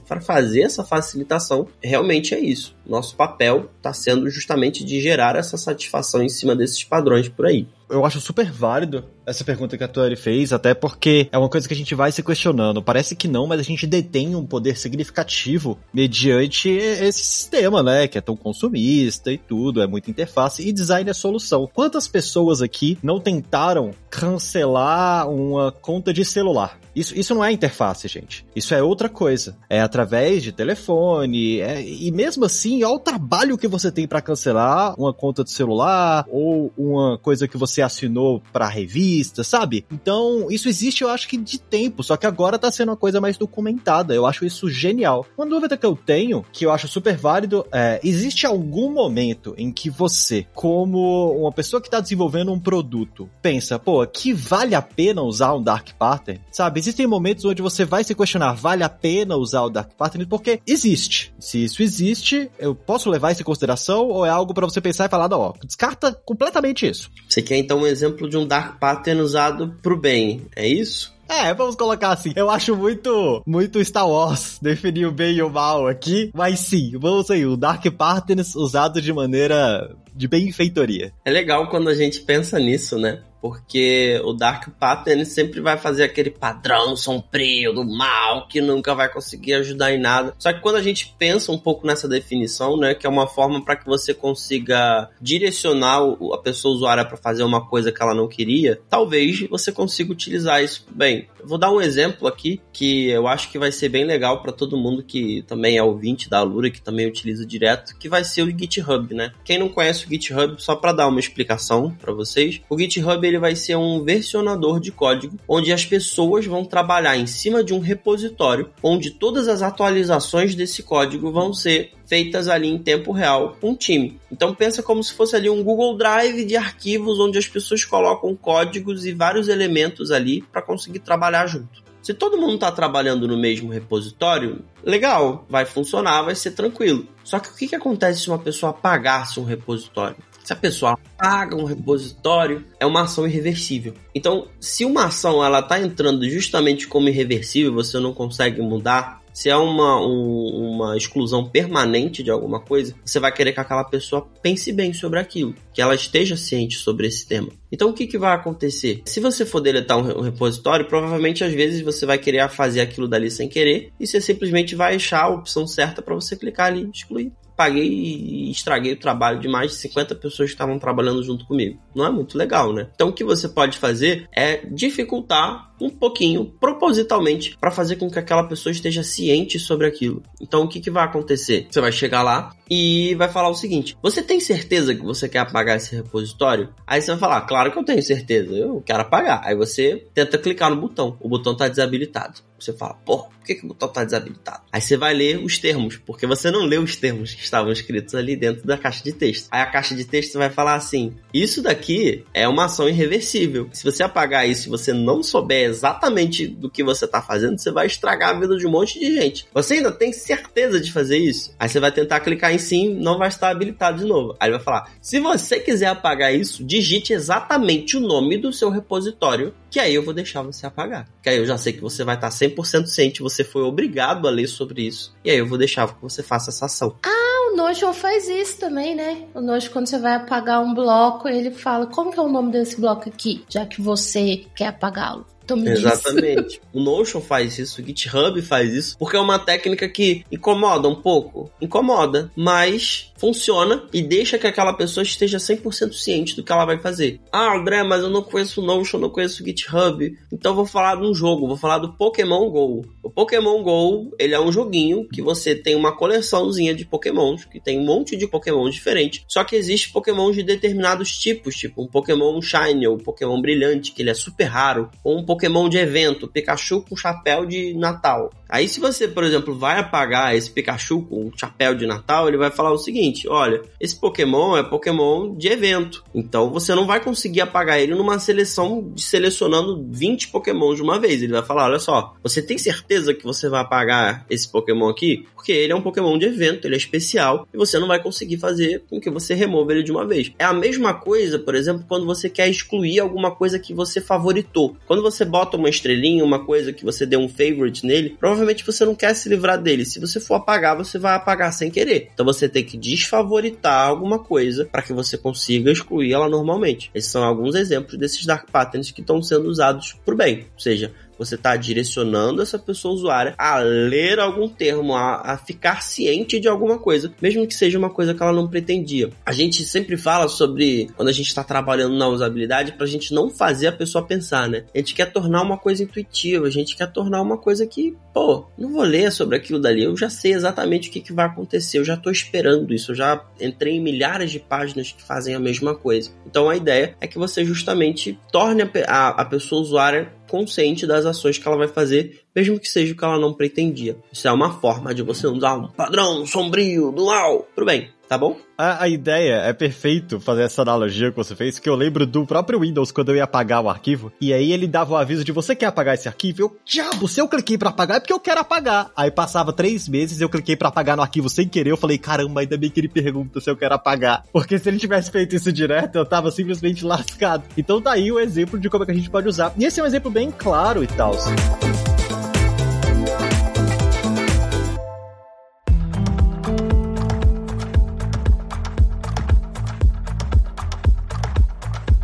para 0.07 0.21
fazer 0.21 0.61
essa 0.61 0.83
facilitação. 0.83 1.67
Realmente 1.81 2.33
é 2.33 2.39
isso. 2.39 2.75
Nosso 2.85 3.15
papel 3.15 3.69
está 3.77 3.93
sendo 3.93 4.29
justamente 4.29 4.83
de 4.83 5.01
gerar 5.01 5.35
essa 5.35 5.57
satisfação 5.57 6.21
em 6.21 6.29
cima 6.29 6.55
desses 6.55 6.83
padrões 6.83 7.27
por 7.27 7.45
aí 7.45 7.67
eu 7.89 8.05
acho 8.05 8.19
super 8.19 8.51
válido 8.51 9.05
essa 9.27 9.43
pergunta 9.43 9.77
que 9.77 9.83
a 9.83 9.87
Tori 9.89 10.15
fez, 10.15 10.53
até 10.53 10.73
porque 10.73 11.27
é 11.31 11.37
uma 11.37 11.49
coisa 11.49 11.67
que 11.67 11.73
a 11.73 11.77
gente 11.77 11.93
vai 11.93 12.13
se 12.13 12.23
questionando. 12.23 12.81
Parece 12.81 13.13
que 13.13 13.27
não, 13.27 13.45
mas 13.45 13.59
a 13.59 13.63
gente 13.63 13.85
detém 13.85 14.35
um 14.35 14.45
poder 14.45 14.77
significativo 14.77 15.77
mediante 15.93 16.69
esse 16.69 17.25
sistema, 17.25 17.83
né? 17.83 18.07
Que 18.07 18.17
é 18.17 18.21
tão 18.21 18.37
consumista 18.37 19.29
e 19.29 19.37
tudo, 19.37 19.81
é 19.81 19.87
muita 19.87 20.09
interface. 20.09 20.65
E 20.65 20.71
design 20.71 21.09
é 21.09 21.13
solução. 21.13 21.69
Quantas 21.73 22.07
pessoas 22.07 22.61
aqui 22.61 22.97
não 23.03 23.19
tentaram 23.19 23.91
cancelar 24.09 25.29
uma 25.29 25.73
conta 25.73 26.13
de 26.13 26.23
celular? 26.23 26.79
Isso, 26.95 27.15
isso 27.15 27.35
não 27.35 27.45
é 27.45 27.51
interface, 27.51 28.07
gente. 28.07 28.43
Isso 28.55 28.73
é 28.73 28.81
outra 28.81 29.07
coisa. 29.07 29.55
É 29.69 29.79
através 29.79 30.41
de 30.41 30.51
telefone. 30.51 31.59
É, 31.59 31.85
e 31.85 32.09
mesmo 32.11 32.45
assim, 32.45 32.83
olha 32.83 32.95
o 32.95 32.99
trabalho 32.99 33.57
que 33.57 33.67
você 33.67 33.91
tem 33.91 34.07
para 34.07 34.21
cancelar 34.21 34.95
uma 34.97 35.13
conta 35.13 35.43
de 35.43 35.51
celular 35.51 36.25
ou 36.27 36.71
uma 36.75 37.17
coisa 37.19 37.47
que 37.47 37.55
você 37.55 37.76
assinou 37.81 38.41
pra 38.51 38.67
revista, 38.67 39.43
sabe? 39.43 39.85
Então, 39.91 40.47
isso 40.49 40.67
existe, 40.67 41.03
eu 41.03 41.09
acho 41.09 41.27
que 41.27 41.37
de 41.37 41.59
tempo. 41.59 42.03
Só 42.03 42.17
que 42.17 42.25
agora 42.25 42.57
tá 42.57 42.71
sendo 42.71 42.89
uma 42.89 42.97
coisa 42.97 43.21
mais 43.21 43.37
documentada. 43.37 44.13
Eu 44.13 44.25
acho 44.25 44.45
isso 44.45 44.69
genial. 44.69 45.25
Uma 45.37 45.45
dúvida 45.45 45.77
que 45.77 45.85
eu 45.85 45.95
tenho, 45.95 46.43
que 46.51 46.65
eu 46.65 46.71
acho 46.71 46.87
super 46.87 47.15
válido, 47.15 47.65
é: 47.71 47.99
existe 48.03 48.45
algum 48.45 48.91
momento 48.91 49.53
em 49.57 49.71
que 49.71 49.89
você, 49.89 50.45
como 50.53 51.31
uma 51.33 51.51
pessoa 51.51 51.81
que 51.81 51.89
tá 51.89 51.99
desenvolvendo 51.99 52.51
um 52.51 52.59
produto, 52.59 53.29
pensa, 53.41 53.77
pô, 53.77 54.05
que 54.07 54.33
vale 54.33 54.73
a 54.73 54.81
pena 54.81 55.21
usar 55.21 55.53
um 55.53 55.61
Dark 55.61 55.89
Pattern? 55.97 56.41
Sabe? 56.51 56.87
existem 56.87 57.07
momentos 57.07 57.43
onde 57.45 57.61
você 57.61 57.83
vai 57.83 58.03
se 58.03 58.15
questionar, 58.15 58.53
vale 58.53 58.83
a 58.83 58.89
pena 58.89 59.35
usar 59.35 59.63
o 59.63 59.69
Dark 59.69 59.91
Pattern? 59.97 60.25
Porque 60.25 60.61
existe. 60.65 61.33
Se 61.39 61.63
isso 61.63 61.83
existe, 61.83 62.49
eu 62.57 62.73
posso 62.73 63.09
levar 63.09 63.31
isso 63.31 63.41
em 63.41 63.45
consideração 63.45 64.07
ou 64.07 64.25
é 64.25 64.29
algo 64.29 64.53
para 64.53 64.65
você 64.65 64.79
pensar 64.79 65.05
e 65.05 65.09
falar, 65.09 65.31
ó, 65.33 65.53
descarta 65.63 66.13
completamente 66.25 66.87
isso. 66.87 67.09
Você 67.27 67.41
quer 67.41 67.57
então 67.67 67.79
um 67.79 67.85
exemplo 67.85 68.29
de 68.29 68.37
um 68.37 68.47
Dark 68.47 68.79
Pattern 68.79 69.19
usado 69.19 69.75
pro 69.81 69.97
bem, 69.97 70.43
é 70.55 70.65
isso? 70.65 71.13
É, 71.27 71.53
vamos 71.53 71.75
colocar 71.75 72.11
assim. 72.11 72.31
Eu 72.33 72.49
acho 72.49 72.73
muito, 72.77 73.43
muito 73.45 73.83
Star 73.83 74.09
Wars 74.09 74.57
definir 74.63 75.05
o 75.05 75.11
bem 75.11 75.35
e 75.35 75.41
o 75.43 75.49
mal 75.49 75.85
aqui, 75.85 76.31
mas 76.33 76.61
sim, 76.61 76.93
vamos 76.97 77.29
aí, 77.29 77.45
o 77.45 77.57
Dark 77.57 77.85
Patterns 77.91 78.55
usado 78.55 79.01
de 79.01 79.11
maneira 79.11 79.93
de 80.15 80.29
benfeitoria. 80.29 81.11
É 81.25 81.29
legal 81.29 81.69
quando 81.69 81.89
a 81.89 81.93
gente 81.93 82.21
pensa 82.21 82.57
nisso, 82.57 82.97
né? 82.97 83.21
Porque 83.47 84.19
o 84.25 84.33
Dark 84.33 84.67
Pattern 84.77 85.25
sempre 85.25 85.61
vai 85.61 85.77
fazer 85.77 86.03
aquele 86.03 86.29
padrão 86.29 86.97
sombrio 86.97 87.73
do 87.73 87.85
mal 87.85 88.45
que 88.47 88.59
nunca 88.59 88.93
vai 88.93 89.11
conseguir 89.11 89.53
ajudar 89.53 89.93
em 89.93 89.99
nada. 89.99 90.33
Só 90.37 90.51
que 90.51 90.59
quando 90.59 90.75
a 90.75 90.81
gente 90.81 91.15
pensa 91.17 91.51
um 91.51 91.57
pouco 91.57 91.87
nessa 91.87 92.07
definição, 92.07 92.75
né, 92.75 92.93
que 92.93 93.07
é 93.07 93.09
uma 93.09 93.25
forma 93.25 93.63
para 93.63 93.77
que 93.77 93.85
você 93.85 94.13
consiga 94.13 95.09
direcionar 95.21 96.01
a 96.33 96.37
pessoa 96.39 96.75
usuária 96.75 97.05
para 97.05 97.15
fazer 97.15 97.43
uma 97.43 97.65
coisa 97.65 97.91
que 97.91 98.01
ela 98.01 98.13
não 98.13 98.27
queria, 98.27 98.79
talvez 98.89 99.47
você 99.49 99.71
consiga 99.71 100.11
utilizar 100.11 100.61
isso 100.61 100.85
bem. 100.91 101.27
Vou 101.43 101.57
dar 101.57 101.71
um 101.71 101.79
exemplo 101.79 102.27
aqui 102.27 102.59
que 102.73 103.07
eu 103.09 103.27
acho 103.27 103.49
que 103.49 103.57
vai 103.57 103.71
ser 103.71 103.87
bem 103.87 104.03
legal 104.03 104.41
para 104.41 104.51
todo 104.51 104.77
mundo 104.77 105.01
que 105.01 105.43
também 105.47 105.77
é 105.77 105.83
ouvinte 105.83 106.29
da 106.29 106.39
Alura, 106.39 106.69
que 106.69 106.81
também 106.81 107.07
utiliza 107.07 107.45
direto, 107.45 107.97
que 107.97 108.09
vai 108.09 108.25
ser 108.25 108.41
o 108.41 108.49
GitHub, 108.49 109.13
né? 109.15 109.31
Quem 109.45 109.57
não 109.57 109.69
conhece 109.69 110.05
o 110.05 110.09
GitHub, 110.09 110.61
só 110.61 110.75
para 110.75 110.91
dar 110.91 111.07
uma 111.07 111.19
explicação 111.19 111.91
para 111.91 112.11
vocês, 112.11 112.61
o 112.69 112.77
GitHub 112.77 113.25
ele 113.25 113.36
ele 113.37 113.39
vai 113.39 113.55
ser 113.55 113.77
um 113.77 114.03
versionador 114.03 114.79
de 114.79 114.91
código, 114.91 115.37
onde 115.47 115.71
as 115.71 115.85
pessoas 115.85 116.45
vão 116.45 116.65
trabalhar 116.65 117.15
em 117.15 117.27
cima 117.27 117.63
de 117.63 117.73
um 117.73 117.79
repositório, 117.79 118.71
onde 118.81 119.11
todas 119.11 119.47
as 119.47 119.61
atualizações 119.61 120.55
desse 120.55 120.83
código 120.83 121.31
vão 121.31 121.53
ser 121.53 121.91
feitas 122.05 122.47
ali 122.47 122.67
em 122.67 122.77
tempo 122.77 123.11
real 123.11 123.55
um 123.61 123.75
time. 123.75 124.19
Então 124.31 124.55
pensa 124.55 124.81
como 124.81 125.03
se 125.03 125.13
fosse 125.13 125.35
ali 125.35 125.49
um 125.49 125.63
Google 125.63 125.97
Drive 125.97 126.45
de 126.45 126.57
arquivos 126.57 127.19
onde 127.19 127.37
as 127.37 127.47
pessoas 127.47 127.85
colocam 127.85 128.35
códigos 128.35 129.05
e 129.05 129.13
vários 129.13 129.47
elementos 129.47 130.11
ali 130.11 130.41
para 130.41 130.61
conseguir 130.61 130.99
trabalhar 130.99 131.45
junto. 131.47 131.85
Se 132.01 132.13
todo 132.13 132.37
mundo 132.37 132.55
está 132.55 132.71
trabalhando 132.71 133.27
no 133.27 133.37
mesmo 133.37 133.69
repositório, 133.69 134.63
legal, 134.81 135.45
vai 135.49 135.65
funcionar, 135.65 136.21
vai 136.21 136.35
ser 136.35 136.51
tranquilo. 136.51 137.05
Só 137.21 137.37
que 137.37 137.49
o 137.49 137.53
que, 137.53 137.67
que 137.67 137.75
acontece 137.75 138.21
se 138.21 138.29
uma 138.29 138.39
pessoa 138.39 138.69
apagasse 138.69 139.41
um 139.41 139.43
repositório? 139.43 140.15
Se 140.47 140.53
a 140.53 140.55
pessoa 140.55 140.93
apaga 140.93 141.57
um 141.57 141.65
repositório, 141.65 142.63
é 142.79 142.85
uma 142.85 143.01
ação 143.01 143.27
irreversível. 143.27 143.93
Então, 144.15 144.47
se 144.61 144.85
uma 144.85 145.07
ação 145.07 145.43
ela 145.43 145.59
está 145.59 145.77
entrando 145.77 146.23
justamente 146.29 146.87
como 146.87 147.09
irreversível, 147.09 147.73
você 147.73 147.99
não 147.99 148.13
consegue 148.13 148.61
mudar, 148.61 149.21
se 149.33 149.49
é 149.49 149.57
uma, 149.57 149.99
um, 149.99 150.71
uma 150.71 150.95
exclusão 150.95 151.49
permanente 151.49 152.23
de 152.23 152.31
alguma 152.31 152.61
coisa, 152.61 152.95
você 153.03 153.19
vai 153.19 153.29
querer 153.29 153.51
que 153.51 153.59
aquela 153.59 153.83
pessoa 153.83 154.25
pense 154.41 154.71
bem 154.71 154.93
sobre 154.93 155.19
aquilo, 155.19 155.53
que 155.73 155.81
ela 155.81 155.93
esteja 155.93 156.37
ciente 156.37 156.77
sobre 156.77 157.07
esse 157.07 157.27
tema. 157.27 157.49
Então 157.69 157.89
o 157.89 157.93
que, 157.93 158.07
que 158.07 158.17
vai 158.17 158.33
acontecer? 158.33 159.01
Se 159.03 159.19
você 159.19 159.45
for 159.45 159.59
deletar 159.59 159.97
um, 159.97 160.21
repositório, 160.21 160.87
provavelmente 160.87 161.43
às 161.43 161.51
vezes 161.51 161.81
você 161.81 162.05
vai 162.05 162.17
querer 162.17 162.47
fazer 162.49 162.79
aquilo 162.79 163.05
dali 163.05 163.29
sem 163.29 163.49
querer 163.49 163.91
e 163.99 164.07
você 164.07 164.21
simplesmente 164.21 164.75
vai 164.75 164.95
achar 164.95 165.23
a 165.23 165.29
opção 165.29 165.67
certa 165.67 166.01
para 166.01 166.15
você 166.15 166.37
clicar 166.37 166.67
ali 166.67 166.85
e 166.85 166.89
excluir 166.89 167.33
paguei 167.57 167.87
e 167.87 168.51
estraguei 168.51 168.93
o 168.93 168.99
trabalho 168.99 169.39
de 169.39 169.47
mais 169.47 169.71
de 169.71 169.77
50 169.77 170.15
pessoas 170.15 170.49
que 170.49 170.53
estavam 170.53 170.77
trabalhando 170.77 171.23
junto 171.23 171.45
comigo. 171.45 171.81
Não 171.95 172.05
é 172.05 172.11
muito 172.11 172.37
legal, 172.37 172.71
né? 172.71 172.87
Então 172.93 173.09
o 173.09 173.13
que 173.13 173.23
você 173.23 173.49
pode 173.49 173.77
fazer 173.79 174.29
é 174.31 174.57
dificultar 174.67 175.66
um 175.79 175.89
pouquinho, 175.89 176.45
propositalmente, 176.59 177.57
para 177.59 177.71
fazer 177.71 177.95
com 177.97 178.09
que 178.09 178.19
aquela 178.19 178.43
pessoa 178.43 178.71
esteja 178.71 179.03
ciente 179.03 179.59
sobre 179.59 179.87
aquilo. 179.87 180.23
Então 180.41 180.63
o 180.63 180.67
que, 180.67 180.79
que 180.79 180.91
vai 180.91 181.03
acontecer? 181.03 181.67
Você 181.69 181.81
vai 181.81 181.91
chegar 181.91 182.23
lá 182.23 182.51
e 182.69 183.15
vai 183.15 183.29
falar 183.29 183.49
o 183.49 183.55
seguinte: 183.55 183.97
Você 184.01 184.21
tem 184.21 184.39
certeza 184.39 184.95
que 184.95 185.03
você 185.03 185.29
quer 185.29 185.39
apagar 185.39 185.77
esse 185.77 185.95
repositório? 185.95 186.69
Aí 186.85 187.01
você 187.01 187.11
vai 187.11 187.19
falar: 187.19 187.41
Claro 187.41 187.71
que 187.71 187.77
eu 187.77 187.83
tenho 187.83 188.01
certeza, 188.01 188.53
eu 188.53 188.81
quero 188.85 189.01
apagar. 189.01 189.41
Aí 189.43 189.55
você 189.55 190.05
tenta 190.13 190.37
clicar 190.37 190.69
no 190.69 190.81
botão, 190.81 191.17
o 191.19 191.29
botão 191.29 191.53
está 191.53 191.67
desabilitado. 191.67 192.41
Você 192.59 192.73
fala, 192.73 192.95
por 193.05 193.29
que, 193.45 193.55
que 193.55 193.65
o 193.65 193.67
botão 193.67 193.87
está 193.87 194.03
desabilitado? 194.03 194.63
Aí 194.71 194.81
você 194.81 194.97
vai 194.97 195.13
ler 195.13 195.37
os 195.37 195.57
termos, 195.59 195.97
porque 195.97 196.25
você 196.25 196.49
não 196.49 196.65
leu 196.65 196.81
os 196.81 196.95
termos 196.95 197.33
que 197.33 197.43
estavam 197.43 197.71
escritos 197.71 198.15
ali 198.15 198.35
dentro 198.35 198.65
da 198.65 198.77
caixa 198.77 199.03
de 199.03 199.13
texto. 199.13 199.47
Aí 199.51 199.61
a 199.61 199.65
caixa 199.67 199.95
de 199.95 200.03
texto 200.03 200.37
vai 200.37 200.49
falar 200.49 200.75
assim: 200.75 201.13
Isso 201.33 201.61
daqui 201.61 202.25
é 202.33 202.47
uma 202.47 202.65
ação 202.65 202.89
irreversível. 202.89 203.69
Se 203.71 203.83
você 203.83 204.01
apagar 204.01 204.49
isso 204.49 204.67
e 204.67 204.71
você 204.71 204.91
não 204.91 205.21
souber 205.21 205.66
exatamente 205.67 206.47
do 206.47 206.69
que 206.69 206.83
você 206.83 207.05
está 207.05 207.21
fazendo, 207.21 207.57
você 207.57 207.71
vai 207.71 207.87
estragar 207.87 208.29
a 208.29 208.39
vida 208.39 208.57
de 208.57 208.65
um 208.65 208.71
monte 208.71 208.99
de 208.99 209.13
gente. 209.13 209.47
Você 209.53 209.75
ainda 209.75 209.91
tem 209.91 210.11
certeza 210.11 210.79
de 210.79 210.91
fazer 210.91 211.17
isso? 211.17 211.53
Aí 211.59 211.69
você 211.69 211.79
vai 211.79 211.91
tentar 211.91 212.19
clicar 212.19 212.53
em 212.53 212.57
sim, 212.57 212.93
não 212.95 213.17
vai 213.17 213.27
estar 213.27 213.49
habilitado 213.49 213.99
de 213.99 214.05
novo. 214.05 214.35
Aí 214.39 214.49
ele 214.49 214.57
vai 214.57 214.63
falar: 214.63 214.91
Se 215.01 215.19
você 215.19 215.59
quiser 215.59 215.87
apagar 215.87 216.33
isso, 216.33 216.63
digite 216.63 217.13
exatamente 217.13 217.97
o 217.97 217.99
nome 217.99 218.37
do 218.37 218.51
seu 218.51 218.69
repositório, 218.69 219.53
que 219.69 219.79
aí 219.79 219.93
eu 219.93 220.03
vou 220.03 220.13
deixar 220.13 220.41
você 220.41 220.65
apagar. 220.65 221.07
Que 221.21 221.29
aí 221.29 221.37
eu 221.37 221.45
já 221.45 221.57
sei 221.57 221.73
que 221.73 221.81
você 221.81 222.03
vai 222.03 222.15
estar 222.15 222.29
100% 222.29 222.85
ciente, 222.85 223.21
você 223.21 223.43
foi 223.43 223.63
obrigado 223.63 224.27
a 224.27 224.31
ler 224.31 224.47
sobre 224.47 224.83
isso. 224.87 225.13
E 225.23 225.29
aí 225.29 225.37
eu 225.37 225.45
vou 225.45 225.57
deixar 225.57 225.87
que 225.87 226.01
você 226.01 226.23
faça 226.23 226.49
essa 226.49 226.65
ação. 226.65 226.95
Ah, 227.03 227.51
o 227.51 227.55
Notion 227.55 227.93
faz 227.93 228.27
isso 228.27 228.59
também, 228.59 228.95
né? 228.95 229.25
O 229.33 229.41
Notion, 229.41 229.71
quando 229.71 229.87
você 229.87 229.99
vai 229.99 230.15
apagar 230.15 230.61
um 230.61 230.73
bloco, 230.73 231.27
ele 231.27 231.51
fala 231.51 231.85
como 231.87 232.11
que 232.11 232.19
é 232.19 232.21
o 232.21 232.29
nome 232.29 232.51
desse 232.51 232.79
bloco 232.79 233.07
aqui, 233.09 233.43
já 233.49 233.65
que 233.65 233.81
você 233.81 234.45
quer 234.55 234.67
apagá-lo. 234.67 235.25
Exatamente. 235.55 236.61
o 236.73 236.79
Notion 236.79 237.21
faz 237.21 237.57
isso, 237.57 237.81
o 237.81 237.85
GitHub 237.85 238.41
faz 238.41 238.73
isso, 238.73 238.97
porque 238.97 239.15
é 239.15 239.19
uma 239.19 239.39
técnica 239.39 239.87
que 239.87 240.23
incomoda 240.31 240.87
um 240.87 240.95
pouco. 240.95 241.51
Incomoda, 241.61 242.31
mas 242.35 243.11
funciona 243.17 243.83
e 243.91 244.01
deixa 244.01 244.37
que 244.37 244.47
aquela 244.47 244.73
pessoa 244.73 245.03
esteja 245.03 245.37
100% 245.37 245.93
ciente 245.93 246.35
do 246.35 246.43
que 246.43 246.51
ela 246.51 246.65
vai 246.65 246.79
fazer. 246.79 247.19
Ah, 247.31 247.57
André, 247.57 247.83
mas 247.83 248.03
eu 248.03 248.09
não 248.09 248.21
conheço 248.21 248.61
o 248.61 248.65
Notion, 248.65 248.99
não 248.99 249.09
conheço 249.09 249.41
o 249.41 249.45
GitHub. 249.45 250.17
Então 250.31 250.55
vou 250.55 250.65
falar 250.65 250.95
de 250.95 251.07
um 251.07 251.13
jogo, 251.13 251.47
vou 251.47 251.57
falar 251.57 251.79
do 251.79 251.93
Pokémon 251.93 252.49
GO. 252.49 252.85
O 253.01 253.09
Pokémon 253.09 253.61
GO, 253.63 254.13
ele 254.19 254.33
é 254.33 254.39
um 254.39 254.51
joguinho 254.51 255.07
que 255.09 255.21
você 255.21 255.55
tem 255.55 255.75
uma 255.75 255.95
coleçãozinha 255.95 256.73
de 256.73 256.85
Pokémons, 256.85 257.45
que 257.45 257.59
tem 257.59 257.79
um 257.79 257.85
monte 257.85 258.15
de 258.15 258.27
Pokémon 258.27 258.69
diferente, 258.69 259.25
só 259.27 259.43
que 259.43 259.55
existe 259.55 259.91
Pokémon 259.91 260.31
de 260.31 260.43
determinados 260.43 261.17
tipos, 261.17 261.55
tipo 261.55 261.83
um 261.83 261.87
Pokémon 261.87 262.39
Shiny 262.41 262.87
ou 262.87 262.95
um 262.95 262.99
Pokémon 262.99 263.41
Brilhante, 263.41 263.91
que 263.91 264.01
ele 264.01 264.09
é 264.09 264.13
super 264.13 264.45
raro, 264.45 264.89
ou 265.03 265.17
um 265.17 265.25
Pokémon 265.25 265.36
de 265.69 265.77
evento, 265.77 266.27
Pikachu 266.27 266.81
com 266.81 266.95
chapéu 266.95 267.45
de 267.45 267.73
Natal. 267.73 268.31
Aí 268.49 268.67
se 268.67 268.79
você, 268.79 269.07
por 269.07 269.23
exemplo, 269.23 269.57
vai 269.57 269.79
apagar 269.79 270.35
esse 270.35 270.49
Pikachu 270.49 271.01
com 271.01 271.31
chapéu 271.35 271.75
de 271.75 271.85
Natal, 271.85 272.27
ele 272.27 272.37
vai 272.37 272.49
falar 272.49 272.71
o 272.71 272.77
seguinte, 272.77 273.27
olha, 273.27 273.61
esse 273.79 273.99
Pokémon 273.99 274.57
é 274.57 274.63
Pokémon 274.63 275.35
de 275.35 275.49
evento, 275.49 276.03
então 276.15 276.49
você 276.49 276.73
não 276.73 276.87
vai 276.87 277.03
conseguir 277.03 277.41
apagar 277.41 277.79
ele 277.79 277.93
numa 277.93 278.19
seleção 278.19 278.91
de 278.93 279.01
selecionando 279.01 279.85
20 279.89 280.29
Pokémon 280.29 280.73
de 280.73 280.81
uma 280.81 280.99
vez. 280.99 281.21
Ele 281.21 281.33
vai 281.33 281.43
falar, 281.43 281.65
olha 281.65 281.79
só, 281.79 282.15
você 282.23 282.41
tem 282.41 282.57
certeza 282.57 283.13
que 283.13 283.23
você 283.23 283.49
vai 283.49 283.61
apagar 283.61 284.25
esse 284.29 284.49
Pokémon 284.49 284.87
aqui? 284.87 285.25
Porque 285.35 285.51
ele 285.51 285.73
é 285.73 285.75
um 285.75 285.81
Pokémon 285.81 286.17
de 286.17 286.25
evento, 286.25 286.65
ele 286.65 286.75
é 286.75 286.77
especial, 286.77 287.47
e 287.53 287.57
você 287.57 287.77
não 287.79 287.87
vai 287.87 288.01
conseguir 288.01 288.37
fazer 288.37 288.83
com 288.89 288.99
que 288.99 289.09
você 289.09 289.33
remova 289.33 289.73
ele 289.73 289.83
de 289.83 289.91
uma 289.91 290.05
vez. 290.05 290.31
É 290.39 290.45
a 290.45 290.53
mesma 290.53 290.93
coisa, 290.93 291.37
por 291.37 291.55
exemplo, 291.55 291.85
quando 291.87 292.05
você 292.05 292.29
quer 292.29 292.49
excluir 292.49 292.99
alguma 292.99 293.31
coisa 293.31 293.59
que 293.59 293.73
você 293.73 293.99
favoritou. 293.99 294.75
Quando 294.85 295.01
você 295.01 295.25
bota 295.27 295.57
uma 295.57 295.69
estrelinha, 295.69 296.23
uma 296.23 296.45
coisa 296.45 296.73
que 296.73 296.85
você 296.85 297.05
deu 297.05 297.19
um 297.19 297.29
favorite 297.29 297.85
nele, 297.85 298.15
provavelmente 298.19 298.65
você 298.65 298.85
não 298.85 298.95
quer 298.95 299.13
se 299.15 299.29
livrar 299.29 299.61
dele. 299.61 299.85
Se 299.85 299.99
você 299.99 300.19
for 300.19 300.35
apagar, 300.35 300.75
você 300.75 300.97
vai 300.97 301.15
apagar 301.15 301.51
sem 301.53 301.69
querer. 301.69 302.09
Então 302.13 302.25
você 302.25 302.47
tem 302.47 302.63
que 302.63 302.77
desfavoritar 302.77 303.87
alguma 303.87 304.19
coisa 304.19 304.65
para 304.65 304.81
que 304.81 304.93
você 304.93 305.17
consiga 305.17 305.71
excluir 305.71 306.13
ela 306.13 306.29
normalmente. 306.29 306.89
Esses 306.93 307.11
são 307.11 307.23
alguns 307.23 307.55
exemplos 307.55 307.97
desses 307.97 308.25
dark 308.25 308.49
patterns 308.49 308.91
que 308.91 309.01
estão 309.01 309.21
sendo 309.21 309.47
usados 309.47 309.95
por 310.05 310.15
bem. 310.15 310.47
Ou 310.53 310.59
seja, 310.59 310.93
você 311.17 311.35
está 311.35 311.55
direcionando 311.55 312.41
essa 312.41 312.59
pessoa 312.59 312.93
usuária 312.93 313.33
a 313.37 313.59
ler 313.59 314.19
algum 314.19 314.47
termo, 314.47 314.95
a, 314.95 315.33
a, 315.33 315.37
ficar 315.37 315.81
ciente 315.81 316.39
de 316.39 316.47
alguma 316.47 316.77
coisa, 316.77 317.11
mesmo 317.21 317.47
que 317.47 317.53
seja 317.53 317.77
uma 317.77 317.89
coisa 317.89 318.13
que 318.13 318.21
ela 318.21 318.33
não 318.33 318.47
pretendia. 318.47 319.09
A 319.25 319.31
gente 319.31 319.63
sempre 319.63 319.97
fala 319.97 320.27
sobre 320.27 320.89
quando 320.95 321.09
a 321.09 321.13
gente 321.13 321.27
está 321.27 321.43
trabalhando 321.43 321.95
na 321.97 322.07
usabilidade 322.07 322.73
para 322.73 322.85
a 322.85 322.89
gente 322.89 323.13
não 323.13 323.29
fazer 323.29 323.67
a 323.67 323.71
pessoa 323.71 324.05
pensar, 324.05 324.47
né? 324.47 324.65
A 324.73 324.77
gente 324.77 324.93
quer 324.93 325.11
tornar 325.11 325.41
uma 325.41 325.57
coisa 325.57 325.83
intuitiva, 325.83 326.47
a 326.47 326.51
gente 326.51 326.75
quer 326.75 326.91
tornar 326.91 327.21
uma 327.21 327.37
coisa 327.37 327.65
que, 327.65 327.95
pô, 328.13 328.47
não 328.57 328.71
vou 328.71 328.83
ler 328.83 329.11
sobre 329.11 329.35
aquilo 329.35 329.59
dali, 329.59 329.83
eu 329.83 329.95
já 329.95 330.09
sei 330.09 330.33
exatamente 330.33 330.89
o 330.89 330.91
que, 330.91 331.01
que 331.01 331.13
vai 331.13 331.25
acontecer, 331.25 331.79
eu 331.79 331.85
já 331.85 331.95
estou 331.95 332.11
esperando 332.11 332.73
isso, 332.73 332.91
eu 332.91 332.95
já 332.95 333.25
entrei 333.39 333.75
em 333.75 333.81
milhares 333.81 334.31
de 334.31 334.39
páginas 334.39 334.91
que 334.91 335.03
fazem 335.03 335.35
a 335.35 335.39
mesma 335.39 335.75
coisa. 335.75 336.11
Então 336.25 336.49
a 336.49 336.55
ideia 336.55 336.95
é 336.99 337.07
que 337.07 337.17
você 337.17 337.43
justamente 337.43 338.17
torne 338.31 338.63
a, 338.63 338.69
a, 338.87 339.09
a 339.21 339.25
pessoa 339.25 339.61
usuária 339.61 340.16
consciente 340.27 340.85
das 340.85 341.05
ações 341.05 341.37
que 341.37 341.47
ela 341.47 341.57
vai 341.57 341.67
fazer, 341.67 342.21
mesmo 342.37 342.59
que 342.59 342.67
seja 342.67 342.93
o 342.93 342.95
que 342.95 343.03
ela 343.03 343.19
não 343.19 343.33
pretendia. 343.33 343.97
Isso 344.13 344.27
é 344.27 344.31
uma 344.31 344.51
forma 344.59 344.93
de 344.93 345.01
você 345.01 345.25
usar 345.25 345.55
um 345.55 345.67
padrão 345.67 346.23
sombrio, 346.25 346.91
dual, 346.91 347.47
pro 347.55 347.65
bem 347.65 347.89
tá 348.07 348.17
bom? 348.17 348.37
A, 348.57 348.83
a, 348.83 348.89
ideia 348.89 349.35
é 349.35 349.53
perfeito 349.53 350.19
fazer 350.19 350.43
essa 350.43 350.61
analogia 350.61 351.11
que 351.11 351.17
você 351.17 351.35
fez, 351.35 351.59
que 351.59 351.69
eu 351.69 351.75
lembro 351.75 352.05
do 352.05 352.25
próprio 352.25 352.59
Windows 352.59 352.91
quando 352.91 353.09
eu 353.09 353.17
ia 353.17 353.25
apagar 353.25 353.61
o 353.61 353.69
arquivo, 353.69 354.11
e 354.19 354.33
aí 354.33 354.51
ele 354.51 354.67
dava 354.67 354.93
o 354.93 354.97
aviso 354.97 355.23
de 355.23 355.31
você 355.31 355.55
quer 355.55 355.67
apagar 355.67 355.93
esse 355.93 356.07
arquivo? 356.07 356.41
Eu, 356.41 356.57
diabo, 356.65 357.07
se 357.07 357.19
eu 357.19 357.27
cliquei 357.27 357.57
para 357.57 357.69
apagar 357.69 357.97
é 357.97 357.99
porque 357.99 358.13
eu 358.13 358.19
quero 358.19 358.39
apagar. 358.39 358.91
Aí 358.95 359.11
passava 359.11 359.53
três 359.53 359.87
meses, 359.87 360.21
eu 360.21 360.29
cliquei 360.29 360.55
para 360.55 360.69
apagar 360.69 360.95
no 360.95 361.03
arquivo 361.03 361.29
sem 361.29 361.47
querer, 361.47 361.71
eu 361.71 361.77
falei, 361.77 361.97
caramba, 361.97 362.41
ainda 362.41 362.57
bem 362.57 362.69
que 362.69 362.79
ele 362.79 362.89
pergunta 362.89 363.39
se 363.39 363.49
eu 363.49 363.57
quero 363.57 363.75
apagar. 363.75 364.23
Porque 364.31 364.57
se 364.57 364.69
ele 364.69 364.77
tivesse 364.77 365.11
feito 365.11 365.35
isso 365.35 365.51
direto, 365.51 365.97
eu 365.97 366.05
tava 366.05 366.31
simplesmente 366.31 366.83
lascado. 366.85 367.43
Então 367.57 367.81
tá 367.81 367.91
aí 367.91 368.11
o 368.11 368.19
exemplo 368.19 368.59
de 368.59 368.69
como 368.69 368.83
é 368.83 368.85
que 368.85 368.91
a 368.91 368.95
gente 368.95 369.09
pode 369.09 369.27
usar. 369.27 369.53
E 369.57 369.65
esse 369.65 369.79
é 369.79 369.83
um 369.83 369.87
exemplo 369.87 370.09
bem 370.09 370.31
claro 370.31 370.83
e 370.83 370.87
tal. 370.87 371.13
Assim. 371.13 371.86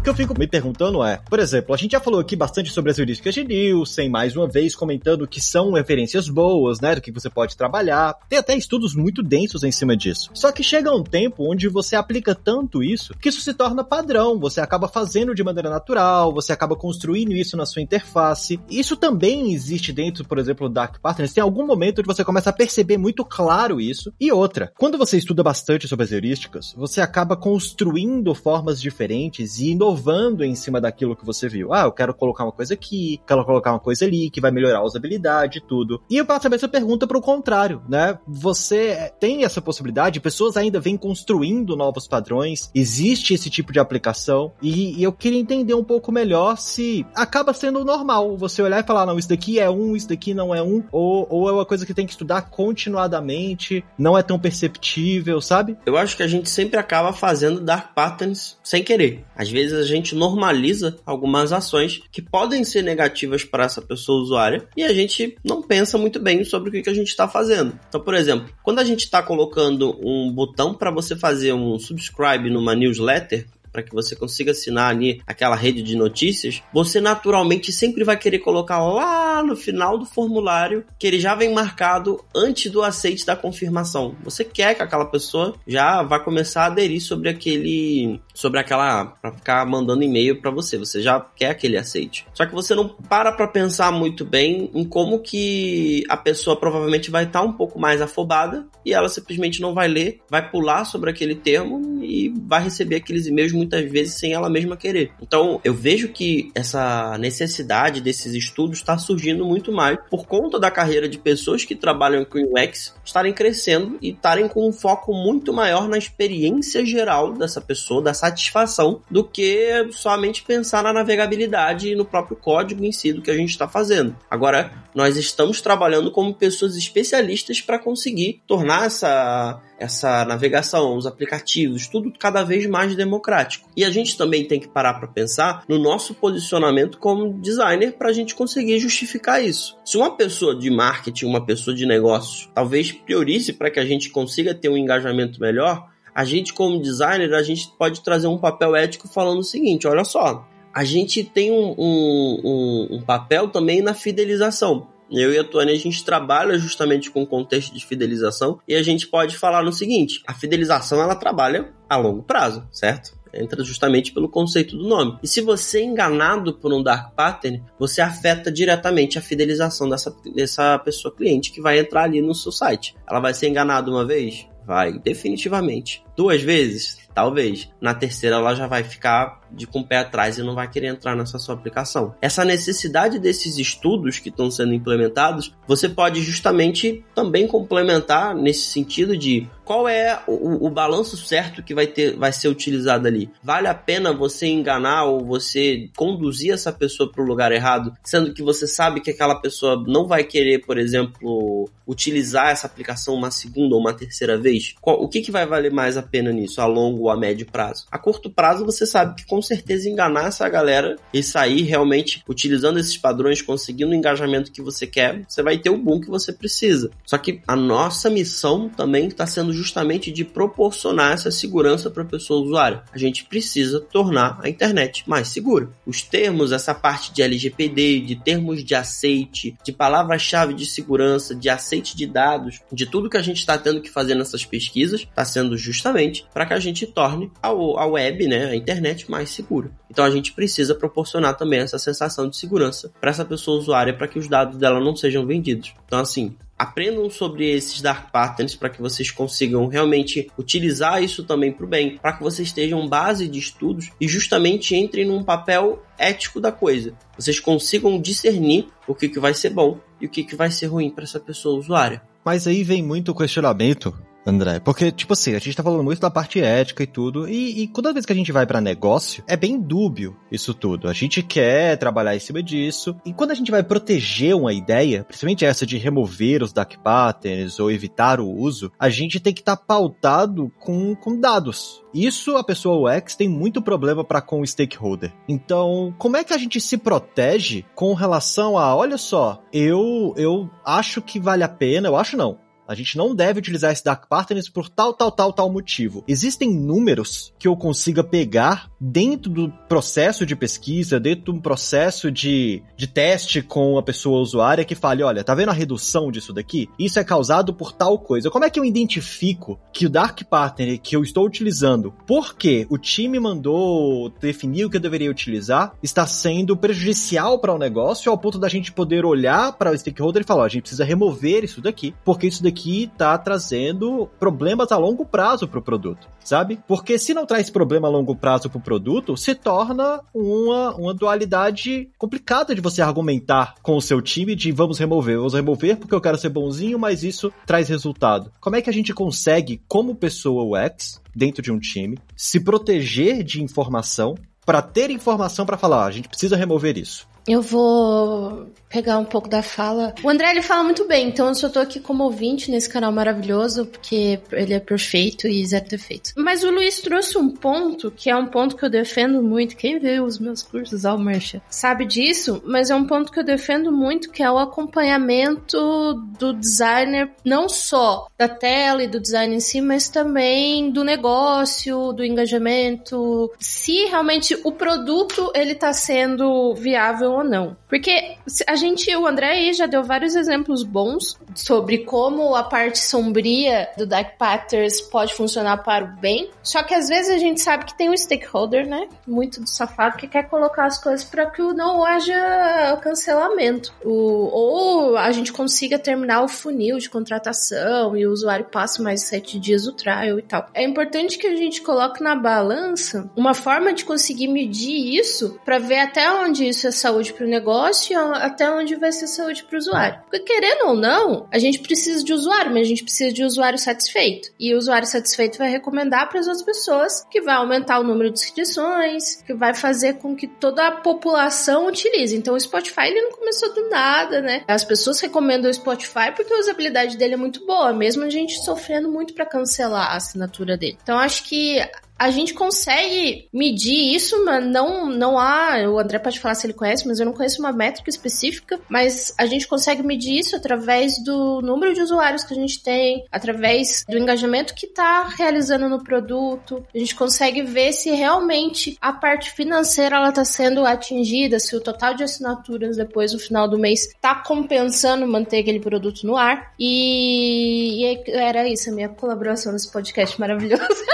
Que 0.04 0.10
eu 0.10 0.14
fico 0.14 0.38
me 0.38 0.46
perguntando 0.46 1.02
é, 1.02 1.22
por 1.30 1.40
exemplo, 1.40 1.74
a 1.74 1.78
gente 1.78 1.94
já 1.94 2.00
falou 2.00 2.20
aqui 2.20 2.36
bastante 2.36 2.70
sobre 2.72 2.92
as 2.92 3.00
heurísticas 3.00 3.34
de 3.34 3.46
Nielsen, 3.46 4.10
mais 4.10 4.36
uma 4.36 4.50
vez 4.50 4.76
comentando 4.76 5.26
que 5.26 5.40
são 5.40 5.72
referências 5.72 6.28
boas, 6.28 6.82
né, 6.82 6.96
do 6.96 7.00
que 7.02 7.10
você 7.10 7.30
pode 7.30 7.56
trabalhar. 7.56 8.14
Tem 8.28 8.38
até 8.38 8.54
estudos 8.54 8.94
muito 8.94 9.24
densos 9.24 9.64
em 9.64 9.72
cima 9.72 9.96
disso. 9.96 10.30
Só 10.34 10.52
que 10.52 10.62
chega 10.62 10.94
um 10.94 11.04
tempo 11.04 11.50
onde 11.50 11.70
você 11.70 11.96
aplica 11.96 12.36
tanto 12.36 12.84
isso 12.84 13.14
que 13.14 13.30
isso 13.30 13.40
se 13.40 13.54
torna 13.54 13.82
padrão, 13.82 14.38
você 14.38 14.60
acaba 14.60 14.90
fazendo 14.90 15.34
de 15.34 15.42
maneira 15.42 15.70
natural, 15.70 16.34
você 16.34 16.52
acaba 16.52 16.76
construindo 16.76 17.32
isso 17.32 17.56
na 17.56 17.66
sua 17.66 17.82
interface. 17.82 18.60
Isso 18.70 18.98
também 18.98 19.54
existe 19.54 19.94
dentro, 19.94 20.26
por 20.26 20.38
exemplo, 20.38 20.68
do 20.68 20.74
Dark 20.74 21.00
Patterns. 21.00 21.32
Tem 21.32 21.42
algum 21.42 21.66
momento 21.66 22.00
onde 22.00 22.08
você 22.08 22.26
começa 22.26 22.50
a 22.50 22.54
perceber 22.54 22.98
muito 22.98 23.24
claro 23.24 23.80
isso. 23.80 24.12
E 24.20 24.34
outra, 24.34 24.74
quando 24.78 24.98
você 24.98 25.18
estuda 25.18 25.42
bastante 25.42 25.88
sobre 25.88 26.04
as 26.04 26.12
heurísticas, 26.12 26.74
você 26.76 27.00
acaba 27.00 27.38
construindo 27.38 28.36
formas 28.36 28.82
diferentes 28.82 29.60
e 29.60 29.70
inovando 29.70 29.93
inovando 29.94 30.44
em 30.44 30.56
cima 30.56 30.82
daquilo 30.82 31.16
que 31.16 31.26
você 31.26 31.48
viu. 31.48 31.74
Ah, 31.74 31.84
eu 31.84 31.92
quero 31.92 32.14
colocar 32.14 32.44
uma 32.44 32.52
coisa 32.52 32.74
aqui, 32.74 33.22
quero 33.28 33.46
colocar 33.46 33.72
uma 33.72 33.80
coisa 33.80 34.06
ali, 34.06 34.30
que 34.30 34.42
vai 34.42 34.52
melhorar 34.52 34.80
a 34.80 34.84
usabilidade 34.84 35.60
e 35.60 35.62
tudo. 35.62 36.02
E 36.10 36.18
eu 36.18 36.26
passo 36.26 36.48
a 36.48 36.50
mesma 36.50 36.68
pergunta 36.68 37.06
pro 37.06 37.22
contrário, 37.22 37.82
né? 37.88 38.18
Você 38.28 39.12
tem 39.20 39.44
essa 39.44 39.62
possibilidade, 39.62 40.20
pessoas 40.20 40.58
ainda 40.58 40.80
vêm 40.80 40.98
construindo 40.98 41.76
novos 41.76 42.08
padrões, 42.08 42.72
existe 42.74 43.34
esse 43.34 43.50
tipo 43.50 43.72
de 43.72 43.80
aplicação, 43.80 44.52
e, 44.62 45.00
e 45.00 45.04
eu 45.04 45.14
queria 45.14 45.40
entender 45.40 45.74
um 45.74 45.84
pouco 45.84 46.12
melhor 46.12 46.58
se 46.58 47.06
acaba 47.16 47.54
sendo 47.54 47.86
normal 47.86 48.36
você 48.38 48.62
olhar 48.62 48.80
e 48.80 48.88
falar, 48.88 49.06
não, 49.06 49.20
isso 49.20 49.30
daqui 49.30 49.60
é 49.60 49.70
um, 49.70 49.96
isso 49.96 50.10
daqui 50.10 50.34
não 50.34 50.54
é 50.54 50.62
um, 50.62 50.84
ou, 50.92 51.28
ou 51.30 51.50
é 51.50 51.52
uma 51.52 51.66
coisa 51.66 51.86
que 51.86 51.94
tem 51.94 52.06
que 52.06 52.12
estudar 52.12 52.50
continuadamente, 52.50 53.84
não 53.98 54.18
é 54.18 54.24
tão 54.24 54.40
perceptível, 54.40 55.40
sabe? 55.40 55.78
Eu 55.86 55.98
acho 55.98 56.18
que 56.18 56.24
a 56.24 56.28
gente 56.28 56.50
sempre 56.50 56.80
acaba 56.80 57.14
fazendo 57.14 57.62
dark 57.62 57.94
patterns 57.94 58.58
sem 58.64 58.84
querer. 58.84 59.24
Às 59.36 59.50
vezes 59.50 59.83
a 59.84 59.88
gente 59.88 60.16
normaliza 60.16 60.98
algumas 61.06 61.52
ações 61.52 62.02
que 62.12 62.22
podem 62.22 62.64
ser 62.64 62.82
negativas 62.82 63.44
para 63.44 63.66
essa 63.66 63.82
pessoa 63.82 64.22
usuária 64.22 64.68
e 64.76 64.84
a 64.84 64.94
gente 64.94 65.38
não 65.44 65.62
pensa 65.62 65.98
muito 65.98 66.20
bem 66.20 66.44
sobre 66.44 66.70
o 66.70 66.84
que, 66.84 66.90
a 66.90 66.94
gente 66.94 67.08
está 67.08 67.28
fazendo. 67.28 67.78
Então, 67.88 68.02
por 68.02 68.14
exemplo, 68.14 68.50
quando 68.62 68.80
a 68.80 68.84
gente 68.84 69.02
está 69.02 69.24
colocando 69.24 69.98
um 70.04 70.32
botão 70.32 70.74
para 70.74 70.92
você 70.92 71.16
fazer 71.16 71.54
um 71.54 71.80
subscribe 71.80 72.50
numa 72.50 72.76
newsletter, 72.76 73.46
para 73.74 73.82
que 73.82 73.92
você 73.92 74.16
consiga 74.16 74.52
assinar 74.52 74.92
ali 74.92 75.20
aquela 75.26 75.56
rede 75.56 75.82
de 75.82 75.96
notícias, 75.98 76.62
você 76.72 77.02
naturalmente 77.02 77.72
sempre 77.72 78.04
vai 78.04 78.16
querer 78.16 78.40
colocar 78.40 78.80
lá 78.80 79.42
no 79.44 79.56
final 79.56 79.98
do 79.98 80.06
formulário 80.06 80.86
que 81.00 81.08
ele 81.08 81.20
já 81.20 81.34
vem 81.34 81.52
marcado 81.52 82.24
antes 82.36 82.72
do 82.72 82.84
aceite 82.84 83.26
da 83.26 83.36
confirmação. 83.36 84.16
Você 84.24 84.46
quer 84.46 84.76
que 84.76 84.84
aquela 84.84 85.06
pessoa 85.06 85.56
já 85.68 86.04
vá 86.04 86.20
começar 86.20 86.64
a 86.64 86.66
aderir 86.68 87.02
sobre 87.02 87.30
aquele 87.30 88.22
sobre 88.34 88.60
aquela 88.60 89.06
para 89.06 89.32
ficar 89.32 89.66
mandando 89.66 90.04
e-mail 90.04 90.40
para 90.40 90.52
você. 90.52 90.78
Você 90.78 91.02
já 91.02 91.20
quer 91.20 91.50
aquele 91.50 91.78
aceite. 91.78 92.26
Só 92.34 92.46
que 92.46 92.54
você 92.54 92.76
não 92.76 92.88
para 92.88 93.32
para 93.32 93.48
pensar 93.48 93.92
muito 93.92 94.24
bem 94.24 94.70
em 94.74 94.84
como 94.84 95.20
que 95.20 96.04
a 96.08 96.18
pessoa 96.18 96.60
provavelmente 96.60 97.10
vai 97.10 97.24
estar 97.24 97.40
tá 97.40 97.46
um 97.46 97.54
pouco 97.54 97.80
mais 97.80 98.02
afobada 98.02 98.68
e 98.86 98.94
ela 98.94 99.10
simplesmente 99.10 99.62
não 99.62 99.74
vai 99.74 99.88
ler, 99.88 100.20
vai 100.30 100.50
pular 100.50 100.86
sobre 100.86 101.10
aquele 101.10 101.36
termo 101.36 102.04
e 102.04 102.34
vai 102.46 102.64
receber 102.64 102.98
aqueles 102.98 103.26
e-mails 103.26 103.52
muitas 103.64 103.90
vezes 103.90 104.16
sem 104.16 104.34
ela 104.34 104.50
mesma 104.50 104.78
querer. 104.78 105.12
Então, 105.22 105.60
eu 105.64 105.74
vejo 105.74 106.10
que 106.10 106.52
essa 106.54 107.18
necessidade 107.18 108.02
desses 108.02 108.34
estudos 108.34 108.80
está 108.80 108.98
surgindo 108.98 109.46
muito 109.46 109.72
mais 109.72 109.98
por 110.10 110.26
conta 110.26 110.60
da 110.60 110.70
carreira 110.70 111.08
de 111.08 111.18
pessoas 111.18 111.64
que 111.66 111.76
trabalham 111.76 112.26
com 112.26 112.40
UX 112.40 112.94
estarem 113.04 113.34
crescendo 113.34 113.98
e 114.02 114.10
estarem 114.10 114.48
com 114.48 114.68
um 114.68 114.74
foco 114.74 115.14
muito 115.14 115.54
maior 115.54 115.88
na 115.88 115.98
experiência 115.98 116.86
geral 116.86 117.34
dessa 117.34 117.62
pessoa, 117.62 118.02
da 118.02 118.14
satisfação, 118.14 119.02
do 119.10 119.24
que 119.24 119.88
somente 119.92 120.44
pensar 120.44 120.84
na 120.84 120.94
navegabilidade 120.94 121.90
e 121.90 121.96
no 121.96 122.06
próprio 122.06 122.38
código 122.38 122.84
em 122.84 122.92
si 122.92 123.14
do 123.14 123.22
que 123.22 123.32
a 123.32 123.36
gente 123.36 123.50
está 123.50 123.68
fazendo. 123.68 124.16
Agora, 124.30 124.72
nós 124.94 125.18
estamos 125.18 125.62
trabalhando 125.62 126.12
como 126.12 126.34
pessoas 126.34 126.76
especialistas 126.76 127.62
para 127.62 127.80
conseguir 127.80 128.42
tornar 128.48 128.86
essa 128.86 129.62
essa 129.78 130.24
navegação, 130.26 130.96
os 130.96 131.06
aplicativos, 131.06 131.88
tudo 131.88 132.12
cada 132.18 132.44
vez 132.44 132.66
mais 132.68 132.96
democrático. 132.96 133.70
E 133.76 133.84
a 133.84 133.90
gente 133.90 134.18
também 134.18 134.46
tem 134.46 134.60
que 134.60 134.68
parar 134.68 134.96
para 134.96 135.08
pensar 135.08 135.64
no 135.68 135.78
nosso 135.78 136.14
posicionamento 136.14 136.98
como 136.98 137.34
designer 137.42 137.94
para 137.94 138.10
a 138.10 138.14
gente 138.14 138.36
conseguir 138.36 138.80
justificar 138.80 139.44
isso. 139.44 139.78
Se 139.84 139.98
uma 139.98 140.16
pessoa 140.16 140.56
de 140.58 140.70
marketing, 140.70 141.26
uma 141.26 141.46
pessoa 141.46 141.76
de 141.76 141.86
negócios, 141.86 142.50
talvez 142.54 142.92
priorize 142.92 143.54
para 143.54 143.70
que 143.70 143.80
a 143.80 143.86
gente 143.86 144.10
consiga 144.10 144.54
ter 144.54 144.70
um 144.70 144.78
engajamento 144.78 145.40
melhor, 145.40 145.90
a 146.14 146.24
gente 146.24 146.54
como 146.54 146.82
designer, 146.82 147.34
a 147.34 147.44
gente 147.44 147.72
pode 147.78 148.02
trazer 148.02 148.28
um 148.28 148.38
papel 148.38 148.76
ético 148.76 149.08
falando 149.08 149.40
o 149.40 149.44
seguinte, 149.44 149.88
olha 149.88 150.04
só, 150.04 150.48
a 150.74 150.84
gente 150.84 151.24
tem 151.24 151.52
um, 151.52 151.76
um, 151.78 152.42
um, 152.44 152.88
um 152.98 153.02
papel 153.02 153.48
também 153.48 153.82
na 153.82 153.94
fidelização. 153.94 154.88
Eu 155.14 155.34
e 155.34 155.38
a 155.38 155.44
Tônia, 155.44 155.74
a 155.74 155.78
gente 155.78 156.04
trabalha 156.04 156.58
justamente 156.58 157.12
com 157.12 157.22
o 157.22 157.28
contexto 157.28 157.74
de 157.74 157.86
fidelização 157.86 158.60
e 158.68 158.76
a 158.76 158.84
gente 158.84 159.08
pode 159.08 159.38
falar 159.38 159.64
no 159.64 159.72
seguinte: 159.72 160.22
a 160.28 160.34
fidelização 160.34 161.02
ela 161.02 161.16
trabalha 161.16 161.72
a 161.90 161.98
longo 161.98 162.24
prazo, 162.24 162.68
certo? 162.72 163.24
entra 163.34 163.64
justamente 163.64 164.14
pelo 164.14 164.30
conceito 164.30 164.78
do 164.78 164.88
nome. 164.88 165.18
E 165.24 165.28
se 165.28 165.42
você 165.42 165.80
é 165.80 165.84
enganado 165.84 166.54
por 166.54 166.72
um 166.72 166.84
dark 166.84 167.16
pattern, 167.16 167.64
você 167.80 168.00
afeta 168.00 168.52
diretamente 168.52 169.18
a 169.18 169.22
fidelização 169.22 169.90
dessa, 169.90 170.16
dessa 170.36 170.78
pessoa 170.80 171.14
cliente 171.14 171.52
que 171.52 171.62
vai 171.62 171.80
entrar 171.80 172.04
ali 172.04 172.22
no 172.22 172.36
seu 172.36 172.52
site. 172.52 172.96
Ela 173.10 173.20
vai 173.20 173.34
ser 173.34 173.50
enganada 173.50 173.90
uma 173.90 174.06
vez? 174.06 174.48
Vai, 174.66 174.98
definitivamente. 175.00 176.04
Duas 176.16 176.42
vezes? 176.42 176.98
Talvez. 177.14 177.70
Na 177.80 177.94
terceira 177.94 178.38
ela 178.38 178.56
já 178.56 178.68
vai 178.68 178.84
ficar 178.84 179.42
de 179.52 179.68
com 179.68 179.82
o 179.82 179.88
pé 179.88 179.98
atrás 179.98 180.38
e 180.38 180.44
não 180.44 180.56
vai 180.56 180.70
querer 180.70 180.88
entrar 180.88 181.16
nessa 181.16 181.38
sua 181.38 181.54
aplicação. 181.54 182.16
Essa 182.22 182.44
necessidade 182.44 183.20
desses 183.20 183.58
estudos 183.58 184.20
que 184.20 184.30
estão 184.30 184.50
sendo 184.50 184.74
implementados, 184.74 185.54
você 185.68 185.88
pode 185.88 186.22
justamente 186.22 187.04
também 187.14 187.48
complementar 187.48 188.36
nesse 188.36 188.64
sentido 188.64 189.16
de 189.16 189.48
qual 189.64 189.88
é 189.88 190.22
o, 190.28 190.66
o, 190.66 190.70
balanço 190.70 191.16
certo 191.16 191.64
que 191.64 191.74
vai, 191.74 191.88
ter, 191.88 192.18
vai 192.18 192.34
ser 192.34 192.48
utilizado 192.48 193.08
ali. 193.08 193.30
Vale 193.42 193.68
a 193.68 193.74
pena 193.74 194.12
você 194.12 194.48
enganar 194.48 195.06
ou 195.06 195.24
você 195.24 195.90
conduzir 195.96 196.52
essa 196.52 196.72
pessoa 196.72 197.10
para 197.10 197.24
o 197.24 197.26
lugar 197.26 197.52
errado, 197.52 197.94
sendo 198.04 198.34
que 198.34 198.44
você 198.44 198.68
sabe 198.68 199.00
que 199.00 199.12
aquela 199.12 199.36
pessoa 199.36 199.82
não 199.88 200.06
vai 200.06 200.24
querer, 200.24 200.66
por 200.66 200.78
exemplo, 200.78 201.70
utilizar 201.88 202.50
essa 202.50 202.68
aplicação 202.68 203.14
uma 203.14 203.32
segunda 203.32 203.76
ou 203.76 203.82
uma 203.82 203.94
terceira 203.94 204.38
vez? 204.38 204.76
Qual, 204.82 205.02
o 205.02 205.08
que, 205.08 205.22
que 205.22 205.32
vai 205.32 205.46
valer 205.46 205.72
mais 205.72 205.96
a 205.96 206.03
pena 206.04 206.32
nisso, 206.32 206.62
a 206.62 206.66
longo 206.66 207.04
ou 207.04 207.10
a 207.10 207.18
médio 207.18 207.46
prazo? 207.46 207.86
A 207.92 207.98
curto 207.98 208.30
prazo, 208.30 208.66
você 208.66 208.86
sabe 208.86 209.16
que 209.16 209.26
com 209.26 209.42
certeza 209.42 209.90
enganar 209.90 210.28
essa 210.28 210.48
galera 210.48 210.98
e 211.14 211.24
sair 211.24 211.64
realmente 211.64 212.24
utilizando 212.28 212.80
esses 212.80 212.98
padrões, 212.98 213.42
conseguindo 213.42 213.92
o 213.92 213.96
engajamento 213.96 214.52
que 214.52 214.62
você 214.62 214.86
quer, 214.86 215.24
você 215.28 215.42
vai 215.42 215.58
ter 215.58 215.70
o 215.70 215.78
boom 215.78 216.02
que 216.02 216.10
você 216.10 216.32
precisa. 216.32 216.92
Só 217.06 217.18
que 217.18 217.42
a 217.48 217.56
nossa 217.56 218.10
missão 218.10 218.70
também 218.70 219.08
está 219.08 219.26
sendo 219.26 219.54
justamente 219.54 220.12
de 220.12 220.24
proporcionar 220.24 221.14
essa 221.14 221.32
segurança 221.32 221.90
para 221.90 222.04
a 222.04 222.08
pessoa 222.08 222.44
usuária. 222.44 222.84
A 222.92 222.98
gente 222.98 223.26
precisa 223.26 223.80
tornar 223.80 224.40
a 224.42 224.50
internet 224.50 225.04
mais 225.08 225.28
segura. 225.28 225.70
Os 225.86 226.02
termos, 226.02 226.52
essa 226.52 226.74
parte 226.74 227.14
de 227.14 227.22
LGPD, 227.22 228.02
de 228.02 228.16
termos 228.16 228.64
de 228.64 228.76
aceite, 228.76 229.56
de 229.64 229.72
palavra-chave 229.72 230.54
de 230.54 230.66
segurança, 230.66 231.36
de 231.36 231.50
aceite 231.50 231.96
de 231.96 232.06
dados, 232.06 232.60
de 232.72 232.86
tudo 232.86 233.10
que 233.10 233.18
a 233.18 233.22
gente 233.22 233.38
está 233.38 233.58
tendo 233.58 233.82
que 233.82 233.90
fazer 233.90 234.16
nessas 234.16 234.46
pesquisas, 234.46 235.02
está 235.02 235.24
sendo 235.24 235.58
justamente 235.58 235.93
para 236.34 236.46
que 236.46 236.54
a 236.54 236.60
gente 236.60 236.86
torne 236.86 237.32
a, 237.42 237.50
a 237.50 237.86
web, 237.86 238.28
né, 238.28 238.46
a 238.46 238.56
internet 238.56 239.10
mais 239.10 239.30
segura. 239.30 239.72
Então 239.90 240.04
a 240.04 240.10
gente 240.10 240.34
precisa 240.34 240.74
proporcionar 240.76 241.38
também 241.38 241.60
essa 241.60 241.78
sensação 241.78 242.30
de 242.30 242.38
segurança 242.38 242.92
para 243.00 243.12
essa 243.12 243.24
pessoa 243.24 243.60
usuária 243.60 243.94
para 243.94 244.08
que 244.08 244.20
os 244.20 244.28
dados 244.28 244.58
dela 244.58 244.80
não 244.80 244.96
sejam 244.96 245.26
vendidos. 245.26 245.74
Então 245.86 246.00
assim, 246.00 246.36
aprendam 246.58 247.10
sobre 247.10 247.50
esses 247.50 247.82
dark 247.82 248.12
patterns 248.12 248.56
para 248.56 248.70
que 248.70 248.82
vocês 248.82 249.12
consigam 249.12 249.68
realmente 249.68 250.30
utilizar 250.38 251.04
isso 251.04 251.24
também 251.24 251.52
para 251.52 251.66
o 251.66 251.70
bem, 251.70 251.98
para 251.98 252.14
que 252.14 252.24
vocês 252.24 252.48
estejam 252.48 252.88
base 252.88 253.28
de 253.28 253.40
estudos 253.40 253.90
e 254.00 254.08
justamente 254.08 254.76
entrem 254.76 255.06
num 255.06 255.24
papel 255.24 255.84
ético 255.98 256.40
da 256.40 256.52
coisa. 256.52 256.94
Vocês 257.18 257.40
consigam 257.40 258.00
discernir 258.02 258.68
o 258.88 258.96
que, 258.96 259.10
que 259.10 259.20
vai 259.20 259.34
ser 259.34 259.50
bom 259.50 259.80
e 260.00 260.06
o 260.06 260.10
que, 260.10 260.24
que 260.24 260.36
vai 260.36 260.50
ser 260.50 260.68
ruim 260.68 260.90
para 260.90 261.04
essa 261.04 261.20
pessoa 261.20 261.60
usuária. 261.60 262.02
Mas 262.24 262.48
aí 262.48 262.64
vem 262.64 262.82
muito 262.82 263.14
questionamento 263.14 263.94
André. 264.26 264.60
Porque, 264.60 264.92
tipo 264.92 265.14
assim, 265.14 265.36
a 265.36 265.40
gente 265.40 265.56
tá 265.56 265.64
falando 265.64 265.84
muito 265.84 266.00
da 266.00 266.10
parte 266.10 266.40
ética 266.40 266.84
e 266.84 266.88
tudo, 266.88 267.28
e, 267.28 267.64
e 267.64 267.68
toda 267.68 267.94
vez 267.94 268.06
que 268.06 268.14
a 268.14 268.16
gente 268.16 268.32
vai 268.32 268.46
para 268.46 268.62
negócio, 268.62 269.24
é 269.28 269.36
bem 269.36 269.60
dúbio 269.60 270.16
isso 270.32 270.54
tudo. 270.54 270.88
A 270.88 270.94
gente 270.94 271.22
quer 271.22 271.78
trabalhar 271.78 272.16
em 272.16 272.20
cima 272.20 272.42
disso, 272.42 272.96
e 273.06 273.14
quando 273.14 273.32
a 273.32 273.36
gente 273.36 273.52
vai 273.52 273.64
proteger 273.64 274.36
uma 274.36 274.54
ideia, 274.54 275.04
principalmente 275.04 275.46
essa 275.46 275.66
de 275.66 275.78
remover 275.78 276.42
os 276.42 276.54
dark 276.54 276.76
patterns 276.84 277.60
ou 277.60 277.72
evitar 277.72 278.20
o 278.20 278.30
uso, 278.30 278.72
a 278.80 278.90
gente 278.90 279.20
tem 279.20 279.34
que 279.34 279.42
estar 279.42 279.58
tá 279.58 279.64
pautado 279.66 280.52
com, 280.60 280.96
com 280.96 281.20
dados. 281.20 281.84
Isso 281.94 282.36
a 282.38 282.44
pessoa 282.44 282.98
UX 282.98 283.16
tem 283.16 283.30
muito 283.30 283.62
problema 283.62 284.04
para 284.04 284.22
com 284.22 284.42
o 284.42 284.48
stakeholder. 284.48 285.14
Então, 285.28 285.94
como 285.98 286.18
é 286.18 286.24
que 286.24 286.34
a 286.34 286.38
gente 286.38 286.60
se 286.60 286.78
protege 286.78 287.64
com 287.76 287.94
relação 287.94 288.58
a, 288.58 288.76
olha 288.76 288.98
só, 288.98 289.44
eu 289.52 290.14
eu 290.18 290.50
acho 290.66 291.02
que 291.02 291.20
vale 291.20 291.44
a 291.44 291.50
pena, 291.50 291.88
eu 291.88 291.96
acho 291.96 292.18
não. 292.18 292.40
A 292.74 292.76
gente 292.76 292.98
não 292.98 293.14
deve 293.14 293.40
utilizar 293.40 293.72
esse 293.72 293.84
Dark 293.84 294.08
Patterns 294.10 294.50
por 294.50 294.68
tal, 294.68 294.94
tal, 294.94 295.12
tal, 295.12 295.32
tal 295.32 295.52
motivo. 295.52 296.04
Existem 296.08 296.52
números 296.52 297.32
que 297.38 297.48
eu 297.48 297.56
consiga 297.56 298.04
pegar 298.04 298.72
dentro 298.82 299.32
do 299.32 299.50
processo 299.70 300.26
de 300.26 300.36
pesquisa, 300.36 301.00
dentro 301.00 301.26
de 301.26 301.32
um 301.32 301.40
processo 301.40 302.12
de, 302.12 302.64
de 302.76 302.88
teste 302.88 303.42
com 303.44 303.78
a 303.78 303.84
pessoa 303.84 304.20
usuária 304.20 304.66
que 304.66 304.74
fale, 304.74 305.04
olha, 305.04 305.24
tá 305.24 305.36
vendo 305.36 305.50
a 305.50 305.54
redução 305.54 306.12
disso 306.12 306.34
daqui? 306.34 306.68
Isso 306.80 306.98
é 306.98 307.04
causado 307.04 307.54
por 307.54 307.72
tal 307.72 308.00
coisa. 308.00 308.32
Como 308.32 308.44
é 308.44 308.50
que 308.50 308.60
eu 308.60 308.66
identifico 308.66 309.60
que 309.72 309.86
o 309.86 309.90
Dark 309.90 310.24
Pattern 310.24 310.80
que 310.80 310.96
eu 310.96 311.04
estou 311.04 311.26
utilizando, 311.26 311.94
porque 312.08 312.66
o 312.70 312.78
time 312.78 313.20
mandou 313.20 314.10
definir 314.20 314.66
o 314.66 314.70
que 314.70 314.78
eu 314.78 314.82
deveria 314.82 315.12
utilizar, 315.12 315.74
está 315.84 316.08
sendo 316.08 316.58
prejudicial 316.58 317.38
para 317.38 317.54
o 317.54 317.58
negócio 317.60 318.12
ao 318.12 318.18
ponto 318.18 318.40
da 318.40 318.50
gente 318.50 318.72
poder 318.72 319.06
olhar 319.06 319.54
para 319.54 319.72
o 319.72 319.78
stakeholder 319.78 320.24
e 320.24 320.26
falar, 320.26 320.44
ó, 320.44 320.46
a 320.46 320.50
gente 320.50 320.64
precisa 320.64 320.84
remover 320.84 321.44
isso 321.44 321.62
daqui, 321.62 321.94
porque 322.04 322.28
isso 322.28 322.44
daqui 322.44 322.63
que 322.64 322.84
está 322.84 323.18
trazendo 323.18 324.10
problemas 324.18 324.72
a 324.72 324.78
longo 324.78 325.06
prazo 325.06 325.46
para 325.50 325.60
o 325.60 325.62
produto, 325.62 326.08
sabe? 326.24 326.58
Porque 326.66 326.98
se 326.98 327.14
não 327.14 327.26
traz 327.26 327.50
problema 327.50 327.90
a 327.90 327.92
longo 327.92 328.16
prazo 328.16 328.50
para 328.50 328.58
o 328.58 328.62
produto, 328.62 329.18
se 329.18 329.36
torna 329.36 330.00
uma, 330.14 330.74
uma 330.76 330.94
dualidade 330.94 331.90
complicada 331.98 332.56
de 332.56 332.62
você 332.62 332.82
argumentar 332.82 333.56
com 333.62 333.76
o 333.76 333.82
seu 333.82 334.02
time 334.02 334.34
de 334.34 334.54
vamos 334.54 334.80
remover, 334.80 335.18
vamos 335.18 335.34
remover 335.34 335.76
porque 335.76 335.94
eu 335.94 336.00
quero 336.00 336.18
ser 336.18 336.30
bonzinho, 336.30 336.80
mas 336.80 337.04
isso 337.04 337.34
traz 337.46 337.68
resultado. 337.68 338.32
Como 338.40 338.56
é 338.56 338.62
que 338.62 338.70
a 338.70 338.74
gente 338.74 338.94
consegue, 338.94 339.62
como 339.68 339.94
pessoa 339.94 340.66
UX, 340.66 341.02
dentro 341.14 341.44
de 341.44 341.52
um 341.52 341.60
time, 341.60 341.98
se 342.16 342.40
proteger 342.40 343.24
de 343.24 343.44
informação 343.44 344.16
para 344.46 344.62
ter 344.62 344.90
informação 344.90 345.46
para 345.46 345.58
falar, 345.58 345.84
ah, 345.84 345.88
a 345.88 345.92
gente 345.92 346.08
precisa 346.08 346.38
remover 346.38 346.78
isso. 346.78 347.06
Eu 347.28 347.42
vou 347.42 348.48
pegar 348.74 348.98
um 348.98 349.06
pouco 349.06 349.30
da 349.30 349.44
fala. 349.44 349.94
O 350.04 350.10
André 350.10 350.32
ele 350.32 350.42
fala 350.42 350.64
muito 350.64 350.88
bem, 350.88 351.08
então 351.08 351.28
eu 351.28 351.36
só 351.36 351.48
tô 351.48 351.60
aqui 351.60 351.80
como 351.80 352.04
ouvinte 352.04 352.50
nesse 352.50 352.68
canal 352.68 352.92
maravilhoso, 352.92 353.68
porque 353.68 354.20
ele 354.32 354.56
é 354.56 354.60
perfeito 354.60 355.28
e 355.28 355.46
zero 355.46 355.68
defeitos. 355.68 356.14
Mas 356.18 356.44
o 356.44 356.50
Luiz 356.50 356.82
trouxe 356.82 357.16
um 357.16 357.30
ponto 357.30 357.92
que 357.92 358.10
é 358.10 358.16
um 358.16 358.26
ponto 358.26 358.58
que 358.58 358.66
eu 358.66 358.70
defendo 358.72 359.22
muito. 359.22 359.56
Quem 359.56 359.78
vê 359.78 360.00
os 360.00 360.18
meus 360.18 360.42
cursos 360.42 360.86
ao 360.86 360.98
Marcha 360.98 361.40
sabe 361.48 361.86
disso, 361.86 362.42
mas 362.46 362.72
é 362.72 362.76
um 362.76 362.88
ponto 362.88 363.12
que 363.12 363.20
eu 363.20 363.24
defendo 363.24 363.72
muito, 363.72 364.10
que 364.10 364.24
é 364.24 364.32
o 364.32 364.40
acompanhamento 364.40 365.94
do 366.18 366.34
designer, 366.34 367.12
não 367.24 367.48
só 367.48 368.08
da 368.18 368.28
tela 368.28 368.84
e 368.84 368.88
do 368.88 369.00
design 369.00 369.36
em 369.36 369.40
si, 369.40 369.62
mas 369.62 369.88
também 369.88 370.72
do 370.72 370.84
negócio, 370.84 371.94
do 371.94 372.04
engajamento, 372.04 373.32
se 373.40 373.86
realmente 373.86 374.36
o 374.44 374.52
produto 374.52 375.32
ele 375.36 375.54
tá 375.54 375.72
sendo 375.74 376.56
viável 376.56 377.12
ou 377.12 377.24
não. 377.24 377.56
Porque 377.70 378.18
a 378.48 378.63
gente, 378.64 378.96
o 378.96 379.06
André 379.06 379.28
aí 379.28 379.54
já 379.54 379.66
deu 379.66 379.84
vários 379.84 380.16
exemplos 380.16 380.64
bons 380.64 381.18
sobre 381.36 381.80
como 381.80 382.36
a 382.36 382.44
parte 382.44 382.80
sombria 382.80 383.70
do 383.78 383.86
Dark 383.86 384.18
Patterns 384.18 384.80
pode 384.82 385.14
funcionar 385.14 385.58
para 385.58 385.86
o 385.86 385.88
bem. 386.00 386.30
Só 386.42 386.64
que 386.64 386.74
às 386.74 386.88
vezes 386.88 387.12
a 387.12 387.18
gente 387.18 387.42
sabe 387.42 387.66
que 387.66 387.78
tem 387.78 387.90
um 387.90 387.98
stakeholder, 387.98 388.68
né? 388.68 388.88
Muito 389.06 389.42
do 389.42 389.50
safado 389.50 389.98
que 389.98 390.08
quer 390.08 390.24
colocar 390.30 390.66
as 390.66 390.82
coisas 390.82 391.04
para 391.04 391.26
que 391.26 391.42
não 391.42 391.84
haja 391.84 392.80
cancelamento. 392.82 393.74
O, 393.84 394.30
ou 394.32 394.98
a 394.98 395.12
gente 395.12 395.34
consiga 395.34 395.78
terminar 395.78 396.24
o 396.24 396.28
funil 396.28 396.78
de 396.78 396.90
contratação 396.90 397.98
e 397.98 398.08
o 398.08 398.12
usuário 398.12 398.46
passe 398.46 398.82
mais 398.82 399.04
sete 399.04 399.40
dias 399.40 399.68
o 399.68 399.74
trial 399.74 400.20
e 400.20 400.22
tal. 400.22 400.48
É 400.54 400.64
importante 400.64 401.18
que 401.18 401.28
a 401.28 401.36
gente 401.36 401.62
coloque 401.62 402.02
na 402.02 402.16
balança 402.16 403.10
uma 403.16 403.34
forma 403.34 403.74
de 403.74 403.84
conseguir 403.84 404.28
medir 404.28 404.98
isso 404.98 405.40
para 405.44 405.60
ver 405.60 405.80
até 405.80 406.10
onde 406.12 406.48
isso 406.48 406.68
é 406.68 406.72
saúde 406.72 407.14
para 407.14 407.26
o 407.26 407.30
negócio 407.30 407.94
e 407.94 407.96
até 407.96 408.50
onde 408.56 408.76
vai 408.76 408.92
ser 408.92 409.08
saúde 409.08 409.44
para 409.44 409.56
o 409.56 409.60
usuário. 409.60 410.02
Porque 410.02 410.20
querendo 410.20 410.68
ou 410.68 410.76
não, 410.76 411.28
a 411.32 411.40
gente 411.40 411.60
precisa 411.60 412.04
de 412.04 412.14
usuário, 412.14 412.52
mas 412.52 412.62
a 412.62 412.70
gente 412.70 412.84
precisa 412.84 413.14
de 413.14 413.24
usuário 413.24 413.58
satisfeito. 413.58 414.30
E 414.40 414.54
o 414.54 414.58
usuário 414.58 414.88
satisfeito 414.88 415.38
vai 415.38 415.50
recomendar 415.50 416.10
para 416.10 416.20
as 416.20 416.28
outras 416.28 416.44
pessoas, 416.46 417.06
que 417.10 417.22
vai 417.22 417.36
aumentar 417.36 417.80
o 417.80 417.84
número 417.84 418.12
de 418.12 418.20
inscrições, 418.20 419.22
que 419.24 419.34
vai 419.34 419.54
fazer 419.54 419.96
com 419.96 420.16
que 420.16 420.28
toda 420.28 420.68
a 420.68 420.72
população 420.72 421.68
utilize. 421.68 422.16
Então 422.16 422.36
o 422.36 422.40
Spotify 422.40 422.88
ele 422.88 423.02
não 423.02 423.12
começou 423.12 423.54
do 423.54 423.70
nada, 423.70 424.22
né? 424.22 424.44
As 424.48 424.64
pessoas 424.64 425.00
recomendam 425.00 425.50
o 425.50 425.54
Spotify 425.54 426.12
porque 426.16 426.34
a 426.34 426.40
usabilidade 426.40 426.98
dele 426.98 427.14
é 427.14 427.18
muito 427.18 427.46
boa, 427.46 427.74
mesmo 427.74 428.04
a 428.04 428.10
gente 428.10 428.44
sofrendo 428.44 428.90
muito 428.90 429.14
para 429.14 429.26
cancelar 429.26 429.92
a 429.92 429.98
assinatura 429.98 430.58
dele. 430.58 430.78
Então 430.82 430.98
acho 430.98 431.24
que 431.24 431.60
a 431.98 432.10
gente 432.10 432.34
consegue 432.34 433.28
medir 433.32 433.96
isso, 433.96 434.26
mas 434.26 434.46
não, 434.46 434.90
não 434.90 435.18
há. 435.18 435.58
O 435.70 435.80
André 435.80 436.00
pode 436.00 436.20
falar 436.20 436.36
se 436.36 436.46
ele 436.46 436.54
conhece, 436.54 436.88
mas 436.88 437.00
eu 437.00 437.06
não 437.06 437.14
conheço 437.14 437.40
uma 437.40 437.52
métrica 437.52 437.90
específica. 437.90 438.60
Mas 438.68 439.14
a 439.18 439.26
gente 439.26 439.48
consegue 439.48 439.84
medir 439.84 440.20
isso 440.20 440.36
através 440.36 441.02
do 441.04 441.42
número 441.42 441.74
de 441.74 441.82
usuários 441.82 442.24
que 442.24 442.34
a 442.34 442.38
gente 442.38 442.62
tem, 442.62 443.06
através 443.12 443.86
do 443.88 443.98
engajamento 443.98 444.54
que 444.54 444.66
está 444.66 445.04
realizando 445.04 445.70
no 445.70 445.84
produto. 445.84 446.66
A 446.74 446.78
gente 446.78 446.96
consegue 446.96 447.42
ver 447.42 447.72
se 447.74 447.92
realmente 447.92 448.78
a 448.82 448.92
parte 448.92 449.32
financeira 449.32 449.96
ela 449.96 450.10
está 450.10 450.26
sendo 450.26 450.66
atingida, 450.66 451.40
se 451.40 451.56
o 451.56 451.62
total 451.62 451.94
de 451.94 452.04
assinaturas 452.04 452.76
depois 452.76 453.12
do 453.12 453.20
final 453.20 453.48
do 453.48 453.58
mês 453.58 453.86
está 453.86 454.16
compensando 454.16 455.08
manter 455.08 455.40
aquele 455.40 455.60
produto 455.60 456.06
no 456.06 456.18
ar. 456.18 456.54
E, 456.60 457.86
e 457.86 458.04
era 458.08 458.48
isso, 458.48 458.70
a 458.70 458.74
minha 458.74 458.90
colaboração 458.90 459.54
nesse 459.54 459.72
podcast 459.72 460.20
maravilhoso. 460.20 460.64